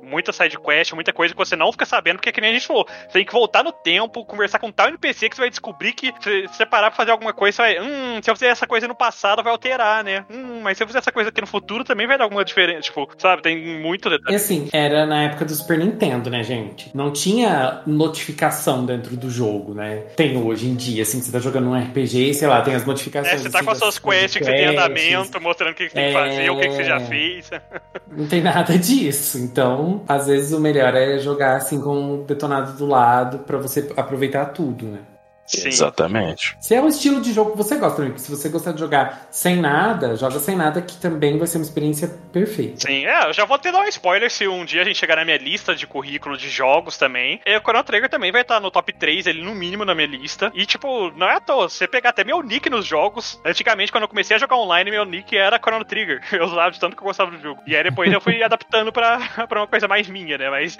[0.07, 2.53] Muita side quest, muita coisa que você não fica sabendo, porque é que nem a
[2.53, 5.49] gente falou, você tem que voltar no tempo, conversar com tal NPC que você vai
[5.49, 8.47] descobrir que se você parar pra fazer alguma coisa, você vai, hum, se eu fizer
[8.47, 10.25] essa coisa no passado, vai alterar, né?
[10.29, 12.81] Hum, mas se eu fizer essa coisa aqui no futuro, também vai dar alguma diferença,
[12.81, 14.35] tipo, sabe, tem muito E detalhe.
[14.35, 16.89] assim, era na época do Super Nintendo, né, gente?
[16.95, 19.97] Não tinha notificação dentro do jogo, né?
[20.15, 23.33] Tem hoje em dia, assim, você tá jogando um RPG, sei lá, tem as notificações.
[23.33, 25.89] É, você tá com as suas quests que você tem andamento, mostrando o que que
[25.91, 26.21] você tem que É.
[26.29, 27.49] fazer, o que que você já fez.
[28.09, 29.37] Não tem nada disso.
[29.37, 33.91] Então, às vezes o melhor é jogar assim com o detonado do lado pra você
[33.95, 34.99] aproveitar tudo, né?
[35.47, 35.69] Sim.
[35.69, 36.57] Exatamente.
[36.59, 39.27] Se é um estilo de jogo que você gosta também, se você gostar de jogar
[39.31, 42.87] sem nada, joga sem nada, que também vai ser uma experiência perfeita.
[42.87, 45.15] Sim, é, eu já vou até dar um spoiler se um dia a gente chegar
[45.15, 47.39] na minha lista de currículo de jogos também.
[47.45, 50.07] E o Chrono Trigger também vai estar no top 3, ele no mínimo na minha
[50.07, 50.51] lista.
[50.53, 53.91] E, tipo, não é à toa, se você pegar até meu nick nos jogos, antigamente,
[53.91, 56.21] quando eu comecei a jogar online, meu nick era Chrono Trigger.
[56.37, 57.61] Eu usava de tanto que eu gostava do jogo.
[57.65, 60.49] E aí depois eu fui adaptando pra, pra uma coisa mais minha, né?
[60.49, 60.77] Mas.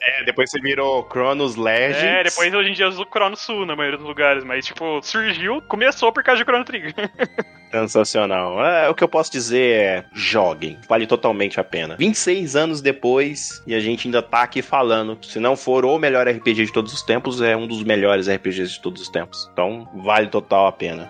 [0.00, 2.02] É, depois você virou Chronos Legends.
[2.02, 4.42] É, depois hoje em dia eu uso Chrono Sul na maioria dos lugares.
[4.42, 6.94] Mas, tipo, surgiu, começou por causa de Chrono Trigger.
[7.70, 8.64] Sensacional.
[8.64, 10.78] É, o que eu posso dizer é: joguem.
[10.88, 11.96] Vale totalmente a pena.
[11.96, 15.18] 26 anos depois, e a gente ainda tá aqui falando.
[15.22, 18.72] Se não for o melhor RPG de todos os tempos, é um dos melhores RPGs
[18.72, 19.48] de todos os tempos.
[19.52, 21.08] Então, vale total a pena.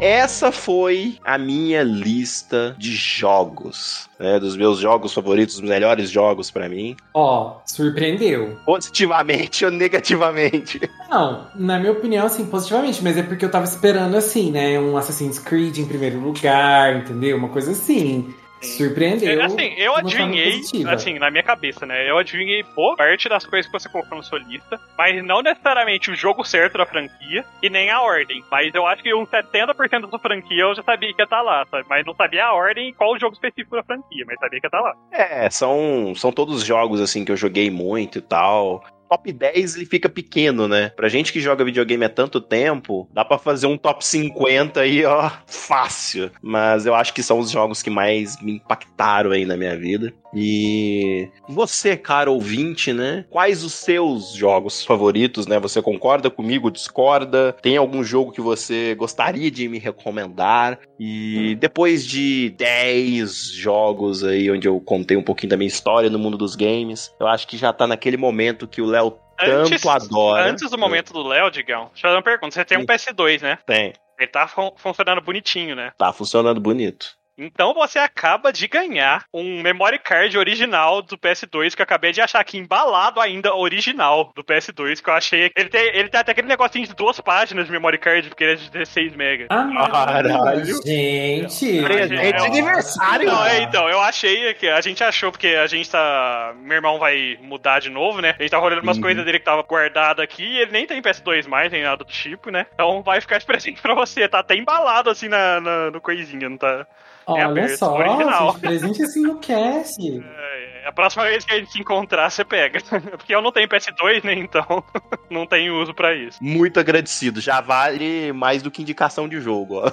[0.00, 6.50] Essa foi a minha lista de jogos, né, dos meus jogos favoritos, os melhores jogos
[6.50, 8.58] pra mim, Ó, surpreendeu.
[8.66, 10.80] positivamente ou negativamente.
[11.08, 14.78] Não, na minha opinião, assim, positivamente, mas é porque eu tava esperando, assim, né?
[14.78, 17.36] Um Assassin's Creed em primeiro lugar, entendeu?
[17.36, 18.34] Uma coisa assim.
[18.60, 19.40] Surpreendeu.
[19.40, 22.08] É, assim, eu adivinhei, assim, na minha cabeça, né?
[22.08, 26.10] Eu adivinhei boa parte das coisas que você colocou na sua lista, mas não necessariamente
[26.10, 28.42] o jogo certo da franquia e nem a ordem.
[28.50, 31.42] Mas eu acho que uns 70% da sua franquia eu já sabia que ia estar
[31.42, 31.86] lá, sabe?
[31.88, 34.66] Mas não sabia a ordem e qual o jogo específico da franquia, mas sabia que
[34.66, 34.94] ia estar lá.
[35.12, 38.82] É, são, são todos jogos assim que eu joguei muito e tal.
[39.08, 40.90] Top 10 ele fica pequeno, né?
[40.90, 45.04] Pra gente que joga videogame há tanto tempo, dá pra fazer um top 50 aí,
[45.04, 46.30] ó, fácil.
[46.42, 50.12] Mas eu acho que são os jogos que mais me impactaram aí na minha vida.
[50.38, 53.24] E você, cara ouvinte, né?
[53.30, 55.58] Quais os seus jogos favoritos, né?
[55.58, 57.54] Você concorda comigo, discorda?
[57.62, 60.78] Tem algum jogo que você gostaria de me recomendar?
[61.00, 66.18] E depois de 10 jogos aí, onde eu contei um pouquinho da minha história no
[66.18, 70.50] mundo dos games, eu acho que já tá naquele momento que o Léo tanto adora.
[70.50, 72.54] Antes do momento do Léo, Digão, deixa eu fazer uma pergunta.
[72.54, 73.58] Você tem um PS2, né?
[73.66, 73.92] Tem.
[74.18, 75.92] Ele tá fun- funcionando bonitinho, né?
[75.98, 77.08] Tá funcionando bonito.
[77.38, 82.20] Então você acaba de ganhar um memory card original do PS2 que eu acabei de
[82.20, 85.50] achar aqui embalado ainda original do PS2 que eu achei.
[85.54, 88.52] Ele tem, ele tem até aquele negocinho de duas páginas de memory card porque ele
[88.54, 89.46] é de 16 MB.
[89.50, 90.64] Ah, Caralho.
[90.82, 91.82] gente.
[91.82, 93.26] Presente de aniversário.
[93.26, 96.54] Não, é, então, eu achei que a gente achou, porque a gente tá.
[96.58, 98.34] Meu irmão vai mudar de novo, né?
[98.38, 99.02] A gente tá rolando umas Uhum.
[99.02, 102.04] coisas dele que tava guardado aqui e ele nem tem PS2 mais, nem nada do
[102.10, 102.66] tipo, né?
[102.74, 104.26] Então vai ficar de presente pra você.
[104.28, 106.86] Tá até embalado assim na, na- no coisinha, não tá?
[107.28, 108.52] É a Olha versão só, original.
[108.52, 109.96] gente, presente assim no cast.
[110.56, 112.78] É, a próxima vez que a gente se encontrar, você pega.
[113.18, 114.34] Porque eu não tenho PS2, né?
[114.34, 114.84] Então
[115.28, 116.38] não tenho uso pra isso.
[116.40, 117.40] Muito agradecido.
[117.40, 119.90] Já vale mais do que indicação de jogo, ó.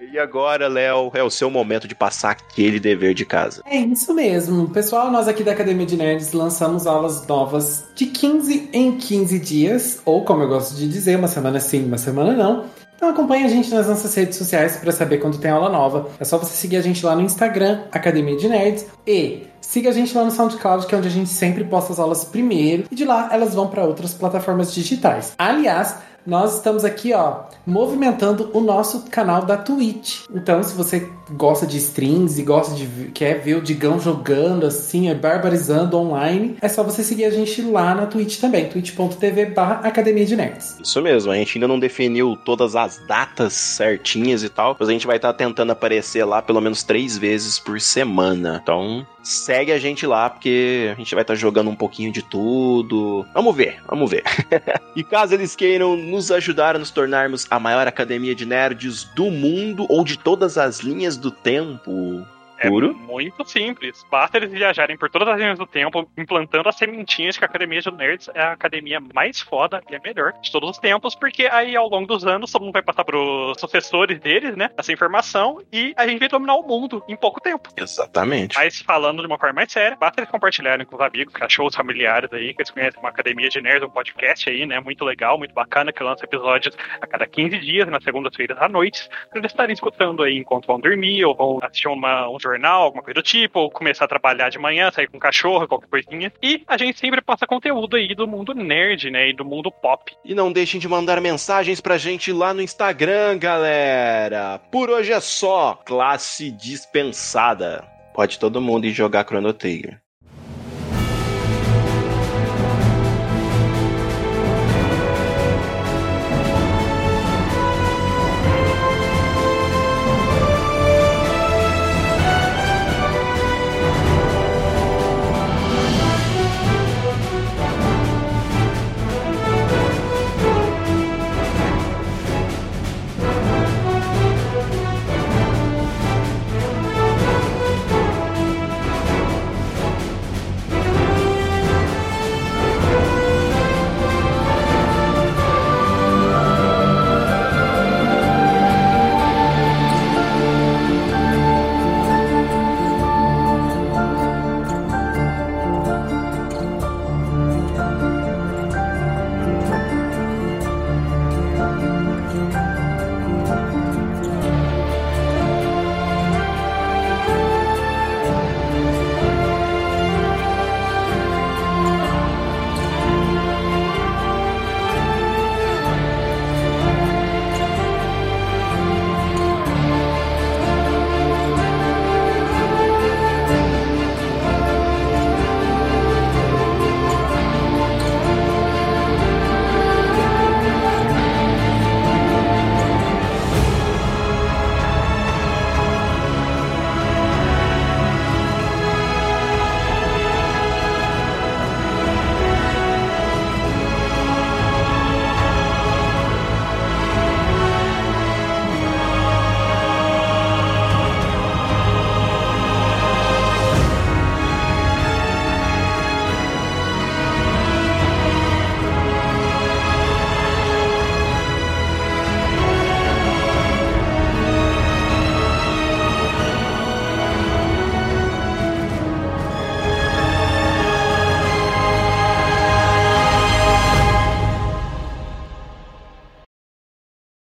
[0.00, 3.62] e agora, Léo, é o seu momento de passar aquele dever de casa.
[3.66, 4.70] É isso mesmo.
[4.70, 10.00] Pessoal, nós aqui da Academia de Nerds lançamos aulas novas de 15 em 15 dias,
[10.06, 12.64] ou como eu gosto de dizer, uma semana sim, uma semana não.
[12.96, 16.08] Então acompanhe a gente nas nossas redes sociais para saber quando tem aula nova.
[16.18, 19.92] É só você seguir a gente lá no Instagram, Academia de Nerds, e siga a
[19.92, 22.94] gente lá no SoundCloud, que é onde a gente sempre posta as aulas primeiro, e
[22.94, 25.34] de lá elas vão para outras plataformas digitais.
[25.38, 25.96] Aliás,
[26.26, 30.24] nós estamos aqui, ó, movimentando o nosso canal da Twitch.
[30.34, 35.08] Então, se você gosta de strings e gosta de quer ver o Digão jogando assim,
[35.08, 40.24] é barbarizando online, é só você seguir a gente lá na Twitch também, twitch.tv Academia
[40.24, 40.78] de Nerds.
[40.82, 44.92] Isso mesmo, a gente ainda não definiu todas as datas certinhas e tal, mas a
[44.92, 48.60] gente vai estar tentando aparecer lá pelo menos três vezes por semana.
[48.62, 53.26] Então, segue a gente lá, porque a gente vai estar jogando um pouquinho de tudo.
[53.34, 54.22] Vamos ver, vamos ver.
[54.94, 59.30] e caso eles queiram nos ajudar a nos tornarmos a maior academia de nerds do
[59.30, 62.24] mundo ou de todas as linhas do tempo.
[62.58, 62.94] É Puro?
[62.94, 64.04] muito simples.
[64.10, 67.80] Basta eles viajarem por todas as linhas do tempo, implantando as sementinhas que a Academia
[67.80, 71.46] de Nerds é a academia mais foda e a melhor de todos os tempos, porque
[71.46, 74.70] aí ao longo dos anos todo mundo vai passar pros sucessores deles, né?
[74.76, 77.68] Essa informação e a gente vai dominar o mundo em pouco tempo.
[77.76, 78.56] Exatamente.
[78.56, 82.32] Mas falando de uma forma mais séria, basta eles compartilharem com os amigos, cachorros, familiares
[82.32, 84.80] aí, que eles conhecem uma Academia de Nerds, um podcast aí, né?
[84.80, 89.08] Muito legal, muito bacana, que lança episódios a cada 15 dias, nas segundas-feiras à noite,
[89.30, 93.02] pra eles estarem escutando aí enquanto vão dormir, ou vão assistir uma, um jornal, alguma
[93.02, 96.32] coisa do tipo, ou começar a trabalhar de manhã, sair com um cachorro, qualquer coisinha.
[96.42, 99.28] E a gente sempre passa conteúdo aí do mundo nerd, né?
[99.28, 100.12] E do mundo pop.
[100.24, 104.58] E não deixem de mandar mensagens pra gente lá no Instagram, galera.
[104.70, 105.74] Por hoje é só.
[105.84, 107.84] Classe dispensada.
[108.14, 110.00] Pode todo mundo ir jogar Chrono Trigger.